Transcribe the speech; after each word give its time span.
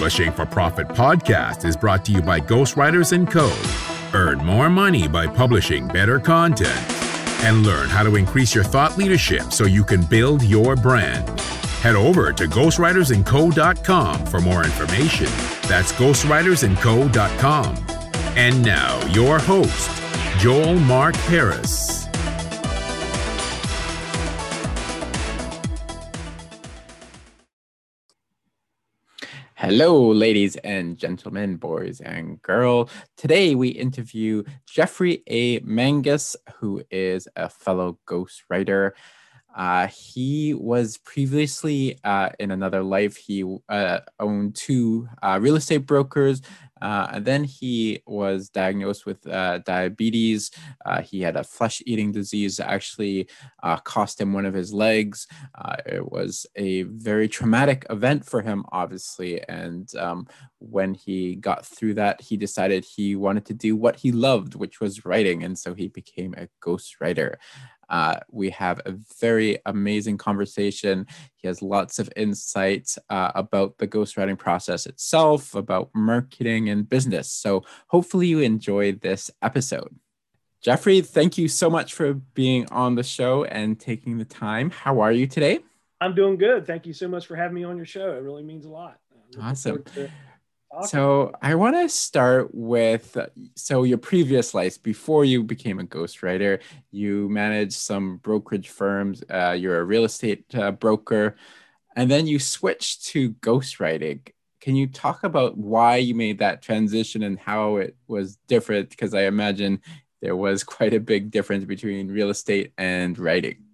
Publishing 0.00 0.32
for 0.32 0.46
Profit 0.46 0.88
podcast 0.88 1.66
is 1.66 1.76
brought 1.76 2.06
to 2.06 2.12
you 2.12 2.22
by 2.22 2.40
Ghostwriters 2.40 3.12
& 3.30 3.30
Co. 3.30 4.18
Earn 4.18 4.38
more 4.38 4.70
money 4.70 5.06
by 5.06 5.26
publishing 5.26 5.86
better 5.88 6.18
content 6.18 6.90
and 7.44 7.66
learn 7.66 7.90
how 7.90 8.02
to 8.04 8.16
increase 8.16 8.54
your 8.54 8.64
thought 8.64 8.96
leadership 8.96 9.52
so 9.52 9.66
you 9.66 9.84
can 9.84 10.00
build 10.00 10.42
your 10.42 10.74
brand. 10.74 11.28
Head 11.82 11.96
over 11.96 12.32
to 12.32 12.44
ghostwritersandco.com 12.44 14.24
for 14.24 14.40
more 14.40 14.64
information. 14.64 15.26
That's 15.68 15.92
ghostwritersandco.com. 15.92 17.76
And 18.38 18.64
now, 18.64 19.06
your 19.08 19.38
host, 19.38 20.02
Joel 20.38 20.76
Mark 20.76 21.14
Harris. 21.16 21.99
Hello, 29.60 30.08
ladies 30.08 30.56
and 30.56 30.96
gentlemen, 30.96 31.56
boys 31.56 32.00
and 32.00 32.40
girls. 32.40 32.90
Today 33.18 33.54
we 33.54 33.68
interview 33.68 34.42
Jeffrey 34.64 35.22
A. 35.26 35.58
Mangus, 35.58 36.34
who 36.56 36.82
is 36.90 37.28
a 37.36 37.50
fellow 37.50 37.98
ghostwriter. 38.08 38.92
Uh, 39.54 39.88
he 39.88 40.54
was 40.54 40.96
previously 40.96 41.98
uh, 42.04 42.30
in 42.38 42.52
another 42.52 42.82
life. 42.82 43.18
He 43.18 43.44
uh, 43.68 43.98
owned 44.18 44.54
two 44.56 45.06
uh, 45.22 45.38
real 45.42 45.56
estate 45.56 45.84
brokers, 45.84 46.40
uh, 46.80 47.08
and 47.12 47.24
then 47.24 47.44
he 47.44 48.02
was 48.06 48.48
diagnosed 48.48 49.06
with 49.06 49.26
uh, 49.26 49.58
diabetes. 49.58 50.50
he 51.02 51.20
had 51.20 51.36
a 51.36 51.44
flesh 51.44 51.82
eating 51.86 52.12
disease 52.12 52.56
that 52.56 52.70
actually 52.70 53.28
cost 53.84 54.20
him 54.20 54.32
one 54.32 54.46
of 54.46 54.54
his 54.54 54.72
legs. 54.72 55.26
it 55.86 56.10
was 56.10 56.46
a 56.56 56.82
very 56.82 57.28
traumatic 57.28 57.86
event 57.90 58.24
for 58.24 58.42
him, 58.42 58.64
obviously. 58.72 59.42
And 59.48 59.92
um, 59.96 60.26
when 60.58 60.94
he 60.94 61.36
got 61.36 61.66
through 61.66 61.94
that, 61.94 62.20
he 62.20 62.36
decided 62.36 62.84
he 62.84 63.16
wanted 63.16 63.46
to 63.46 63.54
do 63.54 63.76
what 63.76 63.96
he 63.96 64.12
loved, 64.12 64.54
which 64.54 64.80
was 64.80 65.04
writing. 65.04 65.42
And 65.42 65.58
so 65.58 65.74
he 65.74 65.88
became 65.88 66.34
a 66.34 66.48
ghostwriter. 66.62 67.36
Uh, 67.90 68.20
we 68.30 68.50
have 68.50 68.80
a 68.86 68.94
very 69.20 69.58
amazing 69.66 70.16
conversation. 70.16 71.06
He 71.36 71.48
has 71.48 71.60
lots 71.60 71.98
of 71.98 72.08
insights 72.16 72.98
uh, 73.10 73.32
about 73.34 73.78
the 73.78 73.88
ghostwriting 73.88 74.38
process 74.38 74.86
itself, 74.86 75.54
about 75.54 75.90
marketing 75.94 76.68
and 76.70 76.88
business. 76.88 77.30
So 77.30 77.64
hopefully 77.88 78.28
you 78.28 78.40
enjoyed 78.40 79.00
this 79.00 79.30
episode. 79.42 79.94
Jeffrey, 80.62 81.00
thank 81.00 81.38
you 81.38 81.48
so 81.48 81.70
much 81.70 81.94
for 81.94 82.14
being 82.14 82.66
on 82.70 82.94
the 82.94 83.02
show 83.02 83.44
and 83.44 83.80
taking 83.80 84.18
the 84.18 84.24
time. 84.24 84.70
How 84.70 85.00
are 85.00 85.12
you 85.12 85.26
today? 85.26 85.60
I'm 86.00 86.14
doing 86.14 86.36
good. 86.36 86.66
Thank 86.66 86.86
you 86.86 86.92
so 86.92 87.08
much 87.08 87.26
for 87.26 87.34
having 87.34 87.54
me 87.54 87.64
on 87.64 87.76
your 87.76 87.86
show. 87.86 88.12
It 88.12 88.22
really 88.22 88.42
means 88.42 88.64
a 88.64 88.70
lot. 88.70 88.98
Awesome. 89.40 89.84
So 90.86 91.32
I 91.42 91.56
want 91.56 91.76
to 91.76 91.88
start 91.88 92.54
with 92.54 93.16
so 93.56 93.82
your 93.82 93.98
previous 93.98 94.54
life 94.54 94.80
before 94.82 95.24
you 95.24 95.42
became 95.42 95.80
a 95.80 95.84
ghostwriter, 95.84 96.60
you 96.90 97.28
managed 97.28 97.74
some 97.74 98.18
brokerage 98.18 98.68
firms. 98.68 99.22
Uh, 99.28 99.56
you're 99.58 99.80
a 99.80 99.84
real 99.84 100.04
estate 100.04 100.44
uh, 100.54 100.70
broker, 100.70 101.36
and 101.96 102.10
then 102.10 102.26
you 102.26 102.38
switched 102.38 103.04
to 103.06 103.30
ghostwriting. 103.34 104.20
Can 104.60 104.76
you 104.76 104.86
talk 104.86 105.24
about 105.24 105.58
why 105.58 105.96
you 105.96 106.14
made 106.14 106.38
that 106.38 106.62
transition 106.62 107.22
and 107.24 107.38
how 107.38 107.76
it 107.76 107.96
was 108.06 108.36
different? 108.46 108.90
Because 108.90 109.12
I 109.12 109.22
imagine 109.22 109.80
there 110.22 110.36
was 110.36 110.62
quite 110.76 110.94
a 110.94 111.00
big 111.00 111.30
difference 111.30 111.64
between 111.64 112.08
real 112.08 112.30
estate 112.30 112.72
and 112.78 113.18
writing. 113.18 113.69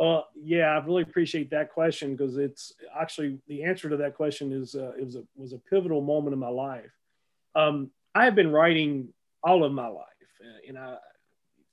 Uh, 0.00 0.22
yeah, 0.34 0.68
I 0.68 0.84
really 0.84 1.02
appreciate 1.02 1.50
that 1.50 1.70
question 1.70 2.16
because 2.16 2.38
it's 2.38 2.72
actually 2.98 3.38
the 3.48 3.64
answer 3.64 3.90
to 3.90 3.98
that 3.98 4.16
question 4.16 4.50
is 4.50 4.74
uh, 4.74 4.92
it 4.98 5.04
was 5.04 5.16
a 5.16 5.24
was 5.36 5.52
a 5.52 5.58
pivotal 5.58 6.00
moment 6.00 6.32
in 6.32 6.38
my 6.38 6.48
life. 6.48 6.90
Um, 7.54 7.90
I 8.14 8.24
have 8.24 8.34
been 8.34 8.50
writing 8.50 9.08
all 9.42 9.62
of 9.62 9.72
my 9.72 9.88
life, 9.88 10.06
uh, 10.40 10.66
and 10.66 10.78
I 10.78 10.96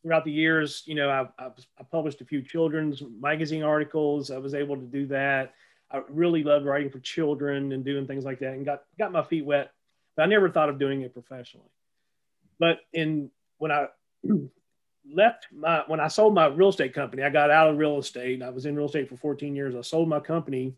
throughout 0.03 0.25
the 0.25 0.31
years, 0.31 0.83
you 0.85 0.95
know, 0.95 1.09
I've, 1.09 1.29
I've, 1.39 1.65
i 1.79 1.83
published 1.83 2.21
a 2.21 2.25
few 2.25 2.41
children's 2.41 3.01
magazine 3.19 3.63
articles. 3.63 4.29
I 4.29 4.37
was 4.37 4.53
able 4.53 4.75
to 4.75 4.85
do 4.85 5.07
that. 5.07 5.53
I 5.89 6.01
really 6.09 6.43
loved 6.43 6.65
writing 6.65 6.89
for 6.89 6.99
children 6.99 7.71
and 7.71 7.83
doing 7.85 8.07
things 8.07 8.25
like 8.25 8.39
that, 8.39 8.53
and 8.53 8.65
got 8.65 8.83
got 8.99 9.13
my 9.13 9.23
feet 9.23 9.45
wet. 9.45 9.71
But 10.17 10.23
I 10.23 10.25
never 10.25 10.49
thought 10.49 10.67
of 10.67 10.79
doing 10.79 11.01
it 11.01 11.13
professionally. 11.13 11.71
But 12.59 12.79
in 12.91 13.31
when 13.57 13.71
I 13.71 13.87
left 15.13 15.47
my 15.55 15.83
when 15.87 15.99
I 15.99 16.07
sold 16.07 16.33
my 16.33 16.47
real 16.47 16.69
estate 16.69 16.93
company, 16.93 17.23
I 17.23 17.29
got 17.29 17.51
out 17.51 17.69
of 17.69 17.77
real 17.77 17.97
estate. 17.99 18.41
I 18.41 18.49
was 18.49 18.65
in 18.65 18.75
real 18.75 18.87
estate 18.87 19.09
for 19.09 19.17
14 19.17 19.55
years. 19.55 19.75
I 19.75 19.81
sold 19.81 20.09
my 20.09 20.19
company 20.19 20.75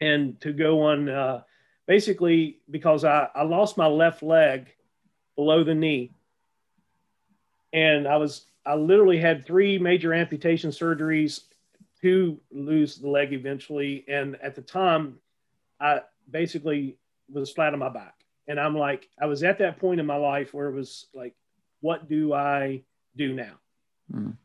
and 0.00 0.40
to 0.40 0.52
go 0.52 0.82
on 0.82 1.08
uh, 1.08 1.42
basically 1.86 2.58
because 2.70 3.04
I, 3.04 3.28
I 3.34 3.42
lost 3.42 3.76
my 3.76 3.86
left 3.86 4.22
leg 4.22 4.68
below 5.36 5.64
the 5.64 5.74
knee. 5.74 6.12
And 7.72 8.06
I 8.06 8.16
was 8.16 8.46
I 8.66 8.74
literally 8.74 9.18
had 9.18 9.44
three 9.44 9.78
major 9.78 10.12
amputation 10.12 10.70
surgeries 10.70 11.42
to 12.02 12.38
lose 12.50 12.96
the 12.96 13.08
leg 13.08 13.32
eventually. 13.32 14.04
And 14.08 14.36
at 14.42 14.54
the 14.54 14.62
time, 14.62 15.18
I 15.80 16.00
basically 16.30 16.96
was 17.30 17.50
flat 17.50 17.72
on 17.72 17.78
my 17.78 17.88
back. 17.88 18.14
And 18.48 18.58
I'm 18.58 18.76
like, 18.76 19.08
I 19.20 19.26
was 19.26 19.42
at 19.44 19.58
that 19.58 19.78
point 19.78 20.00
in 20.00 20.06
my 20.06 20.16
life 20.16 20.52
where 20.52 20.68
it 20.68 20.74
was 20.74 21.06
like, 21.14 21.34
what 21.80 22.08
do 22.08 22.32
I 22.32 22.82
do 23.16 23.32
now? 23.32 23.54
Mm. 24.12 24.36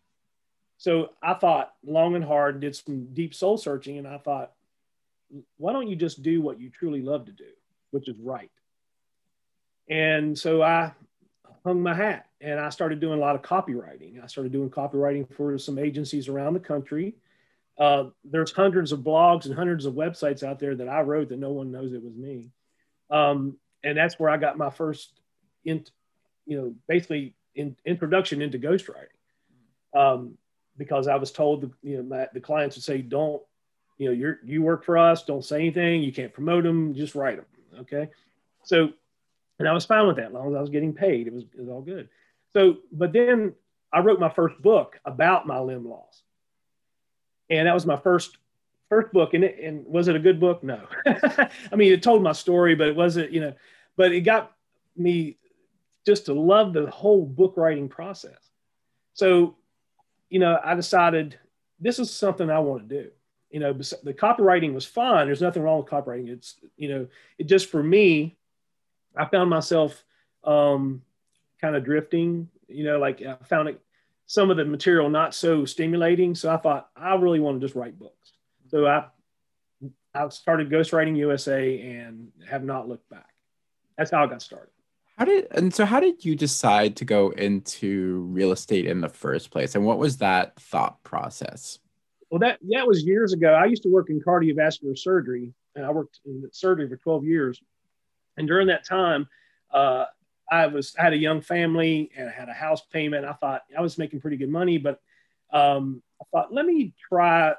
So 0.78 1.10
I 1.22 1.34
thought 1.34 1.74
long 1.86 2.16
and 2.16 2.24
hard, 2.24 2.60
did 2.60 2.76
some 2.76 3.14
deep 3.14 3.34
soul 3.34 3.58
searching, 3.58 3.98
and 3.98 4.08
I 4.08 4.18
thought, 4.20 4.52
why 5.58 5.74
don't 5.74 5.88
you 5.88 5.96
just 5.96 6.22
do 6.22 6.42
what 6.42 6.60
you 6.60 6.70
truly 6.70 7.02
love 7.02 7.26
to 7.26 7.32
do, 7.32 7.50
which 7.92 8.08
is 8.08 8.16
write? 8.20 8.52
And 9.90 10.38
so 10.38 10.62
I 10.62 10.94
hung 11.64 11.82
my 11.82 11.94
hat 11.94 12.28
and 12.40 12.60
I 12.60 12.70
started 12.70 13.00
doing 13.00 13.18
a 13.18 13.22
lot 13.22 13.36
of 13.36 13.42
copywriting. 13.42 14.24
I 14.24 14.28
started 14.28 14.52
doing 14.52 14.70
copywriting 14.70 15.32
for 15.34 15.58
some 15.58 15.80
agencies 15.80 16.28
around 16.28 16.54
the 16.54 16.60
country. 16.60 17.16
Uh, 17.78 18.06
there's 18.24 18.52
hundreds 18.52 18.92
of 18.92 19.00
blogs 19.00 19.46
and 19.46 19.54
hundreds 19.54 19.86
of 19.86 19.94
websites 19.94 20.44
out 20.44 20.60
there 20.60 20.76
that 20.76 20.90
I 20.90 21.02
wrote 21.02 21.30
that 21.30 21.40
no 21.40 21.52
one 21.52 21.72
knows 21.72 21.94
it 21.94 22.04
was 22.04 22.16
me. 22.16 22.52
Um, 23.10 23.58
and 23.84 23.98
that's 23.98 24.20
where 24.20 24.30
I 24.30 24.38
got 24.38 24.58
my 24.58 24.70
first, 24.70 25.20
in, 25.64 25.86
you 26.46 26.58
know, 26.58 26.74
basically 26.88 27.34
in, 27.58 27.76
introduction 27.86 28.42
into 28.42 28.58
ghostwriting. 28.58 29.08
Um, 29.94 30.38
because 30.78 31.08
I 31.08 31.16
was 31.16 31.32
told, 31.32 31.62
the, 31.62 31.72
you 31.82 31.98
know, 31.98 32.04
my, 32.04 32.28
the 32.34 32.40
clients 32.40 32.76
would 32.76 32.84
say, 32.84 33.02
don't, 33.02 33.42
you 33.98 34.06
know, 34.06 34.12
you're, 34.12 34.40
you 34.46 34.62
work 34.62 34.86
for 34.86 34.98
us, 34.98 35.26
don't 35.26 35.44
say 35.44 35.58
anything, 35.58 36.04
you 36.04 36.14
can't 36.14 36.32
promote 36.32 36.64
them, 36.64 36.94
just 36.94 37.16
write 37.16 37.38
them. 37.38 37.46
Okay. 37.82 38.10
So, 38.64 38.90
and 39.58 39.68
I 39.68 39.74
was 39.74 39.86
fine 39.86 40.06
with 40.06 40.18
that 40.18 40.28
as 40.28 40.34
long 40.34 40.50
as 40.50 40.56
I 40.56 40.62
was 40.62 40.70
getting 40.70 40.94
paid, 40.94 41.26
it 41.26 41.34
was, 41.34 41.44
it 41.44 41.60
was 41.60 41.70
all 41.70 41.82
good. 41.82 42.10
So, 42.54 42.78
but 42.92 43.12
then 43.12 43.54
I 43.92 44.00
wrote 44.00 44.20
my 44.20 44.30
first 44.30 44.62
book 44.62 45.00
about 45.04 45.48
my 45.48 45.60
limb 45.60 45.90
loss. 45.90 46.22
And 47.50 47.68
that 47.68 47.74
was 47.74 47.86
my 47.86 47.98
first 47.98 48.38
first 48.90 49.12
book 49.12 49.34
and, 49.34 49.44
it, 49.44 49.60
and 49.62 49.86
was 49.86 50.08
it 50.08 50.16
a 50.16 50.20
good 50.20 50.40
book 50.40 50.64
no 50.64 50.80
i 51.06 51.76
mean 51.76 51.92
it 51.92 52.02
told 52.02 52.24
my 52.24 52.32
story 52.32 52.74
but 52.74 52.88
it 52.88 52.96
wasn't 52.96 53.30
you 53.34 53.42
know 53.42 53.54
but 53.98 54.14
it 54.14 54.22
got 54.22 54.54
me 54.96 55.38
just 56.08 56.26
to 56.26 56.34
love 56.34 56.72
the 56.72 56.90
whole 56.90 57.26
book 57.26 57.56
writing 57.58 57.90
process. 57.90 58.40
So, 59.12 59.58
you 60.30 60.40
know, 60.40 60.58
I 60.64 60.74
decided 60.74 61.38
this 61.82 62.00
is 62.00 62.10
something 62.10 62.50
I 62.50 62.60
want 62.60 62.88
to 62.88 63.04
do. 63.04 63.10
You 63.50 63.60
know, 63.60 63.74
the 63.74 64.14
copywriting 64.14 64.74
was 64.74 64.86
fun. 64.86 65.28
There's 65.28 65.42
nothing 65.42 65.64
wrong 65.64 65.80
with 65.80 65.92
copywriting. 65.92 66.30
It's, 66.30 66.56
you 66.78 66.88
know, 66.88 67.08
it 67.38 67.48
just 67.48 67.70
for 67.70 67.84
me, 67.84 68.38
I 69.18 69.26
found 69.26 69.50
myself 69.50 70.02
um, 70.46 71.02
kind 71.60 71.76
of 71.76 71.84
drifting, 71.84 72.48
you 72.70 72.86
know, 72.86 73.00
like 73.00 73.22
I 73.22 73.36
found 73.44 73.68
it, 73.68 73.82
some 74.28 74.50
of 74.50 74.56
the 74.56 74.64
material 74.64 75.10
not 75.10 75.36
so 75.36 75.66
stimulating. 75.66 76.36
So 76.36 76.50
I 76.54 76.56
thought 76.56 76.90
I 76.96 77.16
really 77.16 77.42
want 77.42 77.60
to 77.60 77.66
just 77.66 77.76
write 77.76 78.00
books. 78.00 78.32
So 78.70 78.88
I, 78.88 79.08
I 80.14 80.30
started 80.30 80.70
Ghostwriting 80.70 81.18
USA 81.18 81.82
and 81.82 82.32
have 82.50 82.64
not 82.64 82.88
looked 82.88 83.10
back. 83.10 83.34
That's 83.98 84.12
how 84.12 84.24
I 84.24 84.28
got 84.28 84.42
started. 84.42 84.70
How 85.18 85.26
did 85.26 85.48
and 85.52 85.74
so 85.74 85.84
how 85.84 86.00
did 86.00 86.24
you 86.24 86.36
decide 86.36 86.96
to 86.98 87.06
go 87.06 87.30
into 87.32 88.20
real 88.30 88.52
estate 88.52 88.86
in 88.86 89.02
the 89.02 89.10
first 89.10 89.50
place? 89.50 89.74
And 89.74 89.84
what 89.84 89.98
was 89.98 90.18
that 90.18 90.60
thought 90.60 91.02
process? 91.04 91.80
Well, 92.30 92.40
that 92.40 92.60
that 92.70 92.86
was 92.86 93.04
years 93.04 93.34
ago. 93.34 93.54
I 93.54 93.66
used 93.66 93.82
to 93.84 93.90
work 93.90 94.12
in 94.12 94.22
cardiovascular 94.22 94.98
surgery, 94.98 95.54
and 95.76 95.86
I 95.86 95.92
worked 95.92 96.20
in 96.26 96.48
surgery 96.52 96.88
for 96.88 96.98
12 96.98 97.26
years. 97.26 97.60
And 98.38 98.48
during 98.48 98.68
that 98.68 98.86
time, 98.86 99.28
uh, 99.74 100.06
I 100.52 100.68
was 100.68 100.96
I 101.00 101.04
had 101.04 101.14
a 101.14 101.18
young 101.18 101.42
family 101.42 102.12
and 102.16 102.30
I 102.30 102.32
had 102.32 102.50
a 102.50 102.54
house 102.54 102.84
payment. 102.86 103.26
I 103.26 103.34
thought 103.34 103.64
I 103.76 103.82
was 103.82 103.98
making 103.98 104.22
pretty 104.22 104.38
good 104.38 104.50
money, 104.50 104.78
but 104.78 105.02
um, 105.52 106.04
I 106.22 106.26
thought 106.32 106.54
let 106.54 106.68
me 106.68 106.94
try 107.10 107.54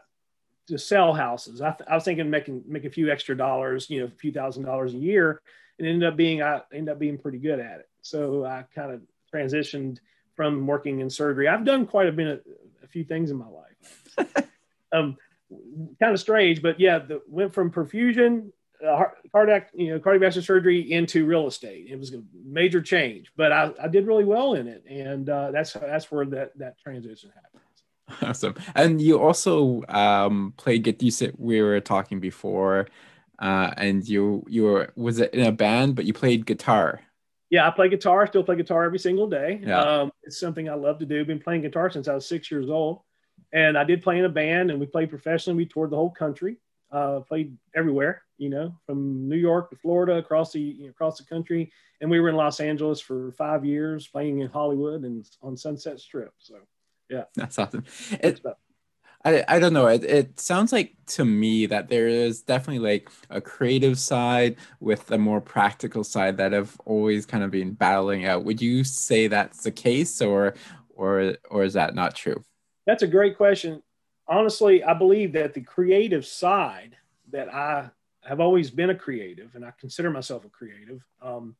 to 0.68 0.78
sell 0.78 1.12
houses. 1.12 1.60
I, 1.60 1.72
th- 1.72 1.88
I 1.90 1.96
was 1.96 2.04
thinking 2.04 2.30
making 2.30 2.62
make 2.68 2.84
a 2.84 2.90
few 2.90 3.10
extra 3.10 3.36
dollars, 3.36 3.90
you 3.90 3.98
know, 3.98 4.06
a 4.06 4.10
few 4.10 4.30
thousand 4.30 4.62
dollars 4.62 4.94
a 4.94 4.98
year 4.98 5.42
it 5.78 5.86
ended 5.86 6.08
up 6.08 6.16
being 6.16 6.42
I 6.42 6.62
ended 6.72 6.92
up 6.92 6.98
being 6.98 7.18
pretty 7.18 7.38
good 7.38 7.60
at 7.60 7.80
it. 7.80 7.88
So 8.02 8.44
I 8.44 8.64
kind 8.74 8.92
of 8.92 9.02
transitioned 9.32 9.98
from 10.34 10.66
working 10.66 11.00
in 11.00 11.10
surgery. 11.10 11.48
I've 11.48 11.64
done 11.64 11.86
quite 11.86 12.08
a 12.08 12.12
bit, 12.12 12.26
a, 12.28 12.84
a 12.84 12.88
few 12.88 13.04
things 13.04 13.30
in 13.30 13.36
my 13.36 13.46
life. 13.48 14.48
um, 14.92 15.16
kind 16.00 16.12
of 16.12 16.20
strange, 16.20 16.62
but 16.62 16.78
yeah, 16.78 16.98
the, 16.98 17.22
went 17.26 17.52
from 17.52 17.70
perfusion 17.70 18.50
uh, 18.86 19.04
cardiac, 19.32 19.70
you 19.74 19.90
know, 19.90 19.98
cardiovascular 19.98 20.44
surgery 20.44 20.92
into 20.92 21.26
real 21.26 21.46
estate. 21.46 21.86
It 21.90 21.98
was 21.98 22.14
a 22.14 22.22
major 22.44 22.80
change, 22.80 23.32
but 23.36 23.52
I, 23.52 23.72
I 23.82 23.88
did 23.88 24.06
really 24.06 24.24
well 24.24 24.54
in 24.54 24.68
it, 24.68 24.84
and 24.88 25.28
uh, 25.28 25.50
that's 25.50 25.72
that's 25.72 26.10
where 26.10 26.24
that 26.26 26.56
that 26.58 26.78
transition 26.78 27.30
happened. 27.34 27.62
Awesome. 28.22 28.54
And 28.74 29.00
you 29.00 29.20
also 29.20 29.82
um, 29.88 30.54
played 30.56 31.02
You 31.02 31.10
said 31.10 31.34
We 31.36 31.60
were 31.60 31.80
talking 31.80 32.20
before, 32.20 32.88
uh, 33.38 33.72
and 33.76 34.06
you 34.06 34.44
you 34.48 34.64
were 34.64 34.92
was 34.96 35.20
it 35.20 35.32
in 35.34 35.46
a 35.46 35.52
band, 35.52 35.94
but 35.94 36.04
you 36.04 36.12
played 36.12 36.46
guitar. 36.46 37.00
Yeah, 37.50 37.66
I 37.66 37.70
play 37.70 37.88
guitar. 37.88 38.26
Still 38.26 38.44
play 38.44 38.56
guitar 38.56 38.84
every 38.84 38.98
single 38.98 39.28
day. 39.28 39.60
Yeah. 39.62 39.80
Um, 39.80 40.12
it's 40.22 40.38
something 40.38 40.68
I 40.68 40.74
love 40.74 40.98
to 40.98 41.06
do. 41.06 41.24
Been 41.24 41.38
playing 41.38 41.62
guitar 41.62 41.90
since 41.90 42.08
I 42.08 42.14
was 42.14 42.26
six 42.26 42.50
years 42.50 42.68
old, 42.68 43.00
and 43.52 43.78
I 43.78 43.84
did 43.84 44.02
play 44.02 44.18
in 44.18 44.24
a 44.24 44.28
band, 44.28 44.70
and 44.70 44.78
we 44.78 44.86
played 44.86 45.10
professionally. 45.10 45.56
We 45.56 45.66
toured 45.66 45.90
the 45.90 45.96
whole 45.96 46.10
country. 46.10 46.58
Uh, 46.90 47.20
played 47.20 47.54
everywhere, 47.76 48.22
you 48.38 48.48
know, 48.48 48.74
from 48.86 49.28
New 49.28 49.36
York 49.36 49.68
to 49.68 49.76
Florida, 49.76 50.14
across 50.14 50.52
the 50.52 50.60
you 50.60 50.84
know, 50.84 50.90
across 50.90 51.18
the 51.18 51.24
country, 51.24 51.70
and 52.00 52.10
we 52.10 52.18
were 52.18 52.30
in 52.30 52.34
Los 52.36 52.60
Angeles 52.60 52.98
for 52.98 53.32
five 53.32 53.64
years, 53.64 54.06
playing 54.06 54.40
in 54.40 54.48
Hollywood 54.48 55.04
and 55.04 55.26
on 55.42 55.54
Sunset 55.54 56.00
Strip. 56.00 56.32
So, 56.38 56.56
yeah, 57.10 57.24
that's 57.34 57.58
awesome. 57.58 57.84
It, 58.12 58.40
I, 59.24 59.44
I 59.48 59.58
don't 59.58 59.72
know. 59.72 59.86
It, 59.86 60.04
it 60.04 60.40
sounds 60.40 60.72
like 60.72 60.94
to 61.08 61.24
me 61.24 61.66
that 61.66 61.88
there 61.88 62.06
is 62.08 62.42
definitely 62.42 62.78
like 62.78 63.10
a 63.30 63.40
creative 63.40 63.98
side 63.98 64.56
with 64.80 65.10
a 65.10 65.18
more 65.18 65.40
practical 65.40 66.04
side 66.04 66.36
that 66.36 66.52
have 66.52 66.78
always 66.84 67.26
kind 67.26 67.42
of 67.42 67.50
been 67.50 67.72
battling 67.72 68.26
out. 68.26 68.44
Would 68.44 68.62
you 68.62 68.84
say 68.84 69.26
that's 69.26 69.62
the 69.62 69.72
case, 69.72 70.22
or 70.22 70.54
or 70.90 71.36
or 71.50 71.64
is 71.64 71.74
that 71.74 71.94
not 71.94 72.14
true? 72.14 72.44
That's 72.86 73.02
a 73.02 73.08
great 73.08 73.36
question 73.36 73.82
honestly, 74.28 74.84
I 74.84 74.94
believe 74.94 75.32
that 75.32 75.54
the 75.54 75.62
creative 75.62 76.26
side 76.26 76.96
that 77.30 77.52
I 77.52 77.90
have 78.22 78.40
always 78.40 78.70
been 78.70 78.90
a 78.90 78.94
creative, 78.94 79.54
and 79.54 79.64
I 79.64 79.72
consider 79.80 80.10
myself 80.10 80.44
a 80.44 80.50
creative. 80.50 81.02
Um, 81.22 81.56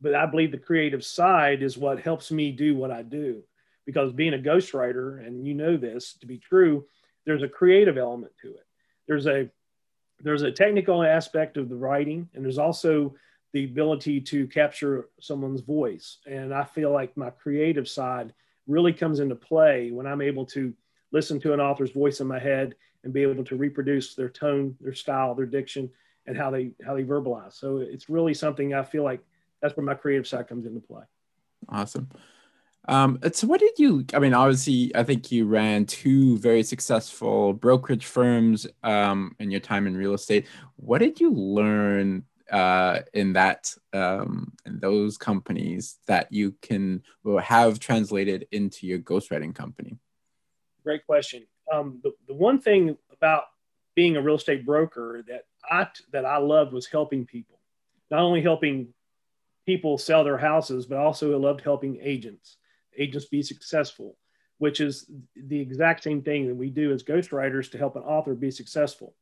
but 0.00 0.14
I 0.14 0.26
believe 0.26 0.52
the 0.52 0.58
creative 0.58 1.04
side 1.04 1.62
is 1.62 1.76
what 1.76 2.00
helps 2.00 2.30
me 2.30 2.52
do 2.52 2.76
what 2.76 2.90
I 2.90 3.02
do. 3.02 3.42
Because 3.84 4.12
being 4.12 4.34
a 4.34 4.38
ghostwriter, 4.38 5.24
and 5.26 5.46
you 5.46 5.54
know 5.54 5.76
this 5.76 6.14
to 6.20 6.26
be 6.26 6.38
true, 6.38 6.86
there's 7.24 7.42
a 7.42 7.48
creative 7.48 7.98
element 7.98 8.32
to 8.42 8.48
it. 8.48 8.66
There's 9.06 9.26
a 9.26 9.48
there's 10.20 10.42
a 10.42 10.52
technical 10.52 11.02
aspect 11.02 11.56
of 11.56 11.68
the 11.68 11.76
writing, 11.76 12.28
and 12.34 12.44
there's 12.44 12.58
also 12.58 13.14
the 13.52 13.64
ability 13.64 14.20
to 14.20 14.46
capture 14.46 15.08
someone's 15.20 15.60
voice. 15.60 16.18
And 16.26 16.54
I 16.54 16.64
feel 16.64 16.92
like 16.92 17.16
my 17.16 17.30
creative 17.30 17.88
side 17.88 18.32
really 18.66 18.92
comes 18.92 19.20
into 19.20 19.34
play 19.34 19.90
when 19.90 20.06
I'm 20.06 20.22
able 20.22 20.46
to 20.46 20.72
listen 21.10 21.40
to 21.40 21.52
an 21.52 21.60
author's 21.60 21.90
voice 21.90 22.20
in 22.20 22.26
my 22.26 22.38
head 22.38 22.76
and 23.04 23.12
be 23.12 23.22
able 23.22 23.44
to 23.44 23.56
reproduce 23.56 24.14
their 24.14 24.28
tone, 24.28 24.76
their 24.80 24.94
style, 24.94 25.34
their 25.34 25.46
diction, 25.46 25.90
and 26.26 26.36
how 26.36 26.50
they 26.50 26.70
how 26.84 26.94
they 26.94 27.04
verbalize. 27.04 27.54
So 27.54 27.78
it's 27.78 28.08
really 28.08 28.34
something 28.34 28.74
I 28.74 28.84
feel 28.84 29.02
like 29.02 29.20
that's 29.60 29.76
where 29.76 29.86
my 29.86 29.94
creative 29.94 30.26
side 30.26 30.48
comes 30.48 30.66
into 30.66 30.80
play. 30.80 31.04
Awesome. 31.68 32.08
Um, 32.88 33.18
so 33.32 33.46
what 33.46 33.60
did 33.60 33.78
you, 33.78 34.04
I 34.12 34.18
mean, 34.18 34.34
obviously, 34.34 34.90
I 34.94 35.04
think 35.04 35.30
you 35.30 35.46
ran 35.46 35.86
two 35.86 36.36
very 36.38 36.62
successful 36.62 37.52
brokerage 37.52 38.06
firms 38.06 38.66
um, 38.82 39.36
in 39.38 39.50
your 39.50 39.60
time 39.60 39.86
in 39.86 39.96
real 39.96 40.14
estate. 40.14 40.46
What 40.76 40.98
did 40.98 41.20
you 41.20 41.32
learn 41.32 42.24
uh, 42.50 43.00
in 43.14 43.34
that, 43.34 43.72
um, 43.92 44.52
in 44.66 44.80
those 44.80 45.16
companies 45.16 45.98
that 46.06 46.32
you 46.32 46.56
can 46.60 47.02
have 47.40 47.78
translated 47.78 48.48
into 48.50 48.86
your 48.86 48.98
ghostwriting 48.98 49.54
company? 49.54 49.96
great 50.82 51.06
question. 51.06 51.46
Um, 51.72 52.00
the, 52.02 52.12
the 52.26 52.34
one 52.34 52.60
thing 52.60 52.96
about 53.12 53.44
being 53.94 54.16
a 54.16 54.22
real 54.22 54.36
estate 54.36 54.66
broker 54.66 55.24
that 55.28 55.44
I 55.70 55.86
that 56.12 56.24
I 56.24 56.38
loved 56.38 56.72
was 56.72 56.86
helping 56.86 57.24
people, 57.24 57.58
not 58.10 58.20
only 58.20 58.42
helping 58.42 58.88
people 59.64 59.98
sell 59.98 60.24
their 60.24 60.38
houses, 60.38 60.86
but 60.86 60.98
also 60.98 61.32
I 61.32 61.36
loved 61.36 61.60
helping 61.60 61.98
agents, 62.00 62.56
agents 62.98 63.26
be 63.26 63.42
successful, 63.42 64.16
which 64.58 64.80
is 64.80 65.10
the 65.36 65.60
exact 65.60 66.02
same 66.02 66.22
thing 66.22 66.46
that 66.46 66.54
we 66.54 66.70
do 66.70 66.92
as 66.92 67.02
ghostwriters 67.02 67.70
to 67.70 67.78
help 67.78 67.96
an 67.96 68.02
author 68.02 68.34
be 68.34 68.50
successful. 68.50 69.14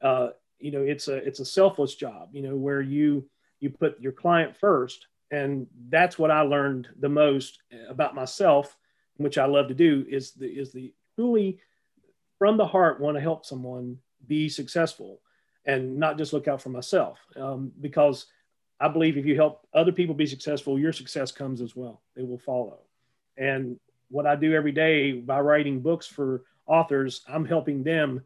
Uh, 0.00 0.28
you 0.58 0.70
know, 0.70 0.82
it's 0.82 1.08
a 1.08 1.16
it's 1.16 1.40
a 1.40 1.44
selfless 1.44 1.94
job. 1.94 2.30
You 2.32 2.42
know, 2.42 2.56
where 2.56 2.80
you 2.80 3.28
you 3.60 3.70
put 3.70 4.00
your 4.00 4.12
client 4.12 4.56
first, 4.56 5.06
and 5.30 5.66
that's 5.88 6.18
what 6.18 6.30
I 6.30 6.42
learned 6.42 6.88
the 6.98 7.08
most 7.08 7.60
about 7.88 8.14
myself, 8.14 8.76
which 9.16 9.38
I 9.38 9.46
love 9.46 9.68
to 9.68 9.74
do 9.74 10.04
is 10.08 10.32
the 10.32 10.46
is 10.46 10.72
the 10.72 10.92
truly 11.16 11.60
from 12.38 12.56
the 12.56 12.66
heart 12.66 13.00
want 13.00 13.16
to 13.16 13.20
help 13.20 13.44
someone 13.46 13.98
be 14.26 14.48
successful 14.48 15.20
and 15.64 15.96
not 15.96 16.18
just 16.18 16.32
look 16.32 16.48
out 16.48 16.60
for 16.60 16.70
myself 16.70 17.18
um, 17.36 17.72
because 17.80 18.26
i 18.80 18.88
believe 18.88 19.16
if 19.16 19.24
you 19.26 19.36
help 19.36 19.66
other 19.74 19.92
people 19.92 20.14
be 20.14 20.26
successful 20.26 20.78
your 20.78 20.92
success 20.92 21.30
comes 21.30 21.60
as 21.60 21.76
well 21.76 22.02
they 22.16 22.22
will 22.22 22.38
follow 22.38 22.80
and 23.36 23.78
what 24.10 24.26
i 24.26 24.34
do 24.34 24.54
every 24.54 24.72
day 24.72 25.12
by 25.12 25.40
writing 25.40 25.80
books 25.80 26.06
for 26.06 26.44
authors 26.66 27.22
i'm 27.28 27.44
helping 27.44 27.82
them 27.82 28.22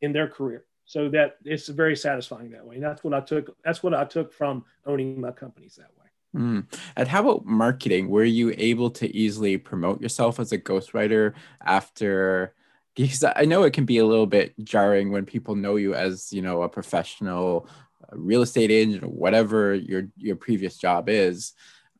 in 0.00 0.12
their 0.12 0.28
career 0.28 0.64
so 0.84 1.08
that 1.08 1.36
it's 1.44 1.68
very 1.68 1.96
satisfying 1.96 2.50
that 2.50 2.64
way 2.64 2.76
and 2.76 2.84
that's 2.84 3.04
what 3.04 3.14
i 3.14 3.20
took 3.20 3.56
that's 3.64 3.82
what 3.82 3.94
i 3.94 4.04
took 4.04 4.32
from 4.32 4.64
owning 4.86 5.20
my 5.20 5.30
companies 5.30 5.76
that 5.76 5.90
way 5.98 6.08
Mm. 6.36 6.66
And 6.96 7.08
how 7.08 7.20
about 7.20 7.46
marketing? 7.46 8.08
Were 8.08 8.24
you 8.24 8.54
able 8.56 8.90
to 8.90 9.14
easily 9.16 9.56
promote 9.56 10.00
yourself 10.00 10.38
as 10.38 10.52
a 10.52 10.58
ghostwriter 10.58 11.34
after? 11.64 12.54
Because 12.94 13.24
I 13.24 13.44
know 13.44 13.62
it 13.62 13.72
can 13.72 13.84
be 13.84 13.98
a 13.98 14.06
little 14.06 14.26
bit 14.26 14.54
jarring 14.62 15.10
when 15.10 15.24
people 15.24 15.54
know 15.54 15.76
you 15.76 15.94
as 15.94 16.32
you 16.32 16.42
know 16.42 16.62
a 16.62 16.68
professional 16.68 17.68
real 18.12 18.42
estate 18.42 18.70
agent 18.70 19.04
or 19.04 19.08
whatever 19.08 19.74
your 19.74 20.08
your 20.16 20.36
previous 20.36 20.76
job 20.76 21.08
is, 21.08 21.54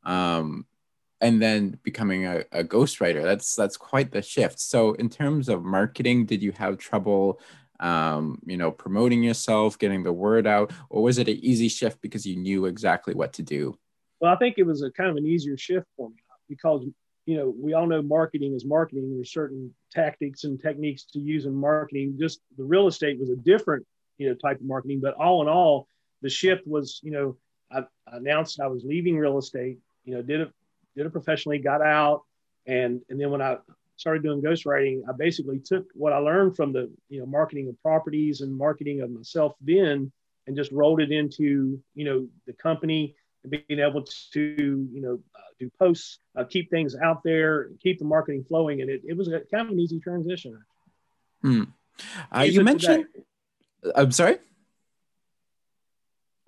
um, 0.04 0.66
and 1.20 1.42
then 1.42 1.78
becoming 1.82 2.26
a, 2.26 2.44
a 2.52 2.64
ghostwriter. 2.64 3.22
That's 3.22 3.54
that's 3.54 3.76
quite 3.76 4.12
the 4.12 4.22
shift. 4.22 4.60
So 4.60 4.92
in 4.94 5.08
terms 5.08 5.48
of 5.48 5.64
marketing, 5.64 6.26
did 6.26 6.42
you 6.42 6.52
have 6.52 6.78
trouble? 6.78 7.40
Um, 7.80 8.40
you 8.44 8.56
know, 8.56 8.72
promoting 8.72 9.22
yourself, 9.22 9.78
getting 9.78 10.02
the 10.02 10.12
word 10.12 10.48
out, 10.48 10.72
or 10.90 11.02
was 11.02 11.18
it 11.18 11.28
an 11.28 11.36
easy 11.36 11.68
shift 11.68 12.00
because 12.00 12.26
you 12.26 12.34
knew 12.34 12.66
exactly 12.66 13.14
what 13.14 13.32
to 13.34 13.42
do? 13.42 13.78
Well, 14.20 14.32
I 14.32 14.36
think 14.36 14.56
it 14.58 14.64
was 14.64 14.82
a 14.82 14.90
kind 14.90 15.10
of 15.10 15.16
an 15.16 15.26
easier 15.26 15.56
shift 15.56 15.86
for 15.96 16.10
me 16.10 16.16
because 16.48 16.84
you 17.26 17.36
know 17.36 17.54
we 17.56 17.74
all 17.74 17.86
know 17.86 18.02
marketing 18.02 18.54
is 18.54 18.64
marketing. 18.64 19.14
There's 19.14 19.32
certain 19.32 19.72
tactics 19.92 20.44
and 20.44 20.60
techniques 20.60 21.04
to 21.12 21.20
use 21.20 21.46
in 21.46 21.54
marketing. 21.54 22.16
Just 22.18 22.40
the 22.56 22.64
real 22.64 22.88
estate 22.88 23.20
was 23.20 23.30
a 23.30 23.36
different 23.36 23.86
you 24.18 24.28
know 24.28 24.34
type 24.34 24.60
of 24.60 24.66
marketing, 24.66 25.00
but 25.00 25.14
all 25.14 25.42
in 25.42 25.48
all, 25.48 25.86
the 26.22 26.30
shift 26.30 26.66
was 26.66 27.00
you 27.02 27.12
know 27.12 27.36
I, 27.70 27.84
announced 28.08 28.60
I 28.60 28.66
was 28.66 28.84
leaving 28.84 29.16
real 29.16 29.38
estate. 29.38 29.78
You 30.04 30.14
know, 30.14 30.22
did 30.22 30.40
it 30.40 30.52
did 30.98 31.06
it 31.06 31.12
professionally, 31.12 31.58
got 31.58 31.80
out, 31.80 32.24
and 32.66 33.00
and 33.08 33.20
then 33.20 33.30
when 33.30 33.42
I 33.42 33.56
started 33.96 34.22
doing 34.22 34.42
ghostwriting, 34.42 35.02
I 35.08 35.12
basically 35.12 35.58
took 35.58 35.86
what 35.94 36.12
I 36.12 36.18
learned 36.18 36.56
from 36.56 36.72
the 36.72 36.90
you 37.08 37.20
know 37.20 37.26
marketing 37.26 37.68
of 37.68 37.80
properties 37.82 38.40
and 38.40 38.56
marketing 38.56 39.00
of 39.00 39.10
myself 39.10 39.54
then, 39.60 40.12
and 40.46 40.56
just 40.56 40.72
rolled 40.72 41.00
it 41.00 41.10
into 41.10 41.80
you 41.94 42.04
know 42.04 42.28
the 42.46 42.52
company 42.52 43.14
being 43.48 43.80
able 43.80 44.04
to 44.32 44.88
you 44.92 45.00
know 45.00 45.20
uh, 45.34 45.40
do 45.58 45.70
posts, 45.78 46.18
uh, 46.36 46.44
keep 46.44 46.70
things 46.70 46.94
out 46.96 47.22
there, 47.22 47.70
keep 47.82 47.98
the 47.98 48.04
marketing 48.04 48.44
flowing, 48.44 48.80
and 48.80 48.90
it, 48.90 49.02
it 49.06 49.16
was 49.16 49.28
a, 49.28 49.40
kind 49.50 49.66
of 49.66 49.70
an 49.70 49.80
easy 49.80 50.00
transition. 50.00 50.58
Hmm. 51.42 51.64
Uh, 52.32 52.42
you 52.42 52.62
mentioned. 52.62 53.06
Today. 53.12 53.92
I'm 53.94 54.12
sorry. 54.12 54.38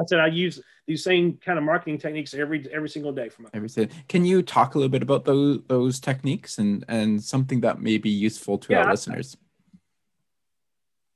I 0.00 0.04
said 0.06 0.20
I 0.20 0.28
use 0.28 0.60
these 0.86 1.04
same 1.04 1.36
kind 1.36 1.58
of 1.58 1.64
marketing 1.64 1.98
techniques 1.98 2.32
every 2.32 2.66
every 2.72 2.88
single 2.88 3.12
day 3.12 3.28
for 3.28 3.42
my 3.42 3.50
every 3.52 3.68
day. 3.68 3.88
Can 4.08 4.24
you 4.24 4.42
talk 4.42 4.74
a 4.74 4.78
little 4.78 4.90
bit 4.90 5.02
about 5.02 5.24
those 5.24 5.60
those 5.68 6.00
techniques 6.00 6.58
and 6.58 6.84
and 6.88 7.22
something 7.22 7.60
that 7.60 7.80
may 7.80 7.98
be 7.98 8.10
useful 8.10 8.58
to 8.58 8.72
yeah, 8.72 8.80
our 8.80 8.88
I, 8.88 8.90
listeners? 8.92 9.36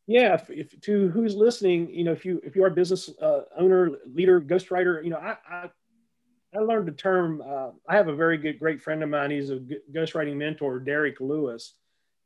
yeah 0.07 0.35
if, 0.35 0.51
if, 0.51 0.81
to 0.83 1.09
who's 1.09 1.35
listening 1.35 1.89
you 1.91 2.05
know 2.05 2.13
if 2.13 2.25
you 2.25 2.41
if 2.45 2.55
you 2.55 2.65
are 2.65 2.69
a 2.69 2.75
business 2.75 3.11
uh, 3.21 3.43
owner 3.59 3.93
leader 4.13 4.41
ghostwriter 4.41 5.03
you 5.03 5.11
know 5.11 5.17
i 5.17 5.37
i, 5.49 5.71
I 6.55 6.59
learned 6.59 6.89
the 6.89 6.93
term 6.93 7.43
uh, 7.43 7.71
i 7.89 7.97
have 7.97 8.09
a 8.09 8.15
very 8.15 8.37
good 8.37 8.59
great 8.59 8.83
friend 8.83 9.03
of 9.03 9.09
mine 9.09 9.31
he's 9.31 9.51
a 9.51 9.61
ghostwriting 9.95 10.37
mentor 10.37 10.79
derek 10.79 11.21
lewis 11.21 11.75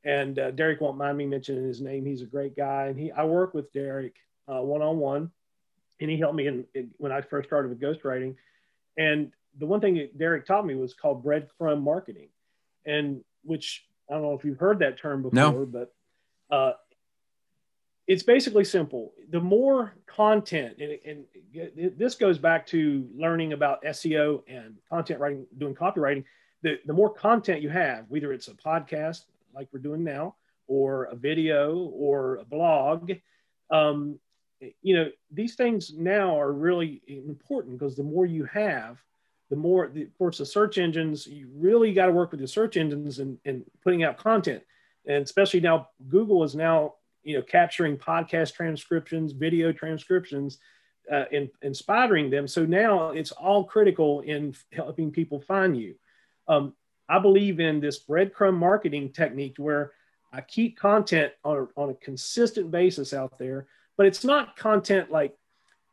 and 0.05 0.39
uh, 0.39 0.51
derek 0.51 0.81
won't 0.81 0.99
mind 0.99 1.19
me 1.19 1.27
mentioning 1.27 1.65
his 1.65 1.81
name 1.81 2.05
he's 2.05 2.23
a 2.23 2.27
great 2.27 2.57
guy 2.57 2.87
and 2.87 2.99
he 2.99 3.13
i 3.13 3.25
work 3.25 3.55
with 3.55 3.73
derek 3.73 4.17
uh, 4.49 4.61
one-on-one 4.61 5.31
and 6.01 6.11
he 6.11 6.19
helped 6.19 6.35
me 6.35 6.47
in, 6.47 6.65
in, 6.75 6.91
when 6.99 7.13
i 7.13 7.21
first 7.21 7.49
started 7.49 7.69
with 7.69 7.81
ghostwriting 7.81 8.35
and 8.97 9.33
the 9.59 9.67
one 9.67 9.81
thing 9.81 9.95
that 9.95 10.19
derek 10.19 10.47
taught 10.47 10.67
me 10.67 10.75
was 10.75 10.95
called 10.95 11.25
breadcrumb 11.25 11.83
marketing 11.83 12.29
and 12.87 13.23
which 13.45 13.87
i 14.11 14.15
don't 14.15 14.23
know 14.23 14.35
if 14.35 14.45
you've 14.45 14.59
heard 14.59 14.79
that 14.79 14.99
term 14.99 15.23
before 15.23 15.33
no. 15.33 15.67
but 15.67 15.93
uh, 16.51 16.73
it's 18.09 18.23
basically 18.23 18.65
simple. 18.65 19.13
The 19.31 19.41
more 19.41 19.93
content, 20.07 20.79
and, 20.81 20.99
and, 21.05 21.25
this 21.99 22.15
goes 22.15 22.39
back 22.39 22.67
to 22.69 23.07
learning 23.15 23.53
about 23.53 23.83
SEO 23.85 24.43
and 24.49 24.77
content 24.89 25.21
writing, 25.21 25.47
doing 25.59 25.75
copywriting. 25.75 26.25
The, 26.63 26.81
the 26.87 26.95
more 26.95 27.13
content 27.13 27.61
you 27.61 27.69
have, 27.69 28.07
whether 28.09 28.33
it's 28.33 28.49
a 28.49 28.55
podcast 28.55 29.25
like 29.55 29.69
we're 29.73 29.81
doing 29.81 30.05
now, 30.05 30.37
or 30.67 31.05
a 31.05 31.17
video, 31.17 31.91
or 31.95 32.37
a 32.37 32.45
blog, 32.45 33.13
um, 33.71 34.19
you 34.83 34.97
know, 34.97 35.11
these 35.31 35.55
things 35.55 35.93
now 35.97 36.39
are 36.39 36.53
really 36.53 37.03
important 37.07 37.79
because 37.79 37.97
the 37.97 38.03
more 38.03 38.27
you 38.27 38.45
have, 38.45 38.99
the 39.51 39.57
more, 39.57 39.89
the, 39.89 40.03
of 40.03 40.19
course, 40.19 40.39
the 40.39 40.47
search 40.47 40.79
engines, 40.79 41.27
you 41.27 41.49
really 41.55 41.93
got 41.93 42.07
to 42.07 42.13
work 42.13 42.31
with 42.31 42.41
the 42.41 42.49
search 42.49 42.77
engines 42.77 43.19
and, 43.19 43.39
and 43.45 43.65
putting 43.83 44.03
out 44.03 44.19
content. 44.19 44.63
And 45.07 45.25
especially 45.25 45.61
now, 45.61 45.89
Google 46.09 46.45
is 46.45 46.55
now, 46.55 46.95
you 47.23 47.37
know, 47.37 47.43
capturing 47.43 47.97
podcast 47.97 48.55
transcriptions, 48.55 49.33
video 49.33 49.73
transcriptions, 49.73 50.59
uh, 51.11 51.25
and, 51.33 51.51
spidering 51.75 52.31
them. 52.31 52.47
So 52.47 52.67
now 52.67 53.11
it's 53.11 53.33
all 53.33 53.65
critical 53.65 54.21
in 54.21 54.55
helping 54.73 55.11
people 55.11 55.41
find 55.41 55.77
you. 55.77 55.95
Um, 56.47 56.75
I 57.09 57.19
believe 57.19 57.61
in 57.61 57.81
this 57.81 58.05
breadcrumb 58.05 58.57
marketing 58.57 59.13
technique 59.13 59.55
where 59.57 59.93
I 60.33 60.43
keep 60.43 60.79
content 60.79 61.33
on 61.43 61.69
on 61.77 61.91
a 61.91 61.95
consistent 61.95 62.71
basis 62.71 63.15
out 63.15 63.39
there, 63.39 63.67
but 63.99 64.07
it's 64.07 64.25
not 64.25 64.57
content 64.57 65.11
like 65.11 65.37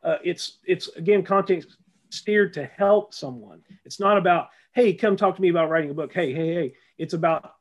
uh, 0.03 0.19
it's 0.23 0.59
it's 0.63 0.87
again 0.89 1.23
content 1.23 1.65
steered 2.09 2.53
to 2.53 2.63
help 2.63 3.13
someone. 3.13 3.61
It's 3.83 3.99
not 3.99 4.17
about 4.17 4.49
hey, 4.71 4.93
come 4.93 5.17
talk 5.17 5.35
to 5.35 5.41
me 5.41 5.49
about 5.49 5.69
writing 5.69 5.89
a 5.89 5.93
book. 5.93 6.13
Hey, 6.13 6.33
hey, 6.33 6.53
hey. 6.53 6.73
It's 6.97 7.13
about 7.13 7.51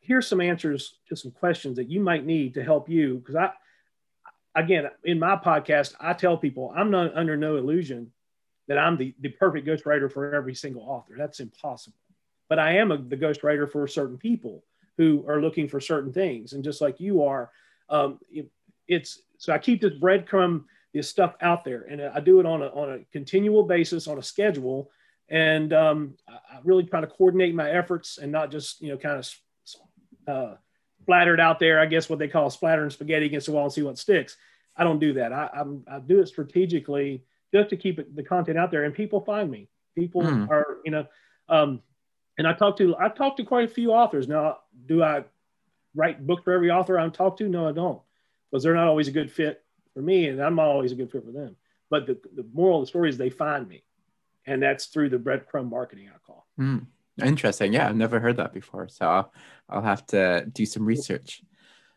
here's 0.00 0.28
some 0.28 0.40
answers 0.40 0.98
to 1.08 1.16
some 1.16 1.32
questions 1.32 1.76
that 1.76 1.90
you 1.90 1.98
might 1.98 2.26
need 2.26 2.54
to 2.54 2.62
help 2.62 2.88
you 2.88 3.16
because 3.16 3.34
I 3.34 3.50
again 4.54 4.88
in 5.02 5.18
my 5.18 5.36
podcast 5.36 5.94
I 5.98 6.12
tell 6.12 6.36
people 6.36 6.72
I'm 6.76 6.90
not 6.92 7.16
under 7.16 7.36
no 7.36 7.56
illusion 7.56 8.12
that 8.68 8.78
I'm 8.78 8.96
the, 8.96 9.14
the 9.20 9.30
perfect 9.30 9.66
ghostwriter 9.66 10.10
for 10.10 10.34
every 10.34 10.54
single 10.54 10.82
author. 10.82 11.14
That's 11.18 11.40
impossible. 11.40 11.98
But 12.48 12.58
I 12.58 12.76
am 12.76 12.92
a, 12.92 12.98
the 12.98 13.16
ghostwriter 13.16 13.70
for 13.70 13.86
certain 13.86 14.16
people 14.16 14.64
who 14.96 15.24
are 15.28 15.40
looking 15.40 15.68
for 15.68 15.80
certain 15.80 16.12
things. 16.12 16.52
And 16.52 16.64
just 16.64 16.80
like 16.80 17.00
you 17.00 17.24
are, 17.24 17.50
um, 17.90 18.20
it, 18.30 18.50
it's 18.88 19.20
so 19.38 19.52
I 19.52 19.58
keep 19.58 19.80
this 19.80 19.92
breadcrumb, 19.94 20.64
this 20.92 21.08
stuff 21.08 21.34
out 21.40 21.64
there, 21.64 21.82
and 21.82 22.00
I 22.02 22.20
do 22.20 22.40
it 22.40 22.46
on 22.46 22.62
a 22.62 22.66
on 22.66 22.92
a 22.92 22.98
continual 23.12 23.64
basis, 23.64 24.06
on 24.06 24.18
a 24.18 24.22
schedule, 24.22 24.90
and 25.28 25.72
um, 25.72 26.14
I 26.28 26.58
really 26.64 26.84
try 26.84 27.00
to 27.00 27.06
coordinate 27.06 27.54
my 27.54 27.70
efforts 27.70 28.18
and 28.18 28.30
not 28.30 28.50
just 28.50 28.80
you 28.80 28.90
know 28.90 28.98
kind 28.98 29.18
of 29.18 30.28
uh, 30.28 30.54
splattered 31.02 31.40
out 31.40 31.58
there. 31.58 31.80
I 31.80 31.86
guess 31.86 32.08
what 32.08 32.18
they 32.18 32.28
call 32.28 32.50
splattering 32.50 32.90
spaghetti 32.90 33.26
against 33.26 33.46
the 33.46 33.52
wall 33.52 33.64
and 33.64 33.72
see 33.72 33.82
what 33.82 33.98
sticks. 33.98 34.36
I 34.76 34.84
don't 34.84 34.98
do 34.98 35.12
that. 35.14 35.32
I, 35.32 35.48
I'm, 35.54 35.84
I 35.88 36.00
do 36.00 36.20
it 36.20 36.28
strategically 36.28 37.24
just 37.52 37.70
to 37.70 37.76
keep 37.76 37.98
it, 37.98 38.14
the 38.16 38.24
content 38.24 38.58
out 38.58 38.70
there, 38.70 38.84
and 38.84 38.94
people 38.94 39.20
find 39.20 39.50
me. 39.50 39.68
People 39.94 40.22
mm. 40.22 40.48
are 40.50 40.78
you 40.84 40.90
know. 40.90 41.06
Um, 41.48 41.82
and 42.36 42.48
I 42.48 42.52
talked 42.52 42.78
to 42.78 42.96
I 42.98 43.08
talked 43.08 43.36
to 43.38 43.44
quite 43.44 43.70
a 43.70 43.72
few 43.72 43.92
authors. 43.92 44.26
Now, 44.26 44.58
do 44.86 45.02
I 45.02 45.24
write 45.94 46.26
books 46.26 46.42
for 46.42 46.52
every 46.52 46.70
author 46.70 46.98
I'm 46.98 47.12
talked 47.12 47.38
to? 47.38 47.48
No, 47.48 47.68
I 47.68 47.72
don't, 47.72 48.00
because 48.54 48.62
they're 48.62 48.74
not 48.74 48.86
always 48.86 49.08
a 49.08 49.10
good 49.10 49.32
fit 49.32 49.64
for 49.94 50.00
me, 50.00 50.28
and 50.28 50.40
I'm 50.40 50.54
not 50.54 50.68
always 50.68 50.92
a 50.92 50.94
good 50.94 51.10
fit 51.10 51.24
for 51.24 51.32
them. 51.32 51.56
But 51.90 52.06
the, 52.06 52.20
the 52.36 52.46
moral 52.54 52.78
of 52.78 52.82
the 52.84 52.86
story 52.86 53.08
is 53.08 53.18
they 53.18 53.28
find 53.28 53.68
me, 53.68 53.82
and 54.46 54.62
that's 54.62 54.86
through 54.86 55.10
the 55.10 55.18
breadcrumb 55.18 55.68
marketing 55.68 56.08
I 56.08 56.18
call. 56.24 56.46
Mm, 56.60 56.86
interesting. 57.20 57.72
Yeah, 57.72 57.88
I've 57.88 57.96
never 57.96 58.20
heard 58.20 58.36
that 58.36 58.52
before, 58.52 58.86
so 58.88 59.08
I'll, 59.08 59.32
I'll 59.68 59.82
have 59.82 60.06
to 60.06 60.46
do 60.52 60.66
some 60.66 60.86
research. 60.86 61.42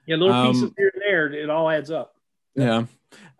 Yeah, 0.08 0.16
little 0.16 0.34
um, 0.34 0.52
pieces 0.52 0.72
here 0.76 0.92
and 0.96 1.04
there, 1.08 1.32
it 1.32 1.48
all 1.52 1.70
adds 1.70 1.92
up. 1.92 2.16
Yeah. 2.56 2.86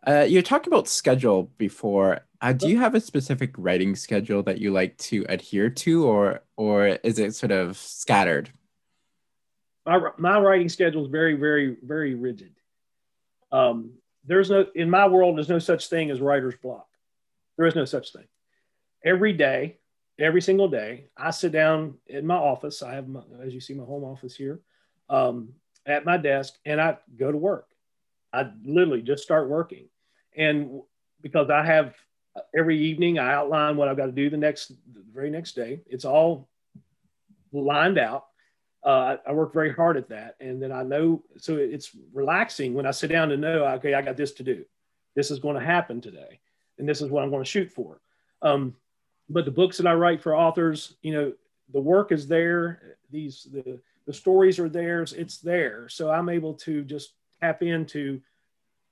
Uh, 0.06 0.28
you 0.30 0.44
talked 0.44 0.68
about 0.68 0.88
schedule 0.88 1.52
before. 1.58 2.20
Uh, 2.40 2.54
do 2.54 2.70
you 2.70 2.78
have 2.78 2.94
a 2.94 3.02
specific 3.02 3.56
writing 3.58 3.96
schedule 3.96 4.44
that 4.44 4.60
you 4.60 4.70
like 4.70 4.96
to 5.00 5.26
adhere 5.28 5.72
to, 5.72 6.06
or 6.06 6.42
or 6.56 6.86
is 6.86 7.18
it 7.18 7.34
sort 7.34 7.52
of 7.52 7.78
scattered? 7.78 8.52
My 9.88 10.00
my 10.20 10.40
writing 10.40 10.70
schedule 10.70 11.04
is 11.04 11.10
very 11.10 11.34
very 11.34 11.78
very 11.82 12.14
rigid. 12.14 12.52
Um, 13.52 13.94
there's 14.26 14.50
no 14.50 14.66
in 14.76 14.90
my 14.90 15.08
world. 15.08 15.38
There's 15.38 15.50
no 15.50 15.60
such 15.60 15.88
thing 15.88 16.12
as 16.12 16.22
writer's 16.22 16.56
block. 16.56 16.88
There 17.58 17.68
is 17.68 17.76
no 17.76 17.86
such 17.86 18.14
thing. 18.14 18.28
Every 19.04 19.34
day, 19.34 19.78
every 20.20 20.42
single 20.42 20.68
day, 20.68 21.06
I 21.16 21.32
sit 21.32 21.52
down 21.52 21.96
in 22.08 22.28
my 22.28 22.36
office. 22.36 22.82
I 22.82 22.96
have, 22.96 23.08
my, 23.08 23.22
as 23.42 23.54
you 23.54 23.62
see, 23.62 23.74
my 23.74 23.86
home 23.86 24.04
office 24.04 24.36
here, 24.36 24.60
um, 25.10 25.50
at 25.86 26.06
my 26.06 26.18
desk, 26.18 26.56
and 26.66 26.82
I 26.82 26.98
go 27.18 27.32
to 27.32 27.38
work. 27.38 27.70
I 28.34 28.52
literally 28.64 29.02
just 29.02 29.24
start 29.24 29.50
working, 29.50 29.88
and 30.36 30.82
because 31.22 31.50
I 31.50 31.66
have 31.66 31.96
every 32.56 32.80
evening 32.80 33.18
I 33.18 33.34
outline 33.34 33.78
what 33.78 33.88
I've 33.88 33.98
got 33.98 34.08
to 34.08 34.12
do 34.12 34.30
the 34.30 34.38
next, 34.38 34.68
the 34.68 35.04
very 35.14 35.30
next 35.30 35.54
day. 35.54 35.82
It's 35.88 36.06
all 36.06 36.50
lined 37.52 37.98
out. 37.98 38.26
Uh, 38.88 39.18
I, 39.28 39.34
work 39.34 39.52
very 39.54 39.74
hard 39.74 39.98
at 39.98 40.08
that, 40.08 40.38
and 40.40 40.64
then 40.64 40.72
I 40.72 40.82
know. 40.82 41.22
So 41.38 41.58
it's 41.58 41.92
relaxing 42.14 42.74
when 42.74 42.86
I 42.86 42.92
sit 42.92 43.10
down 43.10 43.28
to 43.28 43.36
know, 43.36 43.66
okay, 43.66 43.94
I 43.94 44.02
got 44.02 44.16
this 44.16 44.32
to 44.34 44.44
do. 44.44 44.64
This 45.14 45.30
is 45.30 45.40
going 45.40 45.60
to 45.60 45.66
happen 45.66 46.00
today, 46.00 46.40
and 46.78 46.88
this 46.88 47.02
is 47.02 47.10
what 47.10 47.22
I'm 47.22 47.30
going 47.30 47.44
to 47.44 47.50
shoot 47.50 47.70
for. 47.70 48.00
Um, 48.42 48.76
but 49.30 49.44
the 49.44 49.52
books 49.52 49.76
that 49.78 49.88
I 49.88 49.94
write 49.94 50.22
for 50.22 50.38
authors, 50.38 50.96
you 51.02 51.12
know, 51.12 51.34
the 51.74 51.82
work 51.82 52.14
is 52.14 52.30
there. 52.30 52.96
These 53.12 53.50
the 53.52 53.82
the 54.06 54.14
stories 54.14 54.58
are 54.58 54.70
theirs. 54.70 55.12
It's 55.12 55.40
there. 55.40 55.90
So 55.90 56.10
I'm 56.10 56.30
able 56.30 56.54
to 56.54 56.86
just 56.86 57.12
tap 57.42 57.62
into 57.62 58.22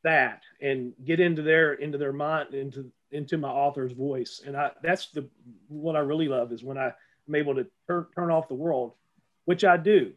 that 0.03 0.43
and 0.61 0.91
get 1.05 1.21
into 1.21 1.41
their 1.41 1.75
into 1.75 1.97
their 1.97 2.13
mind 2.13 2.53
into 2.53 2.91
into 3.11 3.37
my 3.37 3.49
author's 3.49 3.91
voice 3.91 4.41
and 4.45 4.55
i 4.55 4.69
that's 4.83 5.07
the 5.07 5.27
what 5.67 5.95
i 5.95 5.99
really 5.99 6.27
love 6.27 6.51
is 6.51 6.63
when 6.63 6.77
I, 6.77 6.93
am 7.27 7.33
able 7.33 7.55
to 7.55 7.65
turn, 7.87 8.05
turn 8.13 8.29
off 8.29 8.47
the 8.47 8.53
world 8.53 8.93
which 9.45 9.63
i 9.63 9.77
do 9.77 10.11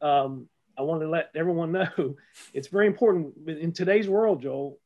um, 0.00 0.48
i 0.78 0.82
want 0.82 1.00
to 1.00 1.08
let 1.08 1.30
everyone 1.34 1.72
know 1.96 2.16
it's 2.52 2.68
very 2.68 2.86
important 2.86 3.32
in 3.46 3.72
today's 3.72 4.08
world 4.08 4.42
joel 4.42 4.78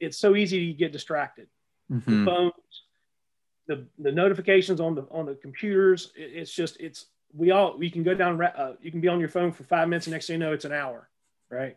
it's 0.00 0.18
so 0.18 0.36
easy 0.36 0.68
to 0.68 0.72
get 0.72 0.92
distracted 0.92 1.48
mm-hmm. 1.90 2.24
the 2.24 2.30
phones 2.30 2.52
the, 3.68 3.86
the 3.98 4.12
notifications 4.12 4.80
on 4.80 4.94
the 4.94 5.02
on 5.10 5.26
the 5.26 5.34
computers 5.34 6.12
it's 6.16 6.52
just 6.52 6.80
it's 6.80 7.06
we 7.34 7.50
all 7.50 7.76
we 7.78 7.90
can 7.90 8.02
go 8.02 8.14
down 8.14 8.40
uh, 8.42 8.74
you 8.82 8.90
can 8.90 9.00
be 9.00 9.08
on 9.08 9.18
your 9.20 9.28
phone 9.28 9.52
for 9.52 9.64
five 9.64 9.88
minutes 9.88 10.06
and 10.06 10.12
next 10.12 10.26
thing 10.26 10.34
you 10.34 10.38
know 10.38 10.52
it's 10.52 10.64
an 10.64 10.72
hour 10.72 11.08
right 11.50 11.76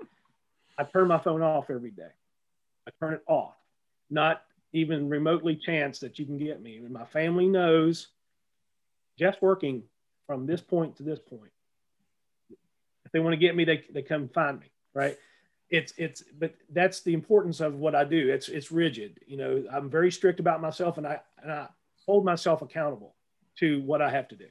I 0.78 0.84
turn 0.84 1.08
my 1.08 1.18
phone 1.18 1.42
off 1.42 1.70
every 1.70 1.92
day. 1.92 2.12
I 2.88 2.92
turn 3.00 3.14
it 3.14 3.24
off. 3.28 3.56
Not 4.10 4.42
even 4.74 5.10
remotely 5.10 5.56
chance 5.56 6.00
that 6.00 6.20
you 6.20 6.26
can 6.26 6.38
get 6.38 6.62
me. 6.62 6.78
And 6.78 6.92
my 6.92 7.06
family 7.06 7.48
knows 7.48 8.08
Jeff's 9.18 9.42
working 9.42 9.84
from 10.28 10.46
this 10.46 10.62
point 10.62 10.98
to 10.98 11.04
this 11.04 11.20
point. 11.20 11.52
If 13.06 13.12
they 13.12 13.20
want 13.20 13.34
to 13.34 13.38
get 13.38 13.56
me, 13.56 13.66
they, 13.66 13.84
they 13.94 14.02
come 14.02 14.30
find 14.30 14.60
me, 14.60 14.68
right? 14.94 15.18
It's 15.70 15.94
it's 15.98 16.24
but 16.38 16.54
that's 16.72 17.02
the 17.02 17.14
importance 17.14 17.60
of 17.60 17.76
what 17.76 17.96
I 17.96 18.04
do. 18.04 18.30
It's 18.30 18.50
it's 18.50 18.72
rigid. 18.72 19.20
You 19.26 19.38
know, 19.38 19.64
I'm 19.72 19.90
very 19.90 20.12
strict 20.12 20.40
about 20.40 20.62
myself 20.62 20.98
and 20.98 21.08
I 21.08 21.20
and 21.42 21.52
I 21.52 21.68
hold 22.06 22.24
myself 22.24 22.62
accountable 22.62 23.16
to 23.58 23.82
what 23.82 24.02
I 24.02 24.12
have 24.12 24.28
to 24.28 24.36
do. 24.36 24.46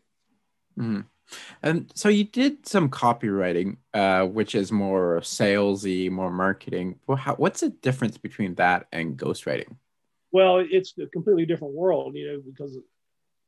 Mm-hmm. 0.79 1.01
And 1.63 1.91
so 1.95 2.09
you 2.09 2.25
did 2.25 2.67
some 2.67 2.91
copywriting, 2.91 3.77
uh, 3.95 4.27
which 4.27 4.55
is 4.55 4.71
more 4.71 5.21
salesy, 5.21 6.11
more 6.11 6.31
marketing. 6.31 6.99
Well, 7.07 7.17
how, 7.17 7.35
what's 7.37 7.61
the 7.61 7.71
difference 7.71 8.19
between 8.19 8.57
that 8.57 8.87
and 8.93 9.17
ghostwriting? 9.17 9.77
Well, 10.33 10.65
it's 10.69 10.95
a 10.99 11.07
completely 11.07 11.47
different 11.47 11.75
world, 11.75 12.17
you 12.17 12.27
know, 12.27 12.43
because 12.45 12.77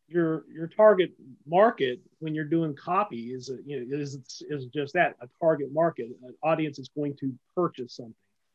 your 0.08 0.44
your 0.52 0.68
target 0.68 1.12
market 1.46 2.00
when 2.20 2.34
you're 2.34 2.44
doing 2.44 2.74
copy 2.74 3.32
is 3.32 3.50
a, 3.50 3.58
you 3.66 3.80
know 3.80 3.96
is 3.96 4.42
is 4.48 4.66
just 4.66 4.94
that 4.94 5.16
a 5.20 5.28
target 5.40 5.72
market, 5.72 6.08
an 6.22 6.34
audience 6.42 6.78
is 6.78 6.88
going 6.96 7.16
to 7.20 7.32
purchase 7.54 7.96
something. 7.96 8.14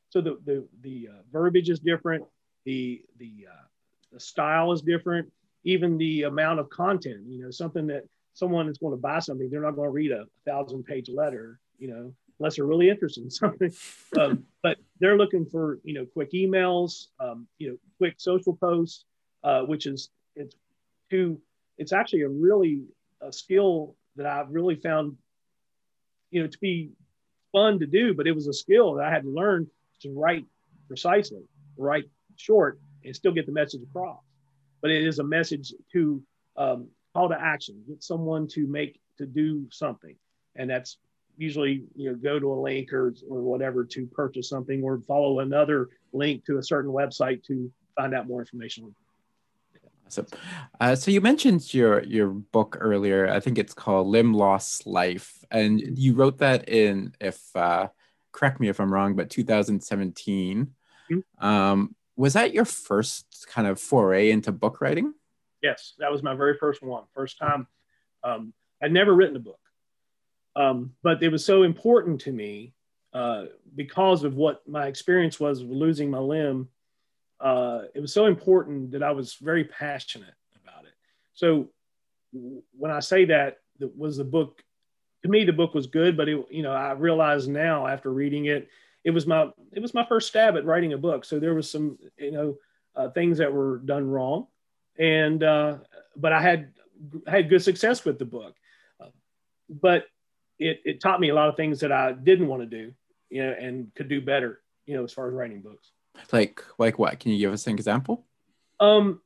So 0.10 0.22
the 0.22 0.39
the 0.46 0.67
the 0.81 1.10
uh, 1.12 1.22
verbiage 1.31 1.70
is 1.70 1.79
different, 1.79 2.24
the 2.65 3.01
the 3.17 3.48
uh, 3.50 3.65
the 4.12 4.20
style 4.20 4.72
is 4.72 4.81
different, 4.81 5.31
even 5.63 5.98
the 5.98 6.24
amount 6.24 6.60
of 6.60 6.70
content. 6.70 7.22
You 7.27 7.43
know, 7.43 7.51
something 7.51 7.88
that 7.88 8.03
someone 8.34 8.67
is 8.67 8.77
going 8.77 8.93
to 8.93 9.01
buy 9.01 9.20
something, 9.20 9.50
they're 9.50 9.62
not 9.62 9.75
going 9.75 9.88
to 9.88 9.93
read 9.93 10.12
a 10.12 10.25
thousand 10.46 10.84
page 10.84 11.10
letter, 11.10 11.60
you 11.77 11.88
know, 11.88 12.13
unless 12.39 12.55
they're 12.55 12.65
really 12.65 12.89
interested 12.89 13.24
in 13.24 13.29
something. 13.29 13.72
um, 14.20 14.43
but 14.63 14.77
they're 15.00 15.17
looking 15.17 15.46
for, 15.46 15.79
you 15.84 15.93
know, 15.93 16.05
quick 16.05 16.31
emails, 16.31 17.08
um, 17.20 17.48
you 17.58 17.70
know, 17.70 17.77
quick 17.98 18.15
social 18.17 18.55
posts, 18.55 19.05
uh, 19.43 19.62
which 19.62 19.86
is, 19.86 20.10
to, 21.12 21.39
it's 21.77 21.94
actually 21.94 22.22
a 22.22 22.30
really 22.30 22.84
a 23.22 23.32
skill 23.32 23.96
that 24.15 24.25
I've 24.25 24.50
really 24.50 24.75
found, 24.75 25.18
you 26.32 26.41
know, 26.41 26.48
to 26.48 26.58
be 26.60 26.91
fun 27.51 27.80
to 27.80 27.86
do, 27.86 28.13
but 28.13 28.27
it 28.27 28.34
was 28.34 28.48
a 28.48 28.53
skill 28.53 28.96
that 28.96 29.06
I 29.06 29.12
had 29.12 29.24
to 29.24 29.30
learn 29.30 29.68
to 30.01 30.12
write 30.13 30.46
precisely, 30.88 31.44
write 31.77 32.06
short, 32.36 32.80
and 33.03 33.15
still 33.15 33.32
get 33.32 33.46
the 33.46 33.51
message 33.51 33.82
across. 33.84 34.20
But 34.82 34.91
it 34.91 35.06
is 35.06 35.20
a 35.20 35.24
message 35.24 35.74
to 35.94 36.22
um, 36.58 36.88
call 37.13 37.30
to 37.30 37.39
action, 37.39 37.84
get 37.88 38.03
someone 38.03 38.48
to 38.50 38.68
make 38.68 39.00
to 39.18 39.25
do 39.25 39.68
something, 39.72 40.15
and 40.56 40.70
that's 40.70 40.98
usually 41.38 41.84
you 41.96 42.10
know 42.10 42.15
go 42.15 42.39
to 42.39 42.53
a 42.53 42.60
link 42.60 42.91
or 42.91 43.13
or 43.30 43.41
whatever 43.41 43.86
to 43.86 44.06
purchase 44.08 44.50
something 44.50 44.84
or 44.84 45.00
follow 45.08 45.39
another 45.39 45.89
link 46.13 46.46
to 46.46 46.58
a 46.58 46.63
certain 46.63 46.91
website 46.91 47.44
to 47.44 47.72
find 47.96 48.13
out 48.13 48.27
more 48.27 48.41
information. 48.41 48.94
Awesome. 50.12 50.27
Uh, 50.77 50.94
so 50.94 51.10
you 51.10 51.22
mentioned 51.22 51.74
your 51.74 52.03
your 52.03 52.27
book 52.27 52.75
earlier. 52.82 53.32
I 53.32 53.39
think 53.39 53.58
it's 53.58 53.74
called 53.74 54.08
Limb 54.08 54.34
Loss 54.34 54.86
Life, 54.86 55.46
and 55.50 55.80
you 55.98 56.15
wrote 56.15 56.39
that 56.39 56.68
in 56.68 57.15
if 57.22 57.39
uh, 57.56 57.88
correct 58.34 58.60
me 58.60 58.68
if 58.68 58.82
I'm 58.82 58.91
wrong, 58.94 59.15
but 59.15 59.30
2017. 59.30 60.68
Mm-hmm. 61.10 61.46
Um, 61.46 61.96
was 62.18 62.34
that 62.34 62.53
your 62.53 62.65
first 62.65 63.48
kind 63.50 63.70
of 63.70 63.80
foray 63.80 64.32
into 64.32 64.51
book 64.51 64.82
writing? 64.82 65.13
Yes, 65.63 65.94
that 66.00 66.12
was 66.12 66.22
my 66.22 66.36
very 66.36 66.58
first 66.58 66.84
one. 66.84 67.03
First 67.13 67.38
time. 67.38 67.68
Um, 68.22 68.51
I'd 68.84 68.91
never 68.91 69.15
written 69.15 69.38
a 69.38 69.39
book, 69.39 69.62
um, 70.58 70.91
but 71.03 71.24
it 71.24 71.30
was 71.30 71.46
so 71.46 71.63
important 71.63 72.20
to 72.22 72.34
me 72.34 72.74
uh, 73.13 73.46
because 73.77 74.25
of 74.25 74.36
what 74.36 74.68
my 74.68 74.88
experience 74.88 75.39
was 75.39 75.62
of 75.62 75.70
losing 75.70 76.12
my 76.12 76.20
limb. 76.20 76.68
Uh, 77.42 77.84
it 77.96 78.00
was 78.00 78.14
so 78.14 78.26
important 78.26 78.92
that 78.92 79.04
I 79.04 79.12
was 79.12 79.36
very 79.36 79.64
passionate 79.64 80.34
about 80.64 80.86
it. 80.86 80.94
So 81.34 81.70
when 82.32 82.92
I 82.92 83.00
say 83.00 83.26
that, 83.26 83.60
that 83.80 83.98
was 83.98 84.18
the 84.18 84.24
book 84.24 84.64
to 85.24 85.30
me 85.30 85.44
the 85.44 85.54
book 85.54 85.76
was 85.76 85.86
good 85.86 86.18
but 86.18 86.28
it 86.28 86.46
you 86.50 86.64
know 86.64 86.72
i 86.72 86.94
realize 86.94 87.48
now 87.48 87.86
after 87.86 88.12
reading 88.12 88.46
it 88.46 88.70
it 89.04 89.12
was 89.12 89.26
my 89.26 89.50
it 89.72 89.82
was 89.82 89.94
my 89.94 90.06
first 90.06 90.28
stab 90.28 90.56
at 90.56 90.66
writing 90.66 90.94
a 90.94 90.98
book. 90.98 91.26
So 91.26 91.40
there 91.40 91.54
was 91.54 91.70
some 91.70 91.98
you 92.18 92.32
know 92.32 92.58
uh, 92.96 93.10
things 93.10 93.38
that 93.38 93.52
were 93.52 93.80
done 93.80 94.10
wrong. 94.10 94.48
And 95.00 95.44
uh, 95.44 95.78
but 96.16 96.34
i 96.34 96.42
had 96.42 96.72
had 97.28 97.50
good 97.50 97.64
success 97.64 98.06
with 98.06 98.20
the 98.20 98.26
book. 98.26 98.56
But 99.70 100.06
it, 100.60 100.82
it 100.86 101.02
taught 101.02 101.20
me 101.20 101.30
a 101.30 101.34
lot 101.34 101.50
of 101.50 101.56
things 101.56 101.80
that 101.80 101.92
i 101.92 102.12
didn't 102.12 102.48
want 102.48 102.62
to 102.62 102.68
do 102.68 102.94
you 103.32 103.44
know 103.44 103.52
and 103.60 103.92
could 103.96 104.08
do 104.08 104.22
better 104.22 104.62
you 104.86 104.96
know 104.96 105.04
as 105.04 105.12
far 105.12 105.28
as 105.28 105.34
writing 105.34 105.60
books 105.60 105.92
like 106.32 106.63
like 106.77 107.00
what 107.00 107.20
can 107.20 107.32
you 107.32 107.39
give 107.39 107.53
us 107.53 107.68
an 107.68 107.74
example 107.74 108.25
um 108.80 109.22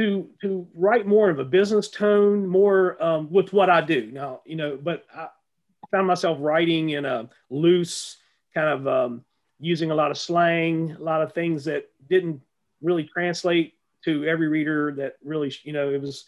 to 0.00 0.30
to 0.40 0.66
write 0.74 1.06
more 1.06 1.28
of 1.28 1.38
a 1.38 1.44
business 1.44 1.88
tone, 1.88 2.46
more 2.46 3.00
um, 3.02 3.30
with 3.30 3.52
what 3.52 3.68
I 3.68 3.82
do 3.82 4.10
now. 4.10 4.40
You 4.46 4.56
know, 4.56 4.78
but 4.82 5.04
I 5.14 5.28
found 5.90 6.06
myself 6.06 6.38
writing 6.40 6.90
in 6.90 7.04
a 7.04 7.28
loose 7.50 8.16
kind 8.54 8.68
of 8.68 8.88
um, 8.88 9.24
using 9.58 9.90
a 9.90 9.94
lot 9.94 10.10
of 10.10 10.16
slang, 10.16 10.96
a 10.98 11.02
lot 11.02 11.20
of 11.20 11.34
things 11.34 11.66
that 11.66 11.90
didn't 12.08 12.40
really 12.80 13.04
translate 13.04 13.74
to 14.06 14.24
every 14.24 14.48
reader. 14.48 14.94
That 14.96 15.16
really, 15.22 15.52
you 15.64 15.74
know, 15.74 15.90
it 15.90 16.00
was. 16.00 16.24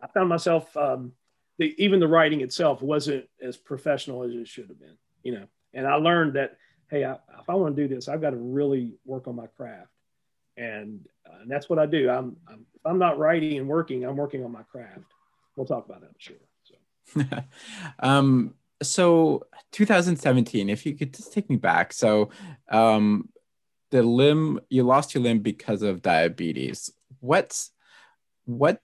I 0.00 0.08
found 0.08 0.28
myself 0.28 0.76
um, 0.76 1.12
the, 1.58 1.72
even 1.82 2.00
the 2.00 2.08
writing 2.08 2.40
itself 2.40 2.82
wasn't 2.82 3.26
as 3.40 3.56
professional 3.56 4.24
as 4.24 4.32
it 4.32 4.48
should 4.48 4.66
have 4.66 4.80
been. 4.80 4.98
You 5.22 5.34
know, 5.34 5.46
and 5.72 5.86
I 5.86 5.94
learned 5.94 6.32
that 6.32 6.58
hey, 6.94 7.04
I, 7.04 7.12
if 7.12 7.48
I 7.48 7.54
want 7.54 7.74
to 7.74 7.82
do 7.82 7.92
this, 7.92 8.08
I've 8.08 8.20
got 8.20 8.30
to 8.30 8.36
really 8.36 8.92
work 9.04 9.26
on 9.26 9.34
my 9.34 9.46
craft 9.48 9.90
and, 10.56 11.00
uh, 11.28 11.42
and 11.42 11.50
that's 11.50 11.68
what 11.68 11.78
I 11.78 11.86
do. 11.86 12.08
I'm, 12.08 12.36
I'm, 12.48 12.66
if 12.74 12.80
I'm 12.84 12.98
not 12.98 13.18
writing 13.18 13.58
and 13.58 13.68
working, 13.68 14.04
I'm 14.04 14.16
working 14.16 14.44
on 14.44 14.52
my 14.52 14.62
craft. 14.62 15.00
We'll 15.56 15.66
talk 15.66 15.86
about 15.86 16.00
that, 16.02 16.08
I'm 16.08 16.14
sure. 16.18 16.36
So. 16.62 17.42
um, 17.98 18.54
so 18.80 19.42
2017, 19.72 20.68
if 20.68 20.86
you 20.86 20.94
could 20.94 21.14
just 21.14 21.32
take 21.32 21.50
me 21.50 21.56
back. 21.56 21.92
So 21.92 22.30
um, 22.70 23.28
the 23.90 24.02
limb, 24.02 24.60
you 24.70 24.84
lost 24.84 25.14
your 25.14 25.24
limb 25.24 25.40
because 25.40 25.82
of 25.82 26.02
diabetes. 26.02 26.92
What's 27.20 27.70
what 28.44 28.80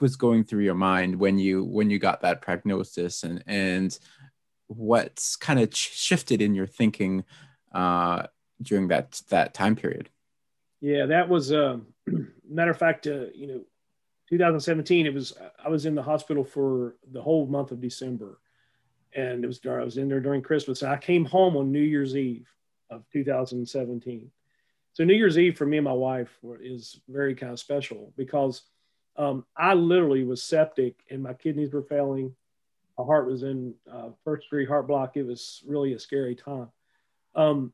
was 0.00 0.16
going 0.16 0.44
through 0.44 0.64
your 0.64 0.74
mind 0.74 1.16
when 1.16 1.38
you 1.38 1.64
when 1.64 1.90
you 1.90 1.98
got 1.98 2.22
that 2.22 2.40
prognosis 2.40 3.24
and 3.24 3.42
and 3.46 3.98
what's 4.76 5.36
kind 5.36 5.60
of 5.60 5.74
shifted 5.74 6.42
in 6.42 6.54
your 6.54 6.66
thinking 6.66 7.24
uh, 7.72 8.24
during 8.60 8.88
that 8.88 9.20
that 9.30 9.54
time 9.54 9.76
period? 9.76 10.10
Yeah, 10.80 11.06
that 11.06 11.28
was 11.28 11.52
uh, 11.52 11.78
matter 12.48 12.70
of 12.70 12.78
fact. 12.78 13.06
Uh, 13.06 13.26
you 13.34 13.46
know, 13.46 13.60
2017. 14.28 15.06
It 15.06 15.14
was 15.14 15.34
I 15.62 15.68
was 15.68 15.86
in 15.86 15.94
the 15.94 16.02
hospital 16.02 16.44
for 16.44 16.96
the 17.12 17.20
whole 17.20 17.46
month 17.46 17.70
of 17.70 17.80
December, 17.80 18.40
and 19.14 19.44
it 19.44 19.46
was 19.46 19.60
I 19.66 19.84
was 19.84 19.98
in 19.98 20.08
there 20.08 20.20
during 20.20 20.42
Christmas. 20.42 20.82
I 20.82 20.96
came 20.96 21.24
home 21.24 21.56
on 21.56 21.70
New 21.70 21.80
Year's 21.82 22.16
Eve 22.16 22.48
of 22.90 23.04
2017. 23.12 24.30
So 24.94 25.04
New 25.04 25.14
Year's 25.14 25.38
Eve 25.38 25.56
for 25.56 25.66
me 25.66 25.78
and 25.78 25.84
my 25.84 25.92
wife 25.92 26.30
is 26.60 27.00
very 27.08 27.34
kind 27.34 27.52
of 27.52 27.58
special 27.58 28.12
because 28.16 28.62
um, 29.16 29.44
I 29.56 29.74
literally 29.74 30.24
was 30.24 30.42
septic 30.42 31.00
and 31.10 31.22
my 31.22 31.34
kidneys 31.34 31.72
were 31.72 31.82
failing. 31.82 32.34
My 32.98 33.04
heart 33.04 33.26
was 33.26 33.42
in 33.42 33.74
uh, 33.90 34.10
first 34.24 34.44
degree 34.44 34.66
heart 34.66 34.86
block. 34.86 35.16
It 35.16 35.24
was 35.24 35.62
really 35.66 35.94
a 35.94 35.98
scary 35.98 36.34
time. 36.34 36.68
Um, 37.34 37.72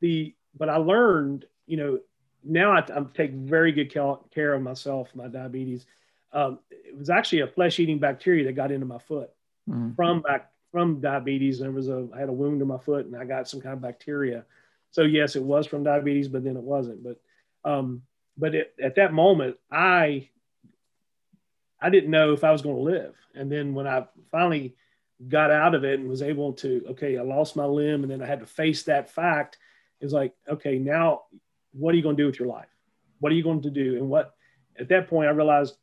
the 0.00 0.34
but 0.58 0.68
I 0.68 0.76
learned, 0.76 1.46
you 1.66 1.76
know, 1.76 1.98
now 2.44 2.72
I, 2.72 2.80
I 2.80 3.04
take 3.14 3.32
very 3.32 3.72
good 3.72 3.92
care 3.92 4.54
of 4.54 4.62
myself, 4.62 5.08
my 5.14 5.28
diabetes. 5.28 5.86
Um, 6.32 6.58
it 6.70 6.96
was 6.96 7.10
actually 7.10 7.40
a 7.40 7.46
flesh-eating 7.46 7.98
bacteria 7.98 8.44
that 8.44 8.52
got 8.52 8.72
into 8.72 8.86
my 8.86 8.98
foot 8.98 9.30
mm. 9.68 9.94
from 9.94 10.22
back 10.22 10.50
from 10.72 11.00
diabetes. 11.00 11.58
There 11.58 11.70
was 11.70 11.88
a 11.88 12.08
I 12.14 12.18
had 12.18 12.28
a 12.28 12.32
wound 12.32 12.62
in 12.62 12.68
my 12.68 12.78
foot, 12.78 13.06
and 13.06 13.16
I 13.16 13.24
got 13.24 13.48
some 13.48 13.60
kind 13.60 13.74
of 13.74 13.82
bacteria. 13.82 14.44
So 14.90 15.02
yes, 15.02 15.36
it 15.36 15.42
was 15.42 15.66
from 15.66 15.84
diabetes, 15.84 16.28
but 16.28 16.44
then 16.44 16.56
it 16.56 16.62
wasn't. 16.62 17.04
But 17.04 17.20
um, 17.64 18.02
but 18.36 18.54
it, 18.54 18.74
at 18.82 18.96
that 18.96 19.12
moment, 19.12 19.56
I 19.70 20.30
I 21.82 21.90
didn't 21.90 22.10
know 22.10 22.32
if 22.32 22.44
I 22.44 22.52
was 22.52 22.62
going 22.62 22.76
to 22.76 22.82
live. 22.82 23.14
And 23.34 23.50
then 23.50 23.74
when 23.74 23.86
I 23.86 24.06
finally 24.30 24.76
got 25.28 25.50
out 25.50 25.74
of 25.74 25.84
it 25.84 25.98
and 25.98 26.08
was 26.08 26.22
able 26.22 26.52
to, 26.54 26.84
okay, 26.90 27.18
I 27.18 27.22
lost 27.22 27.56
my 27.56 27.64
limb, 27.64 28.02
and 28.02 28.10
then 28.10 28.22
I 28.22 28.26
had 28.26 28.40
to 28.40 28.46
face 28.46 28.84
that 28.84 29.10
fact. 29.10 29.58
It's 30.00 30.12
like, 30.12 30.34
okay, 30.48 30.78
now 30.78 31.22
what 31.72 31.92
are 31.92 31.96
you 31.96 32.02
going 32.02 32.16
to 32.16 32.22
do 32.22 32.26
with 32.26 32.38
your 32.38 32.48
life? 32.48 32.68
What 33.20 33.32
are 33.32 33.34
you 33.34 33.42
going 33.42 33.62
to 33.62 33.70
do? 33.70 33.96
And 33.96 34.08
what, 34.08 34.34
at 34.78 34.88
that 34.88 35.08
point, 35.08 35.28
I 35.28 35.32
realized 35.32 35.76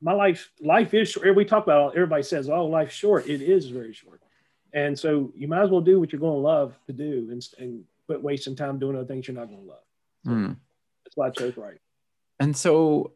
my 0.00 0.12
life, 0.12 0.50
life 0.60 0.94
is 0.94 1.10
short. 1.10 1.36
We 1.36 1.44
talk 1.44 1.64
about, 1.64 1.94
everybody 1.94 2.22
says, 2.22 2.48
oh, 2.48 2.66
life's 2.66 2.94
short. 2.94 3.28
It 3.28 3.42
is 3.42 3.68
very 3.68 3.92
short. 3.92 4.20
And 4.72 4.98
so 4.98 5.32
you 5.36 5.46
might 5.48 5.62
as 5.62 5.70
well 5.70 5.80
do 5.80 6.00
what 6.00 6.12
you're 6.12 6.20
going 6.20 6.34
to 6.34 6.48
love 6.48 6.74
to 6.86 6.92
do 6.92 7.28
and, 7.30 7.46
and 7.58 7.84
quit 8.06 8.22
wasting 8.22 8.56
time 8.56 8.78
doing 8.78 8.96
other 8.96 9.06
things 9.06 9.28
you're 9.28 9.36
not 9.36 9.48
going 9.48 9.62
to 9.62 9.68
love. 9.68 9.84
So 10.24 10.30
mm. 10.30 10.56
That's 11.04 11.16
why 11.16 11.26
I 11.26 11.30
chose 11.30 11.56
right. 11.56 11.78
And 12.38 12.56
so 12.56 13.12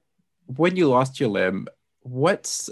when 0.46 0.76
you 0.76 0.88
lost 0.88 1.20
your 1.20 1.30
limb, 1.30 1.68
what's, 2.04 2.70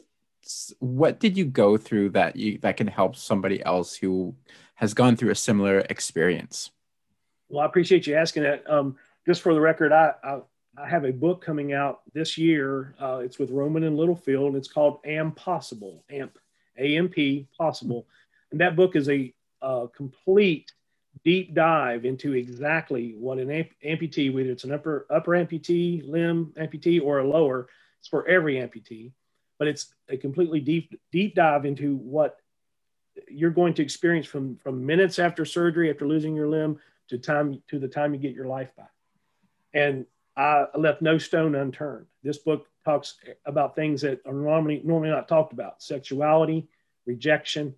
what 0.78 1.18
did 1.18 1.36
you 1.36 1.44
go 1.44 1.76
through 1.76 2.10
that 2.10 2.36
you, 2.36 2.58
that 2.58 2.76
can 2.76 2.86
help 2.86 3.16
somebody 3.16 3.62
else 3.64 3.96
who 3.96 4.34
has 4.76 4.94
gone 4.94 5.16
through 5.16 5.30
a 5.30 5.34
similar 5.34 5.80
experience? 5.90 6.70
Well, 7.48 7.62
I 7.62 7.66
appreciate 7.66 8.06
you 8.06 8.14
asking 8.14 8.44
that. 8.44 8.68
Um, 8.70 8.96
just 9.26 9.42
for 9.42 9.54
the 9.54 9.60
record, 9.60 9.92
I, 9.92 10.12
I, 10.22 10.40
I 10.76 10.88
have 10.88 11.04
a 11.04 11.12
book 11.12 11.44
coming 11.44 11.72
out 11.72 12.00
this 12.14 12.38
year. 12.38 12.94
Uh, 13.00 13.18
it's 13.18 13.38
with 13.38 13.50
Rowman 13.50 13.84
and 13.84 13.96
Littlefield, 13.96 14.48
and 14.48 14.56
it's 14.56 14.72
called 14.72 15.00
Am 15.04 15.32
Possible, 15.32 16.04
AMP, 16.10 16.38
AMP 16.78 17.14
Possible. 17.56 18.06
And 18.50 18.60
that 18.60 18.76
book 18.76 18.96
is 18.96 19.08
a, 19.08 19.34
a 19.60 19.86
complete 19.94 20.72
deep 21.24 21.54
dive 21.54 22.04
into 22.04 22.32
exactly 22.32 23.14
what 23.18 23.38
an 23.38 23.50
amp- 23.50 23.74
amputee, 23.84 24.32
whether 24.32 24.50
it's 24.50 24.64
an 24.64 24.72
upper 24.72 25.06
upper 25.10 25.32
amputee, 25.32 26.08
limb 26.08 26.52
amputee, 26.56 27.02
or 27.02 27.18
a 27.18 27.28
lower, 27.28 27.68
it's 28.00 28.08
for 28.08 28.26
every 28.26 28.56
amputee. 28.56 29.12
But 29.62 29.68
it's 29.68 29.94
a 30.08 30.16
completely 30.16 30.58
deep 30.58 31.00
deep 31.12 31.36
dive 31.36 31.64
into 31.64 31.94
what 31.96 32.36
you're 33.28 33.50
going 33.50 33.74
to 33.74 33.82
experience 33.82 34.26
from 34.26 34.56
from 34.56 34.84
minutes 34.84 35.20
after 35.20 35.44
surgery, 35.44 35.88
after 35.88 36.04
losing 36.04 36.34
your 36.34 36.48
limb, 36.48 36.80
to 37.10 37.18
time 37.18 37.62
to 37.68 37.78
the 37.78 37.86
time 37.86 38.12
you 38.12 38.18
get 38.18 38.34
your 38.34 38.46
life 38.46 38.74
back 38.76 38.90
and 39.74 40.06
I 40.36 40.66
left 40.76 41.02
no 41.02 41.18
stone 41.18 41.54
unturned. 41.54 42.06
This 42.22 42.38
book 42.38 42.66
talks 42.84 43.18
about 43.44 43.76
things 43.76 44.00
that 44.00 44.20
are 44.26 44.32
normally 44.32 44.80
normally 44.84 45.10
not 45.10 45.28
talked 45.28 45.52
about: 45.52 45.82
sexuality, 45.82 46.68
rejection, 47.06 47.74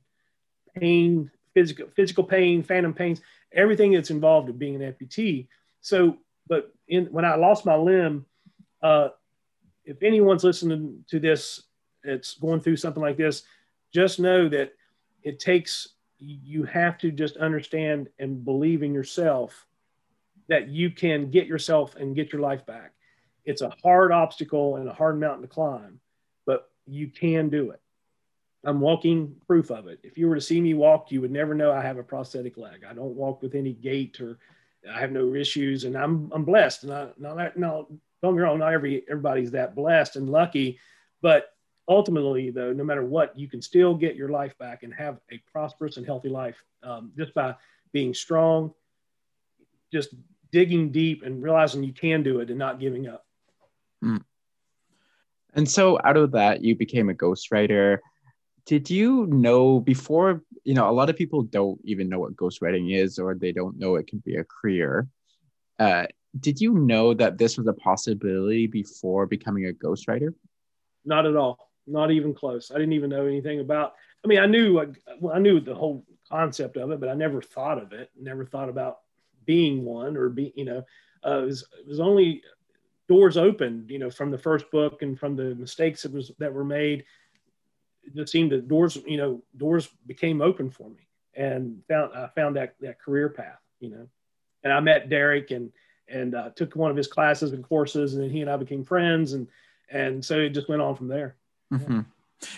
pain, 0.74 1.30
physical 1.52 1.88
physical 1.94 2.24
pain, 2.24 2.62
phantom 2.62 2.94
pains, 2.94 3.20
everything 3.52 3.92
that's 3.92 4.10
involved 4.10 4.48
in 4.48 4.56
being 4.56 4.82
an 4.82 4.92
amputee. 4.92 5.48
So, 5.80 6.18
but 6.46 6.72
in, 6.88 7.06
when 7.06 7.24
I 7.24 7.34
lost 7.34 7.66
my 7.66 7.76
limb, 7.76 8.26
uh, 8.82 9.08
if 9.84 10.02
anyone's 10.02 10.44
listening 10.44 11.04
to 11.08 11.20
this, 11.20 11.62
it's 12.04 12.34
going 12.34 12.60
through 12.60 12.76
something 12.76 13.02
like 13.02 13.16
this, 13.16 13.42
just 13.92 14.20
know 14.20 14.48
that 14.48 14.72
it 15.22 15.38
takes 15.38 15.88
you 16.18 16.64
have 16.64 16.96
to 16.98 17.10
just 17.10 17.36
understand 17.36 18.08
and 18.18 18.44
believe 18.44 18.82
in 18.82 18.94
yourself 18.94 19.66
that 20.48 20.68
you 20.68 20.90
can 20.90 21.30
get 21.30 21.46
yourself 21.46 21.96
and 21.96 22.14
get 22.14 22.32
your 22.32 22.40
life 22.40 22.64
back. 22.66 22.92
It's 23.44 23.62
a 23.62 23.74
hard 23.82 24.12
obstacle 24.12 24.76
and 24.76 24.88
a 24.88 24.92
hard 24.92 25.18
mountain 25.18 25.42
to 25.42 25.48
climb, 25.48 26.00
but 26.46 26.70
you 26.86 27.08
can 27.08 27.48
do 27.50 27.70
it. 27.70 27.80
I'm 28.64 28.80
walking 28.80 29.36
proof 29.46 29.70
of 29.70 29.88
it. 29.88 30.00
If 30.02 30.16
you 30.16 30.28
were 30.28 30.34
to 30.34 30.40
see 30.40 30.60
me 30.60 30.72
walk, 30.72 31.10
you 31.10 31.20
would 31.20 31.30
never 31.30 31.54
know 31.54 31.70
I 31.70 31.82
have 31.82 31.98
a 31.98 32.02
prosthetic 32.02 32.56
leg. 32.56 32.84
I 32.88 32.94
don't 32.94 33.14
walk 33.14 33.42
with 33.42 33.54
any 33.54 33.74
gait 33.74 34.20
or 34.20 34.38
I 34.90 35.00
have 35.00 35.12
no 35.12 35.34
issues, 35.34 35.84
and 35.84 35.96
I'm 35.96 36.30
I'm 36.32 36.44
blessed. 36.44 36.84
And 36.84 36.92
I, 36.92 37.08
not 37.18 37.56
no, 37.56 37.88
don't 38.22 38.34
get 38.34 38.36
me 38.36 38.42
wrong, 38.42 38.58
not 38.58 38.72
every 38.72 39.04
everybody's 39.08 39.50
that 39.52 39.74
blessed 39.74 40.16
and 40.16 40.28
lucky, 40.28 40.78
but 41.22 41.53
ultimately, 41.88 42.50
though, 42.50 42.72
no 42.72 42.84
matter 42.84 43.04
what, 43.04 43.38
you 43.38 43.48
can 43.48 43.60
still 43.60 43.94
get 43.94 44.16
your 44.16 44.28
life 44.28 44.56
back 44.58 44.82
and 44.82 44.92
have 44.94 45.18
a 45.30 45.38
prosperous 45.50 45.96
and 45.96 46.06
healthy 46.06 46.28
life 46.28 46.56
um, 46.82 47.12
just 47.16 47.34
by 47.34 47.54
being 47.92 48.14
strong, 48.14 48.72
just 49.92 50.14
digging 50.50 50.90
deep 50.90 51.22
and 51.22 51.42
realizing 51.42 51.82
you 51.82 51.92
can 51.92 52.22
do 52.22 52.40
it 52.40 52.50
and 52.50 52.58
not 52.58 52.80
giving 52.80 53.08
up. 53.08 53.26
Mm. 54.04 54.22
And 55.54 55.68
so 55.68 55.98
out 56.04 56.16
of 56.16 56.32
that, 56.32 56.62
you 56.62 56.74
became 56.74 57.10
a 57.10 57.14
ghostwriter. 57.14 57.98
Did 58.66 58.90
you 58.90 59.26
know 59.26 59.80
before, 59.80 60.42
you 60.64 60.74
know, 60.74 60.88
a 60.88 60.92
lot 60.92 61.10
of 61.10 61.16
people 61.16 61.42
don't 61.42 61.80
even 61.84 62.08
know 62.08 62.18
what 62.18 62.36
ghostwriting 62.36 62.96
is 62.96 63.18
or 63.18 63.34
they 63.34 63.52
don't 63.52 63.78
know 63.78 63.96
it 63.96 64.06
can 64.06 64.20
be 64.20 64.36
a 64.36 64.44
career. 64.44 65.06
Uh, 65.78 66.06
did 66.38 66.60
you 66.60 66.74
know 66.74 67.14
that 67.14 67.38
this 67.38 67.56
was 67.56 67.66
a 67.66 67.72
possibility 67.72 68.66
before 68.66 69.26
becoming 69.26 69.66
a 69.66 69.72
ghostwriter? 69.72 70.34
Not 71.04 71.26
at 71.26 71.36
all. 71.36 71.70
Not 71.86 72.10
even 72.10 72.34
close. 72.34 72.70
I 72.70 72.74
didn't 72.74 72.94
even 72.94 73.10
know 73.10 73.26
anything 73.26 73.60
about. 73.60 73.94
I 74.24 74.28
mean, 74.28 74.38
I 74.38 74.46
knew 74.46 74.94
Well, 75.20 75.34
I 75.34 75.38
knew 75.38 75.60
the 75.60 75.74
whole 75.74 76.04
concept 76.28 76.76
of 76.76 76.90
it, 76.90 77.00
but 77.00 77.08
I 77.08 77.14
never 77.14 77.42
thought 77.42 77.78
of 77.80 77.92
it. 77.92 78.10
Never 78.18 78.46
thought 78.46 78.68
about 78.68 79.00
being 79.44 79.84
one 79.84 80.16
or 80.16 80.28
be. 80.28 80.52
You 80.56 80.64
know, 80.64 80.84
uh, 81.26 81.42
it, 81.42 81.46
was, 81.46 81.64
it 81.78 81.86
was 81.86 82.00
only 82.00 82.42
doors 83.06 83.36
opened. 83.36 83.90
You 83.90 83.98
know, 83.98 84.10
from 84.10 84.30
the 84.30 84.38
first 84.38 84.70
book 84.70 85.02
and 85.02 85.18
from 85.18 85.36
the 85.36 85.54
mistakes 85.54 86.02
that 86.02 86.12
was 86.12 86.32
that 86.38 86.52
were 86.52 86.64
made. 86.64 87.04
It 88.04 88.14
just 88.14 88.32
seemed 88.32 88.52
that 88.52 88.68
doors. 88.68 88.96
You 89.06 89.16
know, 89.18 89.42
doors 89.56 89.88
became 90.06 90.40
open 90.40 90.70
for 90.70 90.88
me, 90.88 91.06
and 91.34 91.82
found 91.88 92.14
I 92.14 92.28
found 92.34 92.56
that 92.56 92.76
that 92.80 93.00
career 93.00 93.28
path. 93.28 93.60
You 93.80 93.90
know, 93.90 94.08
and 94.62 94.72
I 94.72 94.80
met 94.80 95.10
Derek 95.10 95.50
and 95.50 95.70
and 96.08 96.34
uh, 96.34 96.50
took 96.50 96.74
one 96.76 96.90
of 96.90 96.96
his 96.96 97.08
classes 97.08 97.52
and 97.52 97.64
courses, 97.64 98.14
and 98.14 98.22
then 98.22 98.30
he 98.30 98.40
and 98.40 98.50
I 98.50 98.56
became 98.56 98.84
friends, 98.84 99.34
and 99.34 99.48
and 99.90 100.24
so 100.24 100.38
it 100.38 100.50
just 100.50 100.68
went 100.68 100.82
on 100.82 100.96
from 100.96 101.08
there. 101.08 101.36
Mm-hmm. 101.72 102.00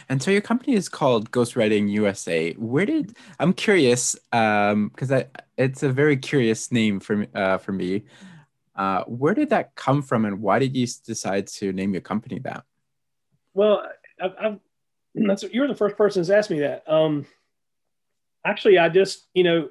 And 0.08 0.22
so 0.22 0.30
your 0.30 0.40
company 0.40 0.74
is 0.74 0.88
called 0.88 1.30
Ghostwriting 1.30 1.90
USA. 1.90 2.52
Where 2.54 2.86
did 2.86 3.16
I'm 3.38 3.52
curious 3.52 4.14
because 4.30 4.72
um, 5.12 5.24
it's 5.56 5.82
a 5.82 5.90
very 5.90 6.16
curious 6.16 6.72
name 6.72 7.00
for 7.00 7.26
uh, 7.34 7.58
for 7.58 7.72
me. 7.72 8.04
Uh, 8.74 9.04
where 9.04 9.34
did 9.34 9.50
that 9.50 9.74
come 9.74 10.02
from, 10.02 10.24
and 10.24 10.40
why 10.42 10.58
did 10.58 10.76
you 10.76 10.86
decide 11.06 11.46
to 11.46 11.72
name 11.72 11.92
your 11.92 12.02
company 12.02 12.38
that? 12.40 12.64
Well, 13.54 13.86
I've, 14.20 14.34
I've, 14.38 14.58
that's 15.14 15.44
you're 15.44 15.68
the 15.68 15.74
first 15.74 15.96
person 15.96 16.20
who's 16.20 16.30
asked 16.30 16.50
me 16.50 16.60
that. 16.60 16.88
Um, 16.90 17.26
actually, 18.44 18.78
I 18.78 18.88
just 18.88 19.28
you 19.34 19.44
know 19.44 19.68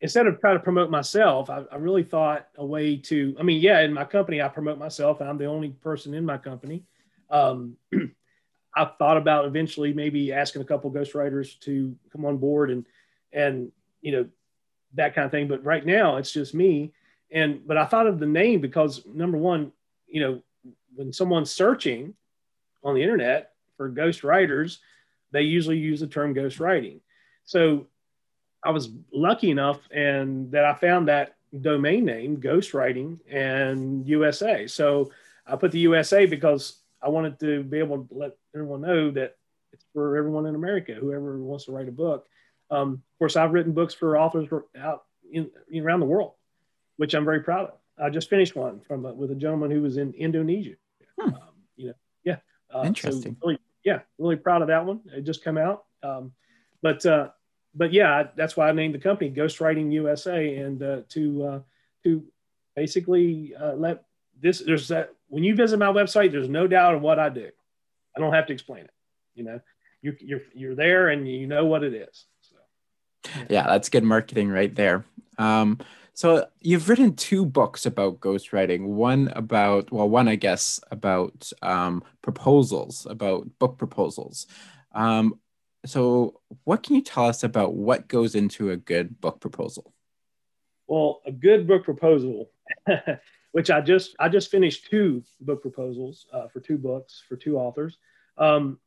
instead 0.00 0.26
of 0.26 0.40
trying 0.40 0.56
to 0.56 0.62
promote 0.62 0.90
myself, 0.90 1.50
I, 1.50 1.62
I, 1.70 1.76
really 1.76 2.02
thought 2.02 2.48
a 2.56 2.64
way 2.64 2.96
to, 2.96 3.36
I 3.38 3.42
mean, 3.42 3.60
yeah, 3.60 3.80
in 3.80 3.92
my 3.92 4.04
company, 4.04 4.40
I 4.40 4.48
promote 4.48 4.78
myself. 4.78 5.20
I'm 5.20 5.36
the 5.36 5.44
only 5.44 5.70
person 5.70 6.14
in 6.14 6.24
my 6.24 6.38
company. 6.38 6.84
Um, 7.28 7.76
I 8.74 8.84
thought 8.84 9.16
about 9.16 9.46
eventually 9.46 9.92
maybe 9.92 10.32
asking 10.32 10.62
a 10.62 10.64
couple 10.64 10.90
ghostwriters 10.90 11.58
to 11.60 11.96
come 12.12 12.24
on 12.24 12.36
board 12.36 12.70
and, 12.70 12.86
and, 13.32 13.72
you 14.00 14.12
know, 14.12 14.28
that 14.94 15.14
kind 15.14 15.24
of 15.24 15.30
thing. 15.30 15.48
But 15.48 15.64
right 15.64 15.84
now 15.84 16.16
it's 16.16 16.32
just 16.32 16.54
me. 16.54 16.92
And, 17.32 17.66
but 17.66 17.76
I 17.76 17.86
thought 17.86 18.06
of 18.06 18.18
the 18.18 18.26
name 18.26 18.60
because 18.60 19.02
number 19.06 19.38
one, 19.38 19.72
you 20.06 20.20
know, 20.20 20.42
when 20.94 21.12
someone's 21.12 21.50
searching 21.50 22.14
on 22.82 22.94
the 22.94 23.02
internet 23.02 23.52
for 23.76 23.90
ghostwriters, 23.90 24.78
they 25.32 25.42
usually 25.42 25.78
use 25.78 26.00
the 26.00 26.06
term 26.06 26.34
ghostwriting. 26.34 27.00
So 27.44 27.86
I 28.62 28.70
was 28.70 28.90
lucky 29.12 29.50
enough 29.50 29.80
and 29.90 30.50
that 30.52 30.64
I 30.64 30.74
found 30.74 31.08
that 31.08 31.36
domain 31.60 32.04
name, 32.04 32.36
Ghostwriting 32.40 33.18
and 33.28 34.06
USA. 34.06 34.66
So 34.66 35.10
I 35.46 35.56
put 35.56 35.72
the 35.72 35.78
USA 35.80 36.26
because 36.26 36.79
I 37.02 37.08
wanted 37.08 37.40
to 37.40 37.62
be 37.62 37.78
able 37.78 38.04
to 38.04 38.14
let 38.14 38.36
everyone 38.54 38.82
know 38.82 39.10
that 39.12 39.36
it's 39.72 39.84
for 39.92 40.16
everyone 40.16 40.46
in 40.46 40.54
America, 40.54 40.94
whoever 40.94 41.38
wants 41.38 41.66
to 41.66 41.72
write 41.72 41.88
a 41.88 41.92
book. 41.92 42.26
Um, 42.70 42.94
of 42.94 43.18
course, 43.18 43.36
I've 43.36 43.52
written 43.52 43.72
books 43.72 43.94
for 43.94 44.18
authors 44.18 44.48
out 44.78 45.04
in, 45.30 45.50
in, 45.70 45.84
around 45.84 46.00
the 46.00 46.06
world, 46.06 46.32
which 46.96 47.14
I'm 47.14 47.24
very 47.24 47.40
proud 47.40 47.68
of. 47.68 47.74
I 48.02 48.10
just 48.10 48.30
finished 48.30 48.56
one 48.56 48.80
from 48.80 49.04
a, 49.04 49.12
with 49.12 49.30
a 49.30 49.34
gentleman 49.34 49.70
who 49.70 49.82
was 49.82 49.96
in 49.96 50.12
Indonesia. 50.14 50.74
Hmm. 51.18 51.34
Um, 51.34 51.40
you 51.76 51.86
know, 51.88 51.94
yeah, 52.24 52.36
uh, 52.74 52.84
interesting. 52.86 53.36
So 53.40 53.48
really, 53.48 53.60
yeah, 53.84 54.00
really 54.18 54.36
proud 54.36 54.62
of 54.62 54.68
that 54.68 54.84
one. 54.84 55.00
It 55.06 55.22
just 55.22 55.44
came 55.44 55.58
out. 55.58 55.84
Um, 56.02 56.32
but 56.82 57.04
uh, 57.04 57.28
but 57.74 57.92
yeah, 57.92 58.28
that's 58.36 58.56
why 58.56 58.68
I 58.68 58.72
named 58.72 58.94
the 58.94 58.98
company 58.98 59.30
Ghostwriting 59.30 59.92
USA, 59.92 60.56
and 60.56 60.82
uh, 60.82 61.00
to 61.10 61.44
uh, 61.44 61.60
to 62.04 62.24
basically 62.74 63.54
uh, 63.54 63.74
let 63.74 64.04
this. 64.40 64.60
There's 64.60 64.88
that 64.88 65.14
when 65.30 65.44
you 65.44 65.54
visit 65.54 65.78
my 65.78 65.86
website, 65.86 66.32
there's 66.32 66.48
no 66.48 66.66
doubt 66.66 66.94
of 66.94 67.02
what 67.02 67.18
I 67.18 67.30
do. 67.30 67.48
I 68.16 68.20
don't 68.20 68.34
have 68.34 68.46
to 68.46 68.52
explain 68.52 68.84
it. 68.84 68.90
You 69.34 69.44
know, 69.44 69.60
you're 70.02 70.14
you're 70.20 70.42
you're 70.54 70.74
there 70.74 71.08
and 71.08 71.26
you 71.26 71.46
know 71.46 71.64
what 71.64 71.82
it 71.82 71.94
is. 71.94 72.26
So, 72.42 72.56
yeah, 73.24 73.46
yeah 73.48 73.66
that's 73.66 73.88
good 73.88 74.04
marketing 74.04 74.50
right 74.50 74.74
there. 74.74 75.04
Um, 75.38 75.78
so 76.12 76.46
you've 76.60 76.88
written 76.88 77.14
two 77.14 77.46
books 77.46 77.86
about 77.86 78.20
ghostwriting. 78.20 78.86
One 78.88 79.32
about 79.34 79.90
well, 79.90 80.08
one 80.08 80.28
I 80.28 80.34
guess 80.34 80.80
about 80.90 81.50
um, 81.62 82.04
proposals, 82.20 83.06
about 83.08 83.48
book 83.58 83.78
proposals. 83.78 84.46
Um, 84.92 85.38
so 85.86 86.40
what 86.64 86.82
can 86.82 86.96
you 86.96 87.02
tell 87.02 87.26
us 87.26 87.42
about 87.42 87.74
what 87.74 88.08
goes 88.08 88.34
into 88.34 88.70
a 88.70 88.76
good 88.76 89.20
book 89.20 89.40
proposal 89.40 89.92
well 90.86 91.20
a 91.26 91.32
good 91.32 91.66
book 91.66 91.84
proposal 91.84 92.50
which 93.52 93.70
i 93.70 93.80
just 93.80 94.14
i 94.18 94.28
just 94.28 94.50
finished 94.50 94.88
two 94.90 95.22
book 95.40 95.62
proposals 95.62 96.26
uh, 96.32 96.48
for 96.48 96.60
two 96.60 96.78
books 96.78 97.22
for 97.28 97.36
two 97.36 97.58
authors. 97.58 97.98
Um, 98.38 98.78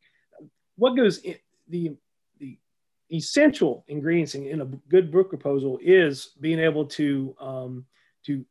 what 0.76 0.95
goes 0.95 1.19
in 1.19 1.36
the 1.67 1.95
the 2.39 2.58
essential 3.12 3.86
ingredients 3.88 4.36
in, 4.36 4.45
in, 4.47 4.62
a 4.62 4.65
good 4.65 5.12
book 5.12 5.30
proposal 5.30 5.80
is 5.82 6.32
being 6.41 6.60
able 6.60 6.86
to 6.86 7.36
um, 7.39 7.86
to 8.26 8.43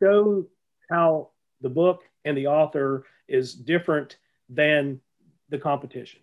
show 0.00 0.46
how 0.90 1.30
the 1.60 1.68
book 1.68 2.04
and 2.24 2.36
the 2.36 2.46
author 2.46 3.04
is 3.28 3.54
different 3.54 4.18
than 4.48 5.00
the 5.48 5.58
competition. 5.58 6.20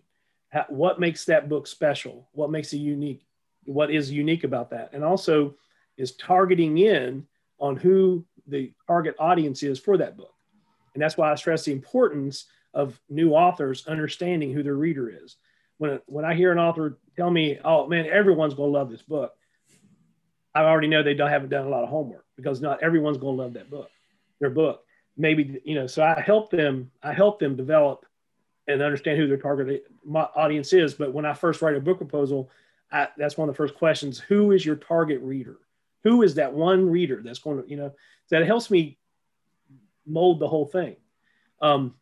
What 0.68 1.00
makes 1.00 1.24
that 1.24 1.48
book 1.48 1.66
special? 1.66 2.28
What 2.32 2.50
makes 2.50 2.72
it 2.72 2.78
unique? 2.78 3.26
What 3.64 3.90
is 3.90 4.10
unique 4.10 4.44
about 4.44 4.70
that? 4.70 4.90
And 4.92 5.02
also 5.02 5.56
is 5.96 6.14
targeting 6.16 6.78
in 6.78 7.26
on 7.58 7.76
who 7.76 8.24
the 8.46 8.72
target 8.86 9.14
audience 9.18 9.62
is 9.62 9.78
for 9.78 9.96
that 9.96 10.16
book 10.16 10.34
and 10.94 11.02
that's 11.02 11.16
why 11.16 11.30
i 11.30 11.34
stress 11.34 11.64
the 11.64 11.72
importance 11.72 12.46
of 12.72 12.98
new 13.08 13.32
authors 13.32 13.86
understanding 13.86 14.52
who 14.52 14.62
their 14.62 14.74
reader 14.74 15.08
is 15.08 15.36
when, 15.78 16.00
when 16.06 16.24
i 16.24 16.34
hear 16.34 16.52
an 16.52 16.58
author 16.58 16.98
tell 17.16 17.30
me 17.30 17.58
oh 17.64 17.86
man 17.86 18.06
everyone's 18.06 18.54
going 18.54 18.72
to 18.72 18.78
love 18.78 18.90
this 18.90 19.02
book 19.02 19.34
i 20.54 20.62
already 20.62 20.88
know 20.88 21.02
they 21.02 21.14
don't 21.14 21.30
haven't 21.30 21.50
done 21.50 21.66
a 21.66 21.70
lot 21.70 21.84
of 21.84 21.88
homework 21.88 22.26
because 22.36 22.60
not 22.60 22.82
everyone's 22.82 23.18
going 23.18 23.36
to 23.36 23.42
love 23.42 23.52
that 23.54 23.70
book 23.70 23.90
their 24.40 24.50
book 24.50 24.84
maybe 25.16 25.60
you 25.64 25.74
know 25.74 25.86
so 25.86 26.02
i 26.02 26.20
help 26.20 26.50
them 26.50 26.90
i 27.02 27.12
help 27.12 27.38
them 27.38 27.56
develop 27.56 28.04
and 28.66 28.82
understand 28.82 29.18
who 29.18 29.26
their 29.26 29.36
target 29.36 29.84
audience 30.14 30.72
is. 30.72 30.94
But 30.94 31.12
when 31.12 31.26
I 31.26 31.34
first 31.34 31.62
write 31.62 31.76
a 31.76 31.80
book 31.80 31.98
proposal, 31.98 32.50
I, 32.90 33.08
that's 33.16 33.36
one 33.36 33.48
of 33.48 33.54
the 33.54 33.56
first 33.56 33.74
questions: 33.74 34.18
Who 34.18 34.52
is 34.52 34.64
your 34.64 34.76
target 34.76 35.20
reader? 35.20 35.58
Who 36.04 36.22
is 36.22 36.36
that 36.36 36.52
one 36.52 36.88
reader 36.88 37.22
that's 37.24 37.38
going 37.38 37.62
to, 37.62 37.68
you 37.68 37.76
know, 37.76 37.92
that 38.30 38.46
helps 38.46 38.70
me 38.70 38.98
mold 40.06 40.38
the 40.38 40.48
whole 40.48 40.66
thing. 40.66 40.96
Um, 41.60 41.94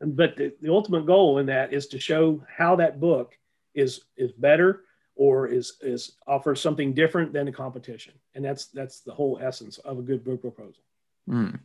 but 0.00 0.36
the, 0.36 0.52
the 0.60 0.72
ultimate 0.72 1.06
goal 1.06 1.38
in 1.38 1.46
that 1.46 1.72
is 1.72 1.86
to 1.88 2.00
show 2.00 2.44
how 2.48 2.76
that 2.76 3.00
book 3.00 3.38
is 3.74 4.02
is 4.16 4.32
better 4.32 4.84
or 5.16 5.46
is 5.46 5.74
is 5.80 6.16
offers 6.26 6.60
something 6.60 6.92
different 6.92 7.32
than 7.32 7.46
the 7.46 7.52
competition, 7.52 8.14
and 8.34 8.44
that's 8.44 8.66
that's 8.66 9.00
the 9.00 9.12
whole 9.12 9.38
essence 9.40 9.78
of 9.78 9.98
a 9.98 10.02
good 10.02 10.24
book 10.24 10.40
proposal. 10.40 10.82
Mm. 11.28 11.60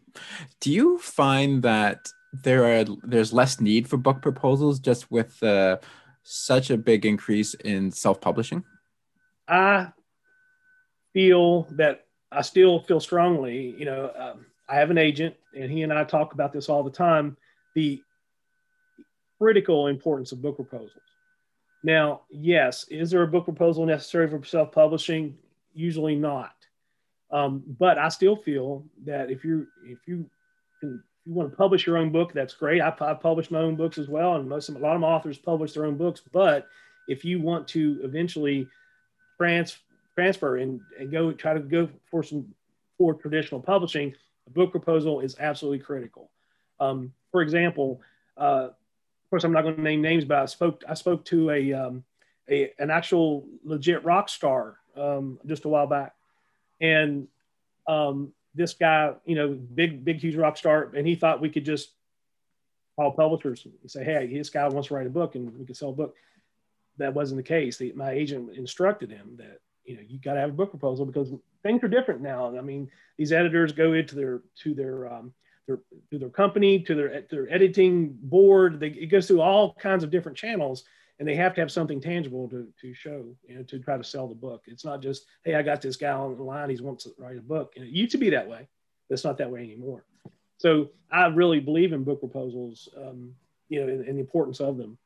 Do 0.62 0.72
you 0.72 1.00
find 1.00 1.64
that 1.64 2.08
there 2.44 2.80
are 2.80 2.86
there's 3.04 3.34
less 3.34 3.60
need 3.60 3.88
for 3.88 3.98
book 3.98 4.22
proposals 4.22 4.80
just 4.80 5.12
with 5.12 5.42
uh, 5.44 5.78
such 6.24 6.70
a 6.70 6.78
big 6.78 7.06
increase 7.06 7.56
in 7.56 7.92
self-publishing? 7.92 8.64
I 9.48 9.92
feel 11.14 11.68
that 11.72 12.06
I 12.32 12.42
still 12.42 12.80
feel 12.82 13.00
strongly. 13.00 13.76
You 13.78 13.86
know, 13.86 14.12
um, 14.18 14.46
I 14.68 14.76
have 14.76 14.92
an 14.92 14.98
agent, 14.98 15.36
and 15.56 15.72
he 15.72 15.84
and 15.84 15.92
I 15.92 16.04
talk 16.04 16.34
about 16.34 16.54
this 16.54 16.70
all 16.70 16.84
the 16.84 16.92
time. 16.92 17.38
The 17.76 18.02
critical 19.38 19.88
importance 19.88 20.32
of 20.32 20.42
book 20.42 20.56
proposals. 20.56 20.92
Now, 21.84 22.22
yes, 22.30 22.86
is 22.90 23.10
there 23.10 23.24
a 23.24 23.28
book 23.28 23.46
proposal 23.46 23.86
necessary 23.86 24.30
for 24.30 24.44
self-publishing? 24.44 25.38
Usually 25.74 26.16
not. 26.16 26.54
Um, 27.32 27.64
but 27.80 27.98
I 27.98 28.10
still 28.10 28.36
feel 28.36 28.84
that 29.06 29.32
if 29.32 29.46
you 29.46 29.68
if 29.86 30.00
you 30.08 30.30
can 30.80 31.04
if 31.22 31.28
you 31.28 31.34
want 31.34 31.52
to 31.52 31.56
publish 31.56 31.86
your 31.86 31.98
own 31.98 32.12
book, 32.12 32.34
that's 32.34 32.54
great. 32.54 32.82
I, 32.82 32.94
I 33.02 33.14
publish 33.14 33.52
my 33.52 33.60
own 33.60 33.76
books 33.76 33.98
as 33.98 34.08
well, 34.08 34.36
and 34.36 34.50
most 34.50 34.70
of, 34.70 34.76
a 34.76 34.80
lot 34.80 34.96
of 34.96 35.04
authors 35.04 35.38
publish 35.38 35.74
their 35.74 35.86
own 35.86 35.96
books. 35.96 36.22
But 36.32 36.68
if 37.08 37.24
you 37.24 37.42
want 37.42 37.68
to 37.70 38.00
eventually 38.04 38.68
trans, 39.38 39.78
transfer 40.20 40.58
and, 40.58 40.82
and 41.00 41.12
go 41.12 41.32
try 41.32 41.54
to 41.54 41.60
go 41.60 41.90
for 42.12 42.24
some 42.24 42.46
for 42.98 43.14
traditional 43.14 43.62
publishing, 43.62 44.14
a 44.48 44.50
book 44.50 44.72
proposal 44.72 45.22
is 45.22 45.38
absolutely 45.40 45.80
critical. 45.80 46.30
Um, 46.82 47.14
for 47.32 47.42
example, 47.42 48.02
uh, 48.38 48.68
of 48.72 49.30
course, 49.30 49.46
I'm 49.46 49.54
not 49.54 49.64
going 49.64 49.78
to 49.78 49.82
name 49.82 50.02
names, 50.02 50.26
but 50.26 50.40
I 50.40 50.46
spoke 50.46 50.84
I 50.88 50.96
spoke 50.96 51.24
to 51.26 51.52
a, 51.52 51.74
um, 51.74 52.04
a 52.50 52.72
an 52.80 52.90
actual 52.90 53.46
legit 53.64 54.04
rock 54.04 54.28
star 54.28 54.78
um, 54.98 55.40
just 55.46 55.66
a 55.66 55.70
while 55.70 55.88
back, 55.88 56.14
and 56.82 57.28
um, 57.88 58.34
this 58.54 58.74
guy, 58.74 59.14
you 59.26 59.36
know, 59.36 59.50
big, 59.50 60.04
big, 60.04 60.18
huge 60.18 60.36
rock 60.36 60.58
star, 60.58 60.92
and 60.96 61.08
he 61.08 61.16
thought 61.16 61.42
we 61.42 61.50
could 61.50 61.66
just 61.66 61.92
call 62.98 63.12
publishers 63.12 63.66
and 63.66 63.90
say, 63.90 64.04
hey, 64.04 64.28
this 64.28 64.50
guy 64.50 64.68
wants 64.68 64.90
to 64.90 64.96
write 64.96 65.08
a 65.08 65.10
book 65.10 65.36
and 65.36 65.58
we 65.58 65.66
could 65.66 65.78
sell 65.78 65.90
a 65.90 65.94
book. 65.94 66.16
That 66.98 67.14
wasn't 67.14 67.38
the 67.38 67.44
case. 67.44 67.78
The, 67.78 67.94
my 67.94 68.12
agent 68.12 68.58
instructed 68.58 69.10
him 69.10 69.38
that 69.38 69.60
you 69.90 69.96
know, 69.96 70.02
you 70.08 70.20
got 70.20 70.36
to 70.36 70.40
have 70.40 70.52
a 70.52 70.54
book 70.54 70.70
proposal 70.70 71.04
because 71.04 71.34
things 71.64 71.84
are 71.84 71.88
different 71.88 72.22
now. 72.22 72.56
I 72.56 72.62
mean, 72.62 72.92
these 73.18 73.32
editors 73.32 73.72
go 73.72 73.94
into 73.94 74.16
their 74.16 74.42
to 74.62 74.76
their 74.76 75.12
um, 75.12 75.34
their 75.66 75.80
to 76.12 76.20
their 76.20 76.30
company 76.30 76.80
to 76.82 76.94
their 76.94 77.24
their 77.32 77.52
editing 77.52 78.16
board. 78.22 78.80
They, 78.80 78.90
it 78.90 79.08
goes 79.08 79.28
through 79.28 79.42
all 79.42 79.74
kinds 79.74 80.04
of 80.04 80.12
different 80.12 80.38
channels, 80.38 80.84
and 81.18 81.28
they 81.28 81.36
have 81.36 81.56
to 81.56 81.62
have 81.62 81.72
something 81.72 82.00
tangible 82.00 82.48
to 82.50 82.68
to 82.80 82.94
show 82.94 83.26
you 83.48 83.56
know 83.56 83.64
to 83.64 83.80
try 83.80 83.98
to 83.98 84.04
sell 84.04 84.28
the 84.28 84.36
book. 84.36 84.66
It's 84.68 84.86
not 84.86 85.02
just 85.02 85.26
hey, 85.44 85.56
I 85.56 85.64
got 85.64 85.82
this 85.82 85.96
guy 85.96 86.12
on 86.12 86.38
the 86.38 86.44
line. 86.44 86.70
He 86.70 86.80
wants 86.80 87.06
to 87.06 87.12
write 87.18 87.40
a 87.40 87.42
book. 87.42 87.74
And 87.76 87.84
it 87.84 87.92
used 87.92 88.12
to 88.12 88.20
be 88.20 88.30
that 88.30 88.48
way, 88.48 88.68
it's 89.10 89.24
not 89.24 89.40
that 89.40 89.50
way 89.50 89.62
anymore. 89.62 90.06
So 90.60 90.90
I 91.12 91.26
really 91.28 91.62
believe 91.62 91.94
in 91.94 92.04
book 92.04 92.20
proposals. 92.20 92.90
Um, 92.96 93.34
you 93.70 93.82
know, 93.82 93.92
and, 93.92 94.06
and 94.06 94.18
the 94.18 94.22
importance 94.22 94.60
of 94.60 94.78
them. 94.78 95.00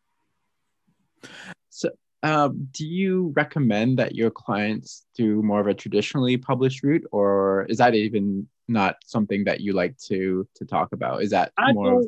Um, 2.24 2.70
do 2.72 2.88
you 2.88 3.34
recommend 3.36 4.00
that 4.00 4.16
your 4.16 4.32
clients 4.32 5.06
do 5.14 5.44
more 5.44 5.60
of 5.60 5.68
a 5.68 5.74
traditionally 5.74 6.38
published 6.38 6.82
route, 6.82 7.06
or 7.12 7.66
is 7.68 7.78
that 7.78 7.96
even 7.96 8.48
not 8.70 8.96
something 9.06 9.44
that 9.44 9.60
you 9.60 9.74
like 9.74 9.98
to 10.08 10.48
to 10.56 10.66
talk 10.66 10.94
about? 10.94 11.22
Is 11.22 11.32
that 11.32 11.52
I 11.58 11.74
more? 11.74 12.00
Of... 12.00 12.08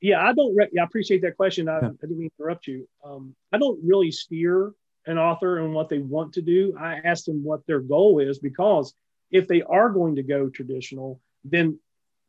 Yeah, 0.00 0.24
I 0.24 0.32
don't. 0.32 0.54
Re- 0.54 0.70
yeah, 0.72 0.82
I 0.82 0.84
appreciate 0.84 1.22
that 1.22 1.36
question. 1.36 1.68
I, 1.68 1.80
yeah. 1.80 1.88
I 1.88 2.06
didn't 2.06 2.18
mean 2.18 2.30
to 2.30 2.34
interrupt 2.38 2.68
you. 2.68 2.88
Um, 3.04 3.34
I 3.52 3.58
don't 3.58 3.80
really 3.84 4.12
steer 4.12 4.72
an 5.06 5.18
author 5.18 5.58
and 5.58 5.74
what 5.74 5.88
they 5.88 5.98
want 5.98 6.34
to 6.34 6.42
do. 6.42 6.76
I 6.78 7.00
ask 7.04 7.24
them 7.24 7.42
what 7.42 7.66
their 7.66 7.80
goal 7.80 8.20
is 8.20 8.38
because 8.38 8.94
if 9.32 9.48
they 9.48 9.62
are 9.62 9.90
going 9.90 10.14
to 10.14 10.22
go 10.22 10.48
traditional, 10.48 11.20
then 11.44 11.76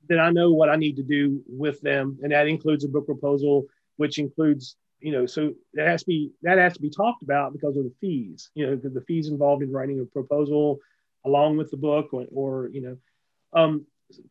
then 0.10 0.20
I 0.20 0.32
know 0.32 0.52
what 0.52 0.70
I 0.70 0.76
need 0.76 0.96
to 0.96 1.04
do 1.04 1.44
with 1.48 1.80
them, 1.82 2.18
and 2.24 2.32
that 2.32 2.48
includes 2.48 2.84
a 2.84 2.90
book 2.90 3.06
proposal, 3.06 3.68
which 3.98 4.18
includes 4.18 4.76
you 5.02 5.12
know, 5.12 5.26
so 5.26 5.54
that 5.74 5.88
has 5.88 6.02
to 6.02 6.08
be 6.08 6.32
that 6.44 6.58
has 6.58 6.74
to 6.74 6.82
be 6.82 6.90
talked 6.90 7.24
about 7.24 7.54
because 7.54 7.76
of 7.78 7.84
the 7.84 7.94
fees, 8.00 8.50
you 8.54 8.66
know, 8.66 8.76
the 8.76 9.02
fees 9.02 9.28
involved 9.28 9.64
in 9.64 9.72
writing 9.72 10.00
a 10.00 10.06
proposal 10.06 10.80
along 11.26 11.58
with 11.58 11.70
the 11.72 11.78
book, 11.78 12.14
or, 12.14 12.26
or 12.34 12.70
you 12.70 12.82
know, 12.82 12.98
um, 13.54 13.86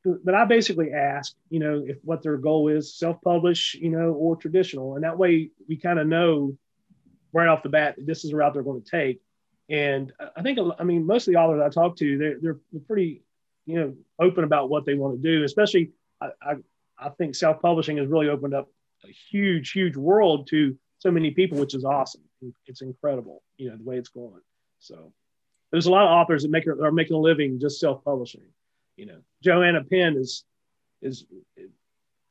but 0.05 0.35
I 0.35 0.45
basically 0.45 0.93
ask, 0.93 1.35
you 1.49 1.61
know, 1.61 1.83
if 1.87 1.97
what 2.03 2.23
their 2.23 2.37
goal 2.37 2.69
is, 2.69 2.95
self-publish, 2.95 3.75
you 3.75 3.91
know, 3.91 4.13
or 4.13 4.37
traditional, 4.37 4.95
and 4.95 5.05
that 5.05 5.19
way 5.19 5.51
we 5.69 5.77
kind 5.77 5.99
of 5.99 6.07
know 6.07 6.57
right 7.33 7.49
off 7.49 7.63
the 7.63 7.69
bat 7.69 7.95
this 7.99 8.25
is 8.25 8.31
the 8.31 8.37
route 8.37 8.55
they're 8.55 8.63
going 8.63 8.83
to 8.83 8.91
take. 8.91 9.21
And 9.69 10.13
I 10.37 10.43
think, 10.43 10.59
I 10.79 10.85
mean, 10.85 11.07
most 11.07 11.29
of 11.29 11.33
the 11.33 11.39
authors 11.39 11.63
I 11.65 11.69
talk 11.69 11.97
to, 11.97 12.19
they're 12.19 12.39
they're 12.41 12.83
pretty, 12.87 13.23
you 13.67 13.77
know, 13.79 13.95
open 14.19 14.45
about 14.45 14.69
what 14.69 14.85
they 14.85 14.95
want 14.95 15.21
to 15.21 15.23
do. 15.23 15.45
Especially, 15.45 15.93
I 16.21 16.31
I, 16.43 16.55
I 16.99 17.09
think 17.11 17.35
self-publishing 17.35 17.97
has 17.97 18.09
really 18.09 18.29
opened 18.29 18.55
up 18.55 18.69
a 19.05 19.13
huge, 19.31 19.73
huge 19.73 19.97
world 19.97 20.49
to 20.49 20.77
so 20.99 21.11
many 21.11 21.31
people, 21.31 21.59
which 21.59 21.75
is 21.75 21.85
awesome. 21.85 22.23
It's 22.67 22.83
incredible, 22.83 23.43
you 23.57 23.71
know, 23.71 23.77
the 23.77 23.85
way 23.85 23.97
it's 23.97 24.09
going. 24.09 24.41
So 24.79 25.13
there's 25.71 25.87
a 25.87 25.91
lot 25.91 26.05
of 26.05 26.11
authors 26.11 26.43
that 26.43 26.51
make 26.51 26.67
are 26.67 26.93
making 26.93 27.17
a 27.17 27.21
living 27.21 27.59
just 27.61 27.81
self-publishing. 27.81 28.43
You 28.97 29.07
know, 29.07 29.19
Joanna 29.43 29.85
Penn 29.85 30.17
is 30.17 30.45
is 31.03 31.25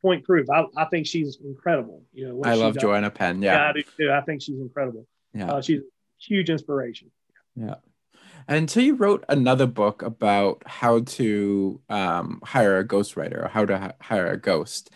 point 0.01 0.23
proof. 0.23 0.49
I, 0.49 0.65
I 0.77 0.85
think 0.85 1.07
she's 1.07 1.39
incredible. 1.43 2.03
You 2.13 2.29
know, 2.29 2.41
I 2.43 2.53
love 2.53 2.77
Joanna 2.77 3.09
Penn. 3.09 3.41
Yeah. 3.41 3.53
yeah, 3.53 3.69
I 3.69 3.73
do 3.73 3.83
too. 3.97 4.11
I 4.11 4.21
think 4.21 4.41
she's 4.41 4.59
incredible. 4.59 5.07
Yeah, 5.33 5.51
uh, 5.51 5.61
she's 5.61 5.79
a 5.79 5.83
huge 6.19 6.49
inspiration. 6.49 7.11
Yeah. 7.55 7.75
And 8.47 8.69
so 8.69 8.79
you 8.79 8.95
wrote 8.95 9.25
another 9.29 9.67
book 9.67 10.01
about 10.01 10.63
how 10.65 11.01
to 11.01 11.81
um, 11.89 12.41
hire 12.43 12.79
a 12.79 12.87
ghostwriter 12.87 13.45
or 13.45 13.47
how 13.47 13.65
to 13.65 13.85
h- 13.85 13.91
hire 14.01 14.27
a 14.27 14.37
ghost. 14.37 14.89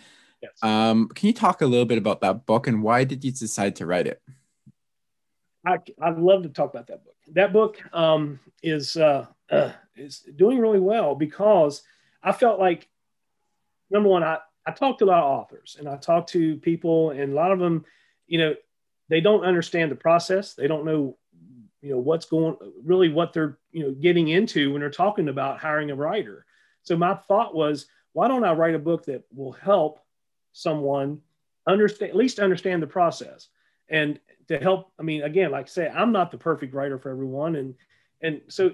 Yes. 0.43 0.51
Um, 0.61 1.07
can 1.07 1.27
you 1.27 1.33
talk 1.33 1.61
a 1.61 1.65
little 1.65 1.85
bit 1.85 1.97
about 1.97 2.19
that 2.19 2.45
book 2.45 2.67
and 2.67 2.83
why 2.83 3.05
did 3.05 3.23
you 3.23 3.31
decide 3.31 3.77
to 3.77 3.85
write 3.85 4.07
it? 4.07 4.21
I, 5.65 5.77
I'd 6.01 6.17
love 6.17 6.43
to 6.43 6.49
talk 6.49 6.73
about 6.73 6.87
that 6.87 7.05
book. 7.05 7.15
That 7.31 7.53
book 7.53 7.81
um, 7.93 8.41
is 8.61 8.97
uh, 8.97 9.27
uh, 9.49 9.71
is 9.95 10.19
doing 10.35 10.59
really 10.59 10.81
well 10.81 11.15
because 11.15 11.83
I 12.21 12.33
felt 12.33 12.59
like 12.59 12.89
number 13.89 14.09
one, 14.09 14.21
I, 14.21 14.39
I 14.65 14.71
talked 14.71 14.99
to 14.99 15.05
a 15.05 15.07
lot 15.07 15.23
of 15.23 15.31
authors 15.31 15.77
and 15.79 15.87
I 15.87 15.95
talked 15.95 16.29
to 16.31 16.57
people 16.57 17.11
and 17.11 17.31
a 17.31 17.35
lot 17.35 17.53
of 17.53 17.59
them, 17.59 17.85
you 18.27 18.37
know, 18.37 18.55
they 19.07 19.21
don't 19.21 19.45
understand 19.45 19.91
the 19.91 19.95
process. 19.95 20.55
They 20.55 20.67
don't 20.67 20.83
know, 20.83 21.17
you 21.81 21.91
know, 21.91 21.99
what's 21.99 22.25
going 22.25 22.57
really 22.83 23.07
what 23.07 23.31
they're, 23.31 23.59
you 23.71 23.83
know, 23.83 23.91
getting 23.91 24.27
into 24.27 24.73
when 24.73 24.81
they're 24.81 24.89
talking 24.89 25.29
about 25.29 25.59
hiring 25.59 25.89
a 25.89 25.95
writer. 25.95 26.45
So 26.81 26.97
my 26.97 27.15
thought 27.15 27.55
was, 27.55 27.85
why 28.11 28.27
don't 28.27 28.43
I 28.43 28.51
write 28.51 28.75
a 28.75 28.79
book 28.79 29.05
that 29.05 29.23
will 29.33 29.53
help 29.53 30.02
someone 30.53 31.19
understand 31.67 32.11
at 32.11 32.15
least 32.15 32.39
understand 32.39 32.81
the 32.81 32.87
process. 32.87 33.49
And 33.89 34.19
to 34.47 34.57
help 34.57 34.91
i 34.99 35.03
mean 35.03 35.23
again 35.23 35.51
like 35.51 35.65
i 35.65 35.69
say 35.69 35.87
i'm 35.87 36.11
not 36.11 36.29
the 36.29 36.37
perfect 36.37 36.73
writer 36.73 36.97
for 36.97 37.09
everyone. 37.09 37.55
And 37.55 37.75
and 38.21 38.41
so 38.47 38.71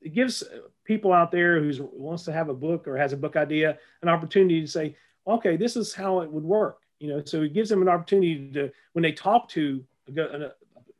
it 0.00 0.14
gives 0.14 0.42
people 0.84 1.12
out 1.12 1.30
there 1.30 1.62
who 1.62 1.88
wants 1.92 2.24
to 2.24 2.32
have 2.32 2.48
a 2.48 2.54
book 2.54 2.86
or 2.86 2.96
has 2.96 3.12
a 3.12 3.16
book 3.16 3.36
idea 3.36 3.78
an 4.02 4.08
opportunity 4.08 4.60
to 4.60 4.66
say 4.66 4.96
okay 5.26 5.56
this 5.56 5.76
is 5.76 5.94
how 5.94 6.20
it 6.20 6.30
would 6.30 6.44
work. 6.44 6.80
You 6.98 7.08
know 7.08 7.22
so 7.24 7.42
it 7.42 7.54
gives 7.54 7.70
them 7.70 7.82
an 7.82 7.88
opportunity 7.88 8.50
to 8.52 8.70
when 8.92 9.02
they 9.02 9.12
talk 9.12 9.48
to 9.50 9.84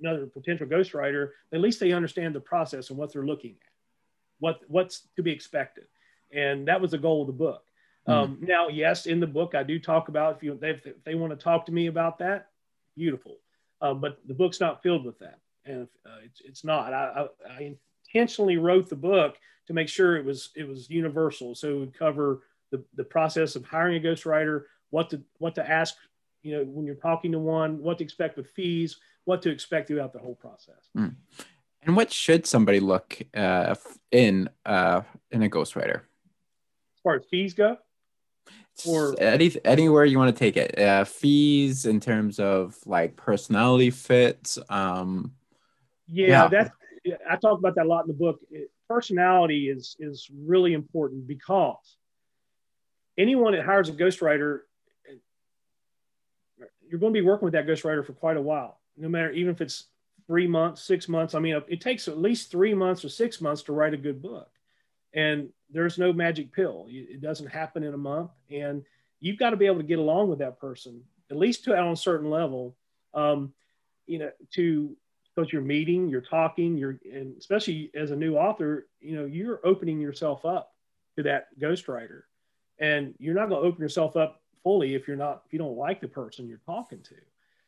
another 0.01 0.27
potential 0.27 0.67
ghostwriter 0.67 1.31
at 1.53 1.61
least 1.61 1.81
they 1.81 1.93
understand 1.93 2.35
the 2.35 2.41
process 2.41 2.91
and 2.91 2.99
what 2.99 3.13
they're 3.13 3.27
looking 3.27 3.53
at 3.53 3.75
what 4.39 4.61
what's 4.69 5.09
to 5.17 5.23
be 5.23 5.33
expected. 5.33 5.85
And 6.33 6.67
that 6.69 6.81
was 6.81 6.91
the 6.91 6.99
goal 6.99 7.23
of 7.23 7.29
the 7.29 7.33
book 7.33 7.65
Mm. 8.09 8.13
Um, 8.13 8.39
now, 8.41 8.69
yes, 8.69 9.07
in 9.07 9.21
the 9.21 9.27
book, 9.27 9.55
I 9.55 9.63
do 9.63 9.79
talk 9.79 10.09
about 10.09 10.37
if 10.37 10.43
you 10.43 10.59
if, 10.63 10.87
if 10.87 11.03
they 11.05 11.15
want 11.15 11.33
to 11.33 11.43
talk 11.43 11.67
to 11.67 11.73
me 11.73 11.87
about 11.87 12.19
that, 12.19 12.49
beautiful. 12.97 13.37
Uh, 13.81 13.95
but 13.95 14.19
the 14.27 14.35
book's 14.35 14.61
not 14.61 14.83
filled 14.83 15.05
with 15.05 15.19
that, 15.19 15.39
and 15.65 15.89
uh, 16.07 16.19
it's, 16.25 16.41
it's 16.45 16.65
not. 16.65 16.93
I, 16.93 17.27
I, 17.49 17.53
I, 17.53 17.77
intentionally 18.07 18.59
wrote 18.59 18.89
the 18.89 18.97
book 18.97 19.37
to 19.67 19.73
make 19.73 19.89
sure 19.89 20.17
it 20.17 20.25
was 20.25 20.51
it 20.55 20.69
was 20.69 20.89
universal, 20.91 21.55
so 21.55 21.69
it 21.69 21.79
would 21.79 21.99
cover 21.99 22.43
the, 22.71 22.85
the 22.95 23.05
process 23.05 23.57
of 23.57 23.65
hiring 23.65 23.97
a 23.97 24.09
ghostwriter, 24.09 24.65
what 24.91 25.11
to 25.11 25.23
what 25.39 25.55
to 25.57 25.69
ask, 25.69 25.97
you 26.43 26.57
know, 26.57 26.65
when 26.65 26.87
you're 26.87 26.95
talking 26.95 27.33
to 27.33 27.39
one, 27.39 27.83
what 27.83 27.99
to 27.99 28.05
expect 28.05 28.37
with 28.37 28.49
fees, 28.51 28.99
what 29.25 29.43
to 29.43 29.51
expect 29.51 29.89
throughout 29.89 30.13
the 30.13 30.19
whole 30.19 30.35
process. 30.35 30.89
Mm. 30.97 31.15
And 31.83 31.97
what 31.97 32.13
should 32.13 32.47
somebody 32.47 32.81
look 32.81 33.21
uh, 33.35 33.75
in 34.11 34.49
uh, 34.65 35.03
in 35.31 35.43
a 35.43 35.49
ghostwriter? 35.49 35.97
As 35.97 37.01
far 37.03 37.17
as 37.17 37.23
fees 37.31 37.55
go, 37.55 37.77
or 38.87 39.15
any 39.21 39.53
anywhere 39.65 40.05
you 40.05 40.19
want 40.19 40.35
to 40.35 40.39
take 40.39 40.57
it. 40.57 40.79
Uh, 40.79 41.05
fees 41.05 41.87
in 41.87 42.01
terms 42.01 42.39
of 42.39 42.77
like 42.87 43.17
personality 43.17 43.91
fit 43.91 44.57
um 44.69 45.33
yeah, 46.07 46.27
yeah. 46.27 46.49
that's 46.49 46.71
i 47.31 47.37
talk 47.37 47.59
about 47.59 47.75
that 47.75 47.87
a 47.87 47.89
lot 47.89 48.03
in 48.03 48.09
the 48.09 48.15
book. 48.15 48.41
It, 48.51 48.71
personality 48.89 49.69
is 49.69 49.97
is 49.99 50.29
really 50.35 50.73
important 50.73 51.27
because 51.27 51.97
anyone 53.17 53.53
that 53.53 53.65
hires 53.65 53.89
a 53.89 53.93
ghostwriter 53.93 54.61
you're 56.87 57.01
going 57.01 57.15
to 57.15 57.21
be 57.21 57.27
working 57.27 57.47
with 57.47 57.55
that 57.55 57.67
ghostwriter 57.67 58.05
for 58.05 58.13
quite 58.13 58.37
a 58.37 58.43
while 58.43 58.81
no 58.97 59.09
matter 59.09 59.31
even 59.31 59.53
if 59.53 59.61
it's 59.61 59.89
three 60.27 60.47
months 60.47 60.83
six 60.83 61.09
months. 61.09 61.35
I 61.35 61.39
mean 61.39 61.61
it 61.69 61.81
takes 61.81 62.09
at 62.09 62.19
least 62.19 62.51
three 62.51 62.75
months 62.75 63.05
or 63.05 63.09
six 63.09 63.41
months 63.41 63.63
to 63.65 63.73
write 63.73 63.95
a 63.95 63.99
good 63.99 64.23
book. 64.23 64.51
And 65.13 65.51
there's 65.75 65.99
no 65.99 66.13
magic 66.13 66.53
pill. 66.53 66.87
It 66.89 67.21
doesn't 67.21 67.49
happen 67.49 67.83
in 67.83 67.95
a 67.95 67.99
month, 67.99 68.31
and 68.51 68.83
you've 69.21 69.39
got 69.39 69.51
to 69.51 69.57
be 69.57 69.67
able 69.67 69.79
to 69.79 69.83
get 69.83 69.99
along 69.99 70.29
with 70.29 70.39
that 70.39 70.59
person 70.59 71.03
at 71.31 71.37
least 71.37 71.65
to 71.65 71.77
on 71.77 71.93
a 71.93 71.97
certain 71.97 72.31
level. 72.31 72.77
Um, 73.13 73.53
you 74.07 74.19
know, 74.19 74.31
to 74.53 74.97
because 75.35 75.53
you're 75.53 75.63
meeting, 75.63 76.09
you're 76.09 76.21
talking, 76.21 76.77
you're 76.77 76.99
and 77.13 77.37
especially 77.39 77.91
as 77.95 78.13
a 78.13 78.17
new 78.17 78.37
author, 78.37 78.87
you 79.01 79.17
know, 79.17 79.25
you're 79.25 79.61
opening 79.65 80.01
yourself 80.01 80.45
up 80.45 80.73
to 81.17 81.23
that 81.25 81.49
ghostwriter, 81.59 82.23
and 82.79 83.15
you're 83.19 83.35
not 83.35 83.49
going 83.49 83.63
to 83.63 83.69
open 83.69 83.83
yourself 83.83 84.17
up 84.17 84.43
fully 84.63 84.95
if 84.95 85.09
you're 85.09 85.17
not 85.17 85.43
if 85.47 85.53
you 85.53 85.59
don't 85.59 85.77
like 85.77 86.01
the 86.01 86.09
person 86.09 86.49
you're 86.49 86.61
talking 86.65 87.03
to. 87.03 87.17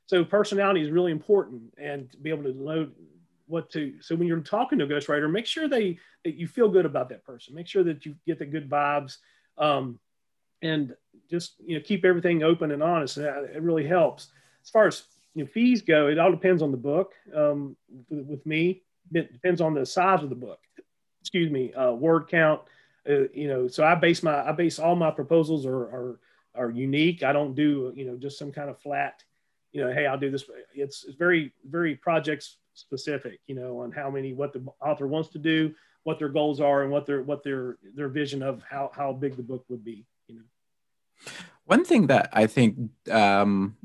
So 0.06 0.24
personality 0.24 0.82
is 0.82 0.90
really 0.90 1.12
important, 1.12 1.74
and 1.76 2.10
to 2.12 2.18
be 2.18 2.30
able 2.30 2.44
to 2.44 2.52
load 2.52 2.94
what 3.46 3.70
to 3.70 3.94
so 4.00 4.16
when 4.16 4.26
you're 4.26 4.40
talking 4.40 4.78
to 4.78 4.84
a 4.84 4.88
ghostwriter 4.88 5.30
make 5.30 5.46
sure 5.46 5.68
they 5.68 5.98
that 6.26 6.34
you 6.34 6.48
feel 6.48 6.68
good 6.68 6.84
about 6.84 7.08
that 7.08 7.24
person. 7.24 7.54
Make 7.54 7.68
sure 7.68 7.84
that 7.84 8.04
you 8.04 8.16
get 8.26 8.40
the 8.40 8.46
good 8.46 8.68
vibes 8.68 9.18
um, 9.58 10.00
and 10.60 10.94
just 11.30 11.54
you 11.64 11.76
know 11.76 11.84
keep 11.84 12.04
everything 12.04 12.42
open 12.42 12.72
and 12.72 12.82
honest 12.82 13.16
and 13.16 13.26
it 13.26 13.62
really 13.62 13.86
helps. 13.86 14.28
As 14.64 14.70
far 14.70 14.88
as 14.88 15.04
you 15.34 15.44
know, 15.44 15.50
fees 15.50 15.82
go 15.82 16.08
it 16.08 16.18
all 16.18 16.32
depends 16.32 16.62
on 16.62 16.72
the 16.72 16.76
book 16.76 17.14
um, 17.34 17.76
with, 18.10 18.44
me. 18.44 18.82
It 19.12 19.32
depends 19.32 19.60
on 19.60 19.72
the 19.72 19.86
size 19.86 20.24
of 20.24 20.30
the 20.30 20.34
book. 20.34 20.58
Excuse 21.20 21.50
me 21.50 21.72
uh, 21.74 21.92
word 21.92 22.26
count 22.28 22.62
uh, 23.08 23.28
you 23.32 23.46
know 23.46 23.68
so 23.68 23.84
i 23.84 23.94
base 23.94 24.22
my 24.24 24.48
i 24.48 24.50
base 24.50 24.80
all 24.80 24.96
my 24.96 25.12
proposals 25.12 25.64
are, 25.64 25.82
are 25.82 26.20
are 26.56 26.70
unique. 26.70 27.22
I 27.22 27.32
don't 27.32 27.54
do 27.54 27.92
you 27.94 28.04
know 28.04 28.16
just 28.16 28.36
some 28.36 28.50
kind 28.50 28.68
of 28.68 28.80
flat 28.80 29.22
you 29.70 29.84
know 29.84 29.92
hey 29.92 30.06
i'll 30.06 30.18
do 30.18 30.30
this. 30.30 30.44
It's, 30.74 31.04
it's 31.04 31.16
very 31.16 31.52
very 31.64 31.94
projects 31.94 32.56
specific, 32.76 33.40
you 33.46 33.54
know, 33.54 33.80
on 33.80 33.90
how 33.90 34.10
many, 34.10 34.32
what 34.32 34.52
the 34.52 34.64
author 34.80 35.06
wants 35.06 35.30
to 35.30 35.38
do, 35.38 35.74
what 36.04 36.18
their 36.18 36.28
goals 36.28 36.60
are, 36.60 36.82
and 36.82 36.92
what 36.92 37.06
their 37.06 37.22
what 37.22 37.42
their 37.42 37.78
their 37.94 38.08
vision 38.08 38.42
of 38.42 38.62
how 38.68 38.90
how 38.94 39.12
big 39.12 39.36
the 39.36 39.42
book 39.42 39.64
would 39.68 39.84
be. 39.84 40.06
You 40.28 40.36
know, 40.36 41.32
one 41.64 41.84
thing 41.84 42.06
that 42.06 42.28
I 42.32 42.46
think 42.46 42.76
um, 43.10 43.76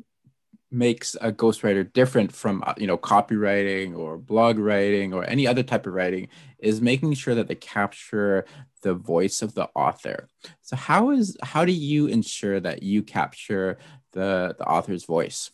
makes 0.72 1.16
a 1.20 1.32
ghostwriter 1.32 1.92
different 1.92 2.32
from 2.32 2.64
uh, 2.66 2.74
you 2.78 2.88
know 2.88 2.98
copywriting 2.98 3.96
or 3.98 4.18
blog 4.18 4.58
writing 4.58 5.14
or 5.14 5.26
any 5.26 5.46
other 5.46 5.64
type 5.64 5.86
of 5.86 5.94
writing 5.94 6.30
is 6.60 6.82
making 6.82 7.14
sure 7.14 7.36
that 7.36 7.48
they 7.48 7.56
capture 7.56 8.46
the 8.82 8.94
voice 8.94 9.42
of 9.42 9.54
the 9.54 9.68
author 9.76 10.28
so 10.62 10.76
how 10.76 11.12
is 11.12 11.38
how 11.44 11.66
do 11.66 11.74
you 11.74 12.08
ensure 12.08 12.60
that 12.60 12.82
you 12.82 13.04
capture 13.04 13.78
the 14.14 14.56
the 14.58 14.66
author's 14.66 15.04
voice 15.04 15.52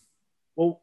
well 0.56 0.82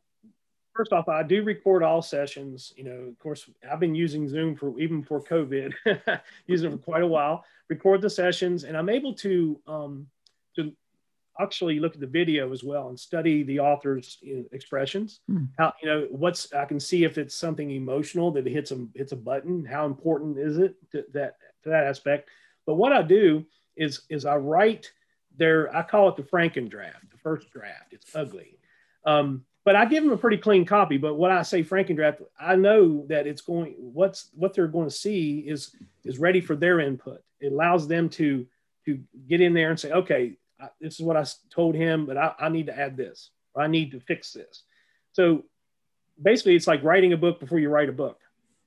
first 0.75 0.93
off 0.93 1.09
i 1.09 1.23
do 1.23 1.43
record 1.43 1.83
all 1.83 2.03
sessions 2.03 2.73
you 2.77 2.85
know 2.85 3.09
of 3.09 3.19
course 3.19 3.49
i've 3.71 3.81
been 3.81 3.95
using 3.95 4.29
zoom 4.29 4.57
for 4.57 4.79
even 4.79 5.01
before 5.01 5.23
covid 5.23 5.73
using 6.47 6.73
it 6.73 6.73
for 6.73 6.83
quite 6.83 7.03
a 7.03 7.07
while 7.07 7.45
record 7.69 8.01
the 8.01 8.11
sessions 8.11 8.65
and 8.65 8.77
i'm 8.77 8.89
able 8.89 9.15
to 9.15 9.59
um, 9.67 10.07
to 10.57 10.73
actually 11.41 11.81
look 11.81 11.95
at 11.95 12.01
the 12.01 12.07
video 12.07 12.53
as 12.53 12.63
well 12.63 12.89
and 12.89 12.99
study 12.99 13.43
the 13.43 13.59
author's 13.59 14.19
you 14.21 14.37
know, 14.37 14.45
expressions. 14.53 15.21
Hmm. 15.29 15.45
How 15.59 15.73
you 15.83 15.89
know 15.89 16.07
what's 16.11 16.53
I 16.53 16.65
can 16.65 16.79
see 16.79 17.05
if 17.05 17.19
it's 17.19 17.35
something 17.35 17.71
emotional 17.71 18.31
that 18.33 18.47
hits 18.47 18.71
a 18.71 18.87
hits 18.95 19.13
a 19.13 19.17
button. 19.17 19.65
How 19.65 19.87
important 19.87 20.39
is 20.39 20.59
it 20.59 20.77
to 20.93 21.05
that 21.13 21.37
to 21.65 21.71
that 21.71 21.87
aspect? 21.87 22.29
But 22.67 22.75
what 22.75 22.93
I 22.93 23.03
do 23.03 23.45
is 23.77 24.03
is 24.09 24.25
I 24.25 24.37
write 24.37 24.93
there. 25.37 25.75
I 25.75 25.83
call 25.83 26.09
it 26.09 26.17
the 26.17 26.23
Franken 26.23 26.69
draft, 26.69 27.11
the 27.11 27.19
first 27.19 27.51
draft. 27.51 27.93
It's 27.93 28.15
ugly. 28.15 28.59
Um, 29.05 29.45
but 29.65 29.75
I 29.75 29.87
give 29.87 30.05
them 30.05 30.13
a 30.13 30.19
pretty 30.19 30.37
clean 30.37 30.65
copy. 30.65 30.99
But 30.99 31.15
what 31.15 31.31
I 31.31 31.43
say 31.43 31.63
Franken 31.63 31.97
draft, 31.97 32.21
I 32.39 32.55
know 32.57 33.07
that 33.09 33.27
it's 33.27 33.41
going 33.41 33.75
what's 33.79 34.29
what 34.35 34.55
they're 34.55 34.69
going 34.69 34.89
to 34.89 34.95
see 34.95 35.39
is 35.41 35.75
is 36.05 36.19
ready 36.19 36.41
for 36.41 36.55
their 36.55 36.81
input. 36.81 37.23
It 37.41 37.53
allows 37.53 37.89
them 37.89 38.09
to 38.11 38.47
to 38.85 39.01
get 39.29 39.41
in 39.41 39.55
there 39.55 39.71
and 39.71 39.81
say, 39.81 39.93
okay, 39.93 40.35
this 40.81 40.95
is 40.95 41.01
what 41.01 41.17
I 41.17 41.25
told 41.51 41.75
him, 41.75 42.07
but 42.07 42.17
I, 42.17 42.35
I 42.39 42.49
need 42.51 42.67
to 42.67 42.79
add 42.79 42.97
this, 42.97 43.31
or 43.55 43.63
I 43.63 43.67
need 43.67 43.93
to 43.93 44.01
fix 44.01 44.33
this. 44.33 44.63
So 45.13 45.45
basically, 46.23 46.55
it's 46.55 46.67
like 46.67 46.83
writing 46.83 47.13
a 47.13 47.17
book 47.17 47.41
before 47.41 47.59
you 47.59 47.71
write 47.71 47.89
a 47.89 47.93
book, 47.93 48.21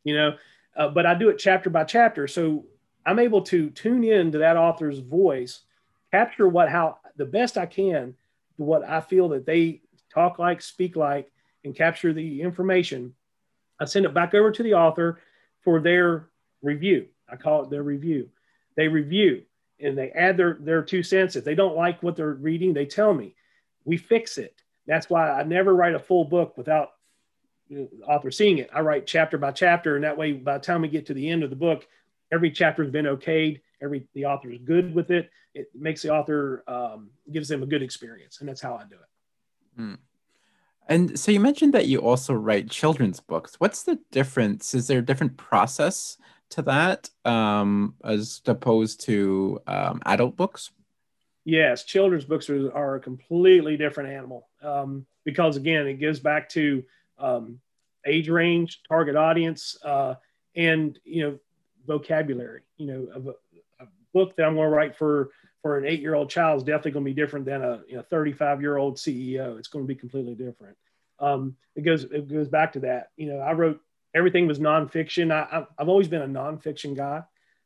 you 0.03 0.15
know. 0.15 0.35
Uh, 0.75 0.89
but 0.89 1.05
I 1.05 1.13
do 1.13 1.29
it 1.29 1.37
chapter 1.37 1.69
by 1.69 1.83
chapter, 1.83 2.27
so 2.27 2.65
I'm 3.05 3.19
able 3.19 3.41
to 3.43 3.69
tune 3.71 4.03
in 4.03 4.31
to 4.31 4.39
that 4.39 4.57
author's 4.57 4.99
voice, 4.99 5.61
capture 6.11 6.47
what 6.47 6.69
how 6.69 6.97
the 7.15 7.25
best 7.25 7.57
I 7.57 7.65
can, 7.65 8.15
what 8.57 8.83
I 8.83 9.01
feel 9.01 9.29
that 9.29 9.45
they 9.45 9.81
talk 10.17 10.39
like, 10.39 10.61
speak 10.61 10.95
like, 10.95 11.31
and 11.63 11.75
capture 11.75 12.13
the 12.13 12.41
information. 12.41 13.13
I 13.79 13.85
send 13.85 14.05
it 14.05 14.13
back 14.13 14.33
over 14.33 14.51
to 14.51 14.63
the 14.63 14.73
author 14.73 15.19
for 15.61 15.79
their 15.79 16.29
review. 16.61 17.07
I 17.29 17.35
call 17.35 17.63
it 17.63 17.69
their 17.69 17.83
review. 17.83 18.29
They 18.75 18.87
review 18.87 19.43
and 19.79 19.97
they 19.97 20.09
add 20.11 20.37
their, 20.37 20.57
their 20.59 20.81
two 20.81 21.03
cents. 21.03 21.35
If 21.35 21.43
they 21.43 21.53
don't 21.53 21.75
like 21.75 22.01
what 22.01 22.15
they're 22.15 22.33
reading, 22.33 22.73
they 22.73 22.85
tell 22.85 23.13
me. 23.13 23.35
We 23.85 23.97
fix 23.97 24.37
it. 24.37 24.55
That's 24.87 25.09
why 25.09 25.29
I 25.29 25.43
never 25.43 25.75
write 25.75 25.93
a 25.93 25.99
full 25.99 26.25
book 26.25 26.57
without 26.57 26.93
the 27.69 27.89
author 28.07 28.31
seeing 28.31 28.57
it. 28.57 28.69
I 28.73 28.79
write 28.79 29.05
chapter 29.05 29.37
by 29.37 29.51
chapter, 29.51 29.95
and 29.95 30.03
that 30.03 30.17
way, 30.17 30.31
by 30.33 30.57
the 30.57 30.63
time 30.63 30.81
we 30.81 30.87
get 30.87 31.05
to 31.07 31.13
the 31.13 31.29
end 31.29 31.43
of 31.43 31.49
the 31.49 31.55
book, 31.55 31.85
every 32.31 32.49
chapter 32.49 32.83
has 32.83 32.91
been 32.91 33.05
okayed. 33.05 33.61
Every 33.81 34.07
the 34.13 34.25
author 34.25 34.49
is 34.49 34.59
good 34.59 34.95
with 34.95 35.11
it. 35.11 35.29
It 35.53 35.69
makes 35.75 36.01
the 36.01 36.09
author 36.09 36.63
um, 36.67 37.09
gives 37.31 37.49
them 37.49 37.63
a 37.63 37.65
good 37.65 37.83
experience, 37.83 38.39
and 38.39 38.49
that's 38.49 38.61
how 38.61 38.75
I 38.75 38.85
do 38.85 38.95
it. 38.95 39.81
Mm. 39.81 39.97
And 40.87 41.19
so 41.19 41.31
you 41.31 41.39
mentioned 41.39 41.73
that 41.73 41.87
you 41.87 41.99
also 41.99 42.33
write 42.33 42.69
children's 42.69 43.19
books. 43.19 43.55
What's 43.59 43.83
the 43.83 43.99
difference? 44.11 44.73
Is 44.73 44.87
there 44.87 44.99
a 44.99 45.05
different 45.05 45.37
process 45.37 46.17
to 46.51 46.61
that 46.63 47.09
um, 47.25 47.95
as 48.03 48.41
opposed 48.45 49.01
to 49.01 49.59
um, 49.67 50.01
adult 50.05 50.37
books? 50.37 50.71
Yes, 51.43 51.83
children's 51.83 52.25
books 52.25 52.49
are, 52.49 52.71
are 52.73 52.95
a 52.95 52.99
completely 52.99 53.77
different 53.77 54.09
animal 54.11 54.49
um, 54.61 55.05
because, 55.23 55.55
again, 55.55 55.87
it 55.87 55.95
gives 55.95 56.19
back 56.19 56.49
to 56.49 56.83
um, 57.19 57.59
age 58.05 58.29
range, 58.29 58.81
target 58.87 59.15
audience, 59.15 59.77
uh, 59.83 60.15
and 60.55 60.99
you 61.03 61.23
know 61.23 61.39
vocabulary. 61.85 62.61
You 62.77 62.87
know, 62.87 63.07
a, 63.79 63.83
a 63.83 63.87
book 64.13 64.35
that 64.35 64.45
I'm 64.45 64.55
going 64.55 64.69
to 64.69 64.75
write 64.75 64.97
for 64.97 65.29
for 65.61 65.77
an 65.77 65.85
eight 65.85 66.01
year 66.01 66.15
old 66.15 66.29
child 66.29 66.57
is 66.57 66.63
definitely 66.63 66.91
going 66.91 67.05
to 67.05 67.11
be 67.11 67.21
different 67.21 67.45
than 67.45 67.63
a 67.63 67.81
you 67.87 67.95
know, 67.97 68.03
35 68.03 68.61
year 68.61 68.77
old 68.77 68.97
CEO. 68.97 69.57
It's 69.57 69.67
going 69.67 69.83
to 69.83 69.87
be 69.87 69.95
completely 69.95 70.35
different. 70.35 70.77
Um, 71.19 71.55
it 71.75 71.81
goes 71.81 72.03
it 72.03 72.31
goes 72.31 72.47
back 72.47 72.73
to 72.73 72.79
that. 72.81 73.09
You 73.17 73.27
know, 73.27 73.39
I 73.39 73.53
wrote 73.53 73.81
everything 74.13 74.47
was 74.47 74.59
nonfiction. 74.59 75.31
I, 75.31 75.65
have 75.77 75.89
always 75.89 76.07
been 76.07 76.21
a 76.21 76.27
nonfiction 76.27 76.95
guy. 76.95 77.23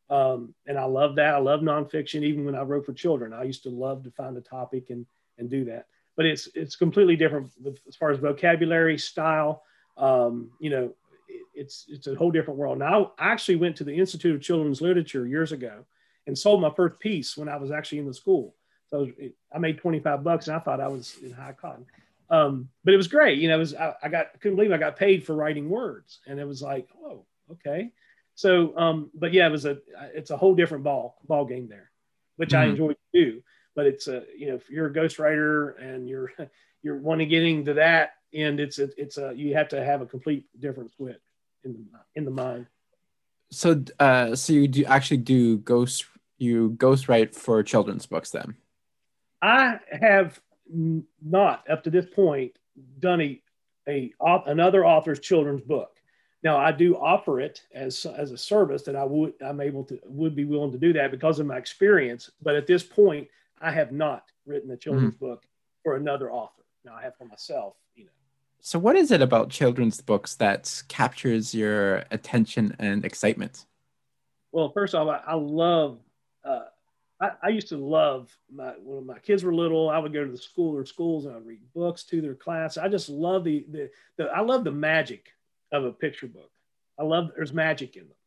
Um, 0.09 0.53
and 0.67 0.77
I 0.77 0.83
love 0.83 1.15
that. 1.15 1.33
I 1.33 1.37
love 1.37 1.61
nonfiction. 1.61 2.23
Even 2.23 2.45
when 2.45 2.55
I 2.55 2.61
wrote 2.61 2.85
for 2.85 2.93
children, 2.93 3.33
I 3.33 3.43
used 3.43 3.63
to 3.63 3.69
love 3.69 4.03
to 4.03 4.11
find 4.11 4.35
a 4.35 4.41
topic 4.41 4.89
and, 4.89 5.05
and 5.37 5.49
do 5.49 5.63
that. 5.65 5.85
But 6.17 6.25
it's, 6.25 6.49
it's 6.53 6.75
completely 6.75 7.15
different 7.15 7.51
with, 7.61 7.79
as 7.87 7.95
far 7.95 8.11
as 8.11 8.19
vocabulary, 8.19 8.97
style. 8.97 9.63
Um, 9.95 10.51
you 10.59 10.69
know, 10.69 10.93
it, 11.29 11.43
it's, 11.53 11.85
it's 11.87 12.07
a 12.07 12.15
whole 12.15 12.31
different 12.31 12.59
world. 12.59 12.77
Now, 12.77 13.13
I 13.17 13.31
actually 13.31 13.55
went 13.55 13.77
to 13.77 13.85
the 13.85 13.95
Institute 13.95 14.35
of 14.35 14.41
Children's 14.41 14.81
Literature 14.81 15.25
years 15.25 15.53
ago 15.53 15.85
and 16.31 16.39
sold 16.39 16.61
my 16.61 16.69
first 16.69 16.97
piece 16.97 17.35
when 17.35 17.49
I 17.49 17.57
was 17.57 17.71
actually 17.71 17.97
in 17.97 18.05
the 18.05 18.13
school. 18.13 18.55
So 18.89 19.11
I 19.53 19.57
made 19.57 19.79
25 19.79 20.23
bucks 20.23 20.47
and 20.47 20.55
I 20.55 20.59
thought 20.59 20.79
I 20.79 20.87
was 20.87 21.17
in 21.21 21.33
high 21.33 21.51
cotton. 21.51 21.85
Um, 22.29 22.69
but 22.85 22.93
it 22.93 22.97
was 22.97 23.09
great. 23.09 23.37
You 23.39 23.49
know, 23.49 23.55
it 23.55 23.59
was, 23.59 23.75
I, 23.75 23.95
I 24.01 24.07
got, 24.07 24.39
couldn't 24.39 24.55
believe 24.55 24.71
I 24.71 24.77
got 24.77 24.95
paid 24.95 25.25
for 25.25 25.35
writing 25.35 25.69
words 25.69 26.19
and 26.25 26.39
it 26.39 26.47
was 26.47 26.61
like, 26.61 26.87
oh, 27.03 27.25
okay. 27.51 27.91
So, 28.35 28.77
um, 28.77 29.11
but 29.13 29.33
yeah, 29.33 29.45
it 29.45 29.51
was 29.51 29.65
a, 29.65 29.79
it's 30.13 30.29
a 30.29 30.37
whole 30.37 30.55
different 30.55 30.85
ball, 30.85 31.17
ball 31.27 31.43
game 31.43 31.67
there, 31.67 31.91
which 32.37 32.51
mm-hmm. 32.51 32.61
I 32.61 32.71
enjoy 32.71 32.95
too. 33.13 33.43
but 33.75 33.87
it's 33.87 34.07
a, 34.07 34.23
you 34.37 34.47
know, 34.47 34.55
if 34.55 34.69
you're 34.69 34.87
a 34.87 34.93
ghostwriter 34.93 35.73
and 35.83 36.07
you're, 36.07 36.31
you're 36.81 36.97
wanting 36.97 37.27
getting 37.27 37.65
to 37.65 37.73
that 37.73 38.11
and 38.33 38.57
it's 38.61 38.79
a, 38.79 38.87
it's 38.95 39.17
a, 39.17 39.33
you 39.35 39.53
have 39.55 39.67
to 39.67 39.83
have 39.83 39.99
a 39.99 40.05
complete 40.05 40.45
different 40.57 40.93
switch 40.93 41.19
in 41.65 41.73
the, 41.73 41.81
in 42.15 42.23
the 42.23 42.31
mind. 42.31 42.67
So, 43.51 43.83
uh, 43.99 44.33
so 44.35 44.53
you 44.53 44.69
do 44.69 44.85
actually 44.85 45.17
do 45.17 45.57
ghost, 45.57 46.05
you 46.41 46.71
ghostwrite 46.71 47.35
for 47.35 47.61
children's 47.63 48.05
books 48.05 48.31
then? 48.31 48.55
I 49.41 49.79
have 49.91 50.39
not 51.21 51.69
up 51.69 51.83
to 51.83 51.89
this 51.89 52.05
point 52.05 52.57
done 52.99 53.21
a, 53.21 53.41
a 53.87 54.13
another 54.47 54.85
author's 54.85 55.19
children's 55.19 55.61
book. 55.61 55.97
Now 56.43 56.57
I 56.57 56.71
do 56.71 56.95
offer 56.97 57.39
it 57.39 57.61
as 57.73 58.05
as 58.05 58.31
a 58.31 58.37
service 58.37 58.83
that 58.83 58.95
I 58.95 59.03
would 59.03 59.33
I'm 59.45 59.61
able 59.61 59.83
to 59.85 59.99
would 60.05 60.35
be 60.35 60.45
willing 60.45 60.71
to 60.71 60.77
do 60.77 60.93
that 60.93 61.11
because 61.11 61.39
of 61.39 61.45
my 61.45 61.57
experience. 61.57 62.29
But 62.41 62.55
at 62.55 62.67
this 62.67 62.83
point, 62.83 63.27
I 63.59 63.71
have 63.71 63.91
not 63.91 64.25
written 64.45 64.71
a 64.71 64.77
children's 64.77 65.15
mm-hmm. 65.15 65.25
book 65.25 65.45
for 65.83 65.95
another 65.95 66.31
author. 66.31 66.63
Now 66.83 66.95
I 66.95 67.03
have 67.03 67.15
for 67.17 67.25
myself, 67.25 67.75
you 67.95 68.05
know. 68.05 68.11
So 68.61 68.79
what 68.79 68.95
is 68.95 69.11
it 69.11 69.21
about 69.21 69.49
children's 69.49 70.01
books 70.01 70.35
that 70.35 70.83
captures 70.87 71.53
your 71.53 72.03
attention 72.11 72.75
and 72.79 73.03
excitement? 73.03 73.65
Well, 74.51 74.71
first 74.71 74.93
off, 74.93 75.07
I, 75.07 75.31
I 75.31 75.35
love 75.35 75.99
uh, 76.43 76.65
I, 77.19 77.31
I, 77.43 77.49
used 77.49 77.69
to 77.69 77.77
love 77.77 78.35
my 78.53 78.73
when 78.81 79.05
my 79.05 79.19
kids 79.19 79.43
were 79.43 79.53
little. 79.53 79.89
I 79.89 79.99
would 79.99 80.13
go 80.13 80.25
to 80.25 80.31
the 80.31 80.37
school 80.37 80.75
or 80.75 80.85
schools 80.85 81.25
and 81.25 81.35
I'd 81.35 81.45
read 81.45 81.61
books 81.73 82.03
to 82.05 82.21
their 82.21 82.35
class. 82.35 82.77
I 82.77 82.87
just 82.87 83.09
love 83.09 83.43
the, 83.43 83.65
the 83.69 83.89
the 84.17 84.25
I 84.25 84.41
love 84.41 84.63
the 84.63 84.71
magic 84.71 85.27
of 85.71 85.85
a 85.85 85.91
picture 85.91 86.27
book. 86.27 86.51
I 86.99 87.03
love 87.03 87.31
there's 87.35 87.53
magic 87.53 87.95
in 87.95 88.03
them, 88.03 88.17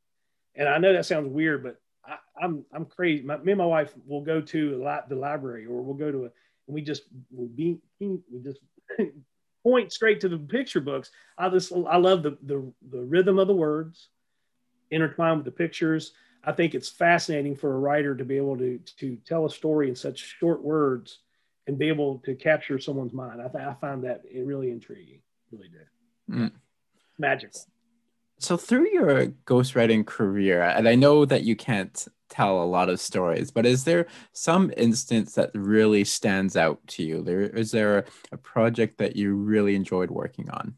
and 0.55 0.69
I 0.69 0.79
know 0.79 0.93
that 0.93 1.07
sounds 1.07 1.29
weird, 1.29 1.63
but 1.63 1.81
I, 2.07 2.13
am 2.13 2.19
I'm, 2.43 2.65
I'm 2.73 2.85
crazy. 2.87 3.23
My, 3.25 3.37
me 3.39 3.53
and 3.53 3.59
my 3.59 3.67
wife 3.67 3.93
will 4.07 4.23
go 4.23 4.41
to 4.41 4.85
li- 4.85 5.09
the 5.09 5.17
library 5.17 5.67
or 5.67 5.83
we'll 5.83 5.95
go 5.95 6.13
to 6.13 6.27
a 6.27 6.31
and 6.67 6.75
we 6.75 6.83
just 6.83 7.05
we 7.31 7.47
be 7.47 7.79
we 8.01 8.41
just 8.43 8.61
point 9.63 9.93
straight 9.93 10.21
to 10.21 10.29
the 10.29 10.39
picture 10.39 10.81
books. 10.81 11.11
I 11.39 11.49
just 11.49 11.73
I 11.73 11.97
love 11.97 12.23
the 12.23 12.39
the 12.43 12.73
the 12.91 13.03
rhythm 13.03 13.39
of 13.39 13.49
the 13.49 13.55
words 13.55 14.09
intertwined 14.91 15.39
with 15.39 15.45
the 15.47 15.51
pictures. 15.51 16.13
I 16.47 16.53
think 16.53 16.75
it's 16.75 16.89
fascinating 16.89 17.57
for 17.57 17.75
a 17.75 17.79
writer 17.79 18.15
to 18.15 18.25
be 18.25 18.37
able 18.37 18.57
to 18.59 18.79
to 18.99 19.17
tell 19.27 19.47
a 19.47 19.51
story 19.51 19.89
in 19.89 19.97
such 19.97 20.37
short 20.39 20.63
words 20.63 21.21
and 21.67 21.79
be 21.79 21.89
able 21.89 22.19
to 22.21 22.35
capture 22.35 22.79
someone's 22.79 23.13
mind. 23.13 23.41
I, 23.41 23.49
th- 23.49 23.65
I 23.65 23.75
find 23.81 24.05
that 24.05 24.23
really 24.35 24.71
intriguing. 24.71 25.21
Really 25.51 25.69
did. 25.69 26.35
Mm. 26.35 26.53
Magical. 27.19 27.61
So 28.39 28.57
through 28.57 28.91
your 28.91 29.29
ghostwriting 29.47 30.05
career, 30.05 30.63
and 30.63 30.89
I 30.89 30.95
know 30.95 31.25
that 31.25 31.45
you 31.45 31.57
can't 31.57 32.07
tell 32.29 32.63
a 32.63 32.65
lot 32.65 32.89
of 32.89 33.01
stories, 33.01 33.51
but 33.51 33.65
is 33.65 33.85
there 33.85 34.07
some 34.33 34.73
instance 34.77 35.35
that 35.35 35.51
really 35.55 36.05
stands 36.05 36.57
out 36.57 36.85
to 36.89 37.03
you? 37.03 37.23
There 37.23 37.43
is 37.43 37.71
there 37.71 38.05
a 38.33 38.37
project 38.37 38.99
that 38.99 39.17
you 39.17 39.35
really 39.35 39.75
enjoyed 39.75 40.11
working 40.11 40.51
on? 40.51 40.75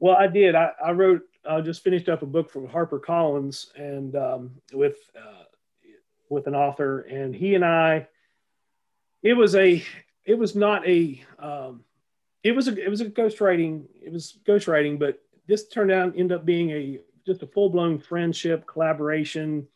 Well, 0.00 0.16
I 0.16 0.28
did. 0.28 0.54
I, 0.54 0.70
I 0.84 0.92
wrote 0.92 1.22
I 1.48 1.60
just 1.60 1.82
finished 1.82 2.08
up 2.08 2.22
a 2.22 2.26
book 2.26 2.50
from 2.50 2.68
Harper 2.68 2.98
Collins 2.98 3.72
and 3.76 4.14
um, 4.16 4.50
with 4.72 4.98
uh, 5.16 5.44
with 6.28 6.46
an 6.46 6.54
author, 6.54 7.00
and 7.00 7.34
he 7.34 7.54
and 7.54 7.64
I. 7.64 8.06
It 9.22 9.34
was 9.34 9.54
a. 9.54 9.82
It 10.24 10.38
was 10.38 10.54
not 10.54 10.86
a. 10.86 11.22
Um, 11.38 11.84
it 12.42 12.52
was 12.52 12.68
a. 12.68 12.76
It 12.76 12.88
was 12.88 13.00
a 13.00 13.06
ghostwriting. 13.06 13.84
It 14.00 14.12
was 14.12 14.38
ghostwriting, 14.46 14.98
but 14.98 15.20
this 15.46 15.68
turned 15.68 15.90
out 15.90 16.18
end 16.18 16.32
up 16.32 16.44
being 16.44 16.70
a 16.70 17.00
just 17.26 17.42
a 17.42 17.46
full 17.46 17.70
blown 17.70 17.98
friendship 17.98 18.66
collaboration. 18.66 19.66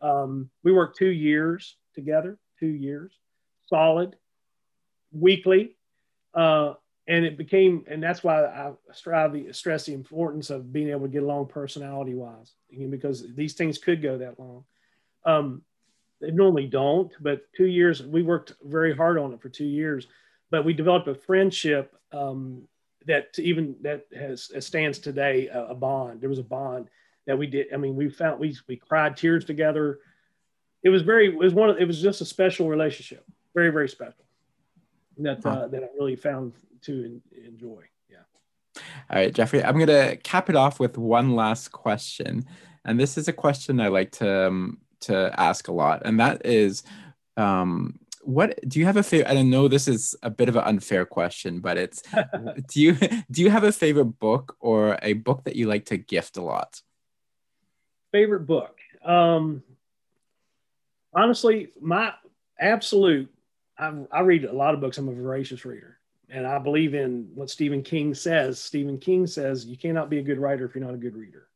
Um, 0.00 0.50
we 0.62 0.72
worked 0.72 0.96
two 0.96 1.10
years 1.10 1.76
together, 1.94 2.38
two 2.58 2.66
years, 2.66 3.12
solid, 3.66 4.16
weekly, 5.12 5.76
uh, 6.34 6.74
and 7.08 7.24
it 7.24 7.38
became, 7.38 7.84
and 7.88 8.02
that's 8.02 8.22
why 8.22 8.44
I 8.44 8.72
strive 8.92 9.32
to 9.32 9.52
stress 9.54 9.86
the 9.86 9.94
importance 9.94 10.50
of 10.50 10.72
being 10.72 10.90
able 10.90 11.06
to 11.06 11.08
get 11.08 11.22
along 11.22 11.46
personality 11.46 12.14
wise, 12.14 12.52
because 12.90 13.24
these 13.34 13.54
things 13.54 13.78
could 13.78 14.02
go 14.02 14.18
that 14.18 14.38
long. 14.38 14.64
Um, 15.24 15.62
they 16.20 16.30
normally 16.30 16.66
don't, 16.66 17.10
but 17.18 17.42
two 17.56 17.66
years, 17.66 18.02
we 18.02 18.22
worked 18.22 18.52
very 18.62 18.94
hard 18.94 19.18
on 19.18 19.32
it 19.32 19.40
for 19.40 19.48
two 19.48 19.64
years, 19.64 20.06
but 20.50 20.66
we 20.66 20.74
developed 20.74 21.08
a 21.08 21.14
friendship 21.14 21.96
um, 22.12 22.68
that 23.06 23.38
even 23.38 23.76
that 23.80 24.04
has 24.14 24.50
stands 24.60 24.98
today 24.98 25.48
a, 25.48 25.68
a, 25.68 25.74
bond. 25.74 26.20
There 26.20 26.28
was 26.28 26.38
a 26.38 26.44
bond 26.44 26.88
that 27.26 27.38
we 27.38 27.46
did. 27.46 27.72
I 27.72 27.78
mean, 27.78 27.96
we 27.96 28.10
found 28.10 28.38
we 28.38 28.54
we 28.68 28.76
cried 28.76 29.16
tears 29.16 29.46
together. 29.46 30.00
It 30.82 30.90
was 30.90 31.02
very 31.02 31.28
it 31.28 31.38
was 31.38 31.54
one 31.54 31.70
of, 31.70 31.78
it 31.78 31.86
was 31.86 32.02
just 32.02 32.20
a 32.20 32.26
special 32.26 32.68
relationship, 32.68 33.24
very 33.54 33.70
very 33.70 33.88
special 33.88 34.24
that 35.18 35.44
uh, 35.46 35.68
that 35.68 35.82
I 35.82 35.86
really 35.98 36.16
found 36.16 36.54
to 36.82 37.20
enjoy. 37.46 37.82
Yeah. 38.08 38.82
All 39.10 39.16
right, 39.16 39.34
Jeffrey, 39.34 39.62
I'm 39.62 39.78
gonna 39.78 40.16
cap 40.16 40.50
it 40.50 40.56
off 40.56 40.80
with 40.80 40.98
one 40.98 41.34
last 41.34 41.72
question, 41.72 42.44
and 42.84 42.98
this 42.98 43.18
is 43.18 43.28
a 43.28 43.32
question 43.32 43.80
I 43.80 43.88
like 43.88 44.12
to 44.12 44.48
um, 44.48 44.78
to 45.00 45.32
ask 45.38 45.68
a 45.68 45.72
lot, 45.72 46.02
and 46.04 46.20
that 46.20 46.44
is. 46.44 46.82
Um, 47.36 48.00
what 48.22 48.58
do 48.68 48.78
you 48.78 48.84
have 48.84 48.98
a 48.98 49.02
favorite? 49.02 49.30
I 49.30 49.40
know 49.40 49.68
this 49.68 49.88
is 49.88 50.14
a 50.22 50.28
bit 50.28 50.50
of 50.50 50.56
an 50.56 50.64
unfair 50.64 51.06
question, 51.06 51.60
but 51.60 51.78
it's 51.78 52.02
do 52.68 52.80
you 52.80 52.92
do 53.30 53.42
you 53.42 53.48
have 53.48 53.64
a 53.64 53.72
favorite 53.72 54.18
book 54.18 54.56
or 54.60 54.98
a 55.00 55.14
book 55.14 55.44
that 55.44 55.56
you 55.56 55.66
like 55.66 55.86
to 55.86 55.96
gift 55.96 56.36
a 56.36 56.42
lot? 56.42 56.82
Favorite 58.12 58.46
book. 58.46 58.78
Um, 59.04 59.62
honestly, 61.14 61.70
my 61.80 62.12
absolute. 62.58 63.30
I, 63.78 63.92
I 64.10 64.20
read 64.20 64.44
a 64.44 64.52
lot 64.52 64.74
of 64.74 64.80
books. 64.80 64.98
I'm 64.98 65.08
a 65.08 65.12
voracious 65.12 65.64
reader, 65.64 65.97
and 66.30 66.46
I 66.46 66.58
believe 66.58 66.94
in 66.94 67.30
what 67.34 67.50
Stephen 67.50 67.82
King 67.82 68.14
says. 68.14 68.60
Stephen 68.60 68.98
King 68.98 69.26
says 69.26 69.66
you 69.66 69.76
cannot 69.76 70.10
be 70.10 70.18
a 70.18 70.22
good 70.22 70.38
writer 70.38 70.64
if 70.64 70.74
you're 70.74 70.84
not 70.84 70.94
a 70.94 70.98
good 70.98 71.16
reader. 71.16 71.48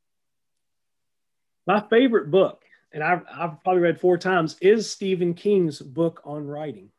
My 1.66 1.80
favorite 1.80 2.30
book 2.30 2.64
and 2.92 3.02
I've, 3.02 3.22
I've 3.32 3.62
probably 3.62 3.82
read 3.82 4.00
four 4.00 4.18
times, 4.18 4.56
is 4.60 4.90
Stephen 4.90 5.34
King's 5.34 5.80
book 5.80 6.20
on 6.24 6.46
writing. 6.46 6.90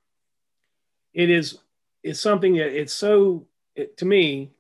It 1.14 1.30
is 1.30 1.60
it's 2.02 2.20
something 2.20 2.56
that 2.56 2.78
it's 2.78 2.94
so 2.94 3.46
it, 3.76 3.98
to 3.98 4.06
me, 4.06 4.52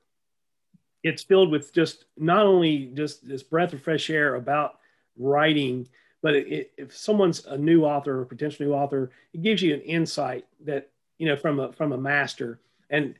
it's 1.01 1.23
filled 1.23 1.51
with 1.51 1.73
just 1.73 2.05
not 2.17 2.45
only 2.45 2.91
just 2.93 3.27
this 3.27 3.43
breath 3.43 3.73
of 3.73 3.81
fresh 3.81 4.09
air 4.09 4.35
about 4.35 4.79
writing, 5.17 5.87
but 6.21 6.35
it, 6.35 6.47
it, 6.47 6.71
if 6.77 6.95
someone's 6.95 7.45
a 7.45 7.57
new 7.57 7.83
author 7.83 8.21
or 8.21 8.25
potential 8.25 8.65
new 8.65 8.73
author, 8.73 9.11
it 9.33 9.41
gives 9.41 9.61
you 9.61 9.73
an 9.73 9.81
insight 9.81 10.45
that 10.63 10.89
you 11.17 11.27
know 11.27 11.35
from 11.35 11.59
a 11.59 11.73
from 11.73 11.91
a 11.91 11.97
master. 11.97 12.59
And 12.93 13.15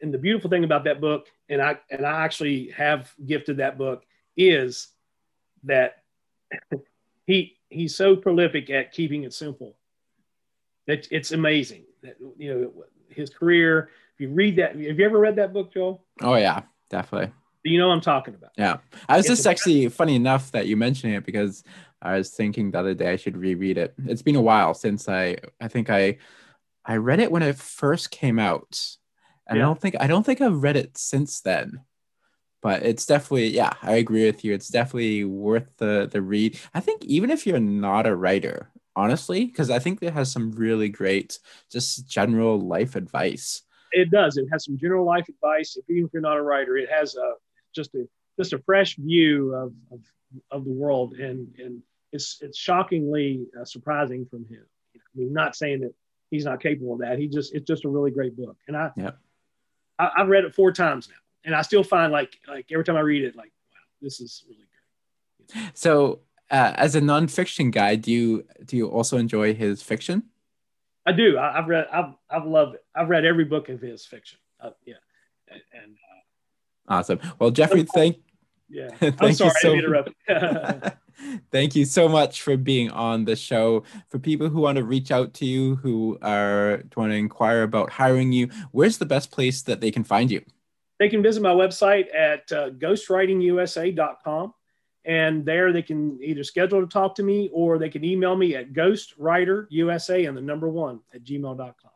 and 0.00 0.14
the 0.14 0.18
beautiful 0.18 0.48
thing 0.48 0.64
about 0.64 0.84
that 0.84 1.00
book, 1.00 1.26
and 1.48 1.60
I 1.60 1.78
and 1.90 2.06
I 2.06 2.24
actually 2.24 2.68
have 2.70 3.12
gifted 3.26 3.58
that 3.58 3.76
book, 3.76 4.04
is 4.36 4.88
that 5.64 6.02
he 7.26 7.58
he's 7.68 7.94
so 7.94 8.16
prolific 8.16 8.70
at 8.70 8.92
keeping 8.92 9.24
it 9.24 9.34
simple. 9.34 9.76
That 10.86 11.06
it's 11.10 11.32
amazing 11.32 11.84
that 12.02 12.16
you 12.38 12.54
know 12.54 12.84
his 13.08 13.30
career 13.30 13.90
if 14.14 14.20
you 14.20 14.30
read 14.30 14.56
that 14.56 14.70
have 14.70 14.98
you 14.98 15.04
ever 15.04 15.18
read 15.18 15.36
that 15.36 15.52
book 15.52 15.72
joel? 15.72 16.04
Oh 16.22 16.36
yeah 16.36 16.62
definitely. 16.88 17.32
You 17.62 17.78
know 17.78 17.90
i'm 17.90 18.00
talking 18.00 18.34
about. 18.34 18.52
Yeah. 18.56 18.72
Uh, 18.72 18.78
I 19.08 19.16
was 19.16 19.26
it's 19.26 19.36
just 19.36 19.46
actually 19.46 19.88
funny 19.88 20.14
enough 20.14 20.50
that 20.52 20.66
you 20.66 20.76
mentioned 20.76 21.14
it 21.14 21.26
because 21.26 21.62
i 22.00 22.16
was 22.16 22.30
thinking 22.30 22.70
the 22.70 22.78
other 22.78 22.94
day 22.94 23.12
i 23.12 23.16
should 23.16 23.36
reread 23.36 23.76
it. 23.76 23.94
It's 24.06 24.22
been 24.22 24.36
a 24.36 24.42
while 24.42 24.74
since 24.74 25.08
i 25.08 25.36
i 25.60 25.68
think 25.68 25.90
i 25.90 26.16
i 26.84 26.96
read 26.96 27.20
it 27.20 27.30
when 27.30 27.42
it 27.42 27.56
first 27.56 28.10
came 28.10 28.38
out 28.38 28.96
and 29.50 29.58
yeah. 29.58 29.64
i 29.64 29.66
don't 29.66 29.80
think 29.80 29.96
i 30.00 30.06
don't 30.06 30.24
think 30.24 30.40
i've 30.40 30.62
read 30.62 30.76
it 30.76 30.96
since 30.96 31.40
then 31.42 31.82
but 32.62 32.82
it's 32.82 33.06
definitely 33.06 33.48
yeah 33.48 33.72
i 33.82 33.92
agree 33.92 34.26
with 34.26 34.44
you. 34.44 34.52
It's 34.52 34.68
definitely 34.68 35.24
worth 35.24 35.76
the 35.78 36.08
the 36.10 36.22
read. 36.22 36.58
I 36.74 36.80
think 36.80 37.04
even 37.04 37.30
if 37.30 37.46
you're 37.46 37.60
not 37.60 38.06
a 38.06 38.14
writer 38.14 38.70
honestly 38.96 39.46
because 39.46 39.70
i 39.70 39.78
think 39.78 40.02
it 40.02 40.12
has 40.12 40.32
some 40.32 40.50
really 40.52 40.88
great 40.88 41.38
just 41.70 42.08
general 42.08 42.60
life 42.60 42.96
advice. 42.96 43.62
It 43.92 44.10
does. 44.10 44.36
It 44.36 44.46
has 44.52 44.64
some 44.64 44.78
general 44.78 45.04
life 45.04 45.28
advice. 45.28 45.76
If, 45.76 45.84
even 45.90 46.04
if 46.04 46.12
you're 46.12 46.22
not 46.22 46.36
a 46.36 46.42
writer 46.42 46.76
it 46.76 46.90
has 46.90 47.14
a 47.16 47.32
just 47.74 47.94
a 47.94 48.06
just 48.38 48.52
a 48.52 48.58
fresh 48.58 48.96
view 48.96 49.54
of 49.54 49.72
of, 49.92 50.00
of 50.50 50.64
the 50.64 50.72
world 50.72 51.14
and 51.14 51.48
and 51.58 51.82
it's 52.12 52.38
it's 52.40 52.58
shockingly 52.58 53.46
uh, 53.58 53.64
surprising 53.64 54.26
from 54.26 54.44
him. 54.46 54.64
I 54.96 55.00
mean 55.14 55.32
not 55.32 55.56
saying 55.56 55.80
that 55.80 55.94
he's 56.30 56.44
not 56.44 56.60
capable 56.60 56.94
of 56.94 57.00
that. 57.00 57.18
He 57.18 57.28
just 57.28 57.54
it's 57.54 57.66
just 57.66 57.84
a 57.84 57.88
really 57.88 58.10
great 58.10 58.36
book. 58.36 58.56
And 58.68 58.76
i 58.76 58.90
yeah 58.96 59.12
I, 60.00 60.10
i've 60.16 60.28
read 60.28 60.44
it 60.44 60.54
four 60.54 60.72
times 60.72 61.08
now 61.08 61.20
and 61.44 61.54
I 61.54 61.62
still 61.62 61.82
find 61.82 62.12
like 62.12 62.38
like 62.48 62.66
every 62.70 62.84
time 62.84 62.96
I 62.96 63.00
read 63.00 63.24
it, 63.24 63.36
like 63.36 63.52
wow, 63.72 63.78
this 64.00 64.20
is 64.20 64.44
really 64.48 64.60
good. 64.60 65.70
So, 65.74 66.20
uh, 66.50 66.72
as 66.76 66.94
a 66.94 67.00
nonfiction 67.00 67.70
guy, 67.70 67.96
do 67.96 68.12
you 68.12 68.44
do 68.64 68.76
you 68.76 68.88
also 68.88 69.16
enjoy 69.16 69.54
his 69.54 69.82
fiction? 69.82 70.24
I 71.06 71.12
do. 71.12 71.38
I, 71.38 71.56
have 71.56 71.68
read. 71.68 71.86
I've 71.92 72.14
I've 72.28 72.46
loved 72.46 72.76
it. 72.76 72.84
I've 72.94 73.08
read 73.08 73.24
every 73.24 73.44
book 73.44 73.68
of 73.68 73.80
his 73.80 74.04
fiction. 74.04 74.38
Uh, 74.60 74.70
yeah, 74.84 74.94
and, 75.48 75.60
and 75.72 75.96
uh, 76.88 76.94
awesome. 76.94 77.20
Well, 77.38 77.50
Jeffrey, 77.50 77.84
thank 77.84 78.18
yeah. 78.68 78.90
I'm 79.18 79.32
sorry 79.32 79.52
you 79.64 80.04
so. 80.28 80.82
Thank 81.50 81.74
you 81.74 81.84
so 81.84 82.08
much 82.08 82.42
for 82.42 82.56
being 82.56 82.90
on 82.90 83.24
the 83.24 83.36
show. 83.36 83.84
For 84.08 84.18
people 84.18 84.48
who 84.48 84.60
want 84.60 84.76
to 84.76 84.84
reach 84.84 85.10
out 85.10 85.34
to 85.34 85.46
you, 85.46 85.76
who 85.76 86.18
are 86.22 86.82
want 86.96 87.12
to 87.12 87.16
inquire 87.16 87.62
about 87.62 87.90
hiring 87.90 88.32
you, 88.32 88.48
where's 88.72 88.98
the 88.98 89.06
best 89.06 89.30
place 89.30 89.62
that 89.62 89.80
they 89.80 89.90
can 89.90 90.04
find 90.04 90.30
you? 90.30 90.42
they 91.00 91.08
can 91.08 91.22
visit 91.22 91.42
my 91.42 91.50
website 91.50 92.14
at 92.14 92.52
uh, 92.52 92.70
ghostwritingusa.com. 92.70 94.54
And 95.06 95.46
there 95.46 95.72
they 95.72 95.80
can 95.80 96.18
either 96.22 96.44
schedule 96.44 96.82
to 96.82 96.86
talk 96.86 97.14
to 97.14 97.22
me 97.22 97.48
or 97.54 97.78
they 97.78 97.88
can 97.88 98.04
email 98.04 98.36
me 98.36 98.54
at 98.54 98.74
ghostwriterusa 98.74 100.28
and 100.28 100.36
the 100.36 100.42
number 100.42 100.68
one 100.68 101.00
at 101.14 101.24
gmail.com. 101.24 101.90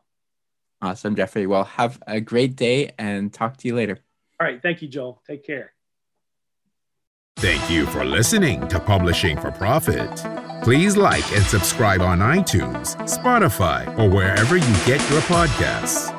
Awesome, 0.81 1.15
Jeffrey. 1.15 1.45
Well, 1.45 1.65
have 1.65 2.01
a 2.07 2.19
great 2.19 2.55
day 2.55 2.93
and 2.97 3.31
talk 3.31 3.57
to 3.57 3.67
you 3.67 3.75
later. 3.75 3.99
All 4.39 4.47
right. 4.47 4.59
Thank 4.61 4.81
you, 4.81 4.87
Joel. 4.87 5.21
Take 5.25 5.45
care. 5.45 5.74
Thank 7.37 7.69
you 7.69 7.85
for 7.87 8.05
listening 8.05 8.65
to 8.69 8.79
Publishing 8.79 9.37
for 9.37 9.51
Profit. 9.51 10.09
Please 10.63 10.95
like 10.95 11.29
and 11.33 11.43
subscribe 11.43 12.01
on 12.01 12.19
iTunes, 12.19 12.95
Spotify, 13.09 13.85
or 13.99 14.09
wherever 14.09 14.55
you 14.55 14.73
get 14.85 15.01
your 15.11 15.19
podcasts. 15.23 16.14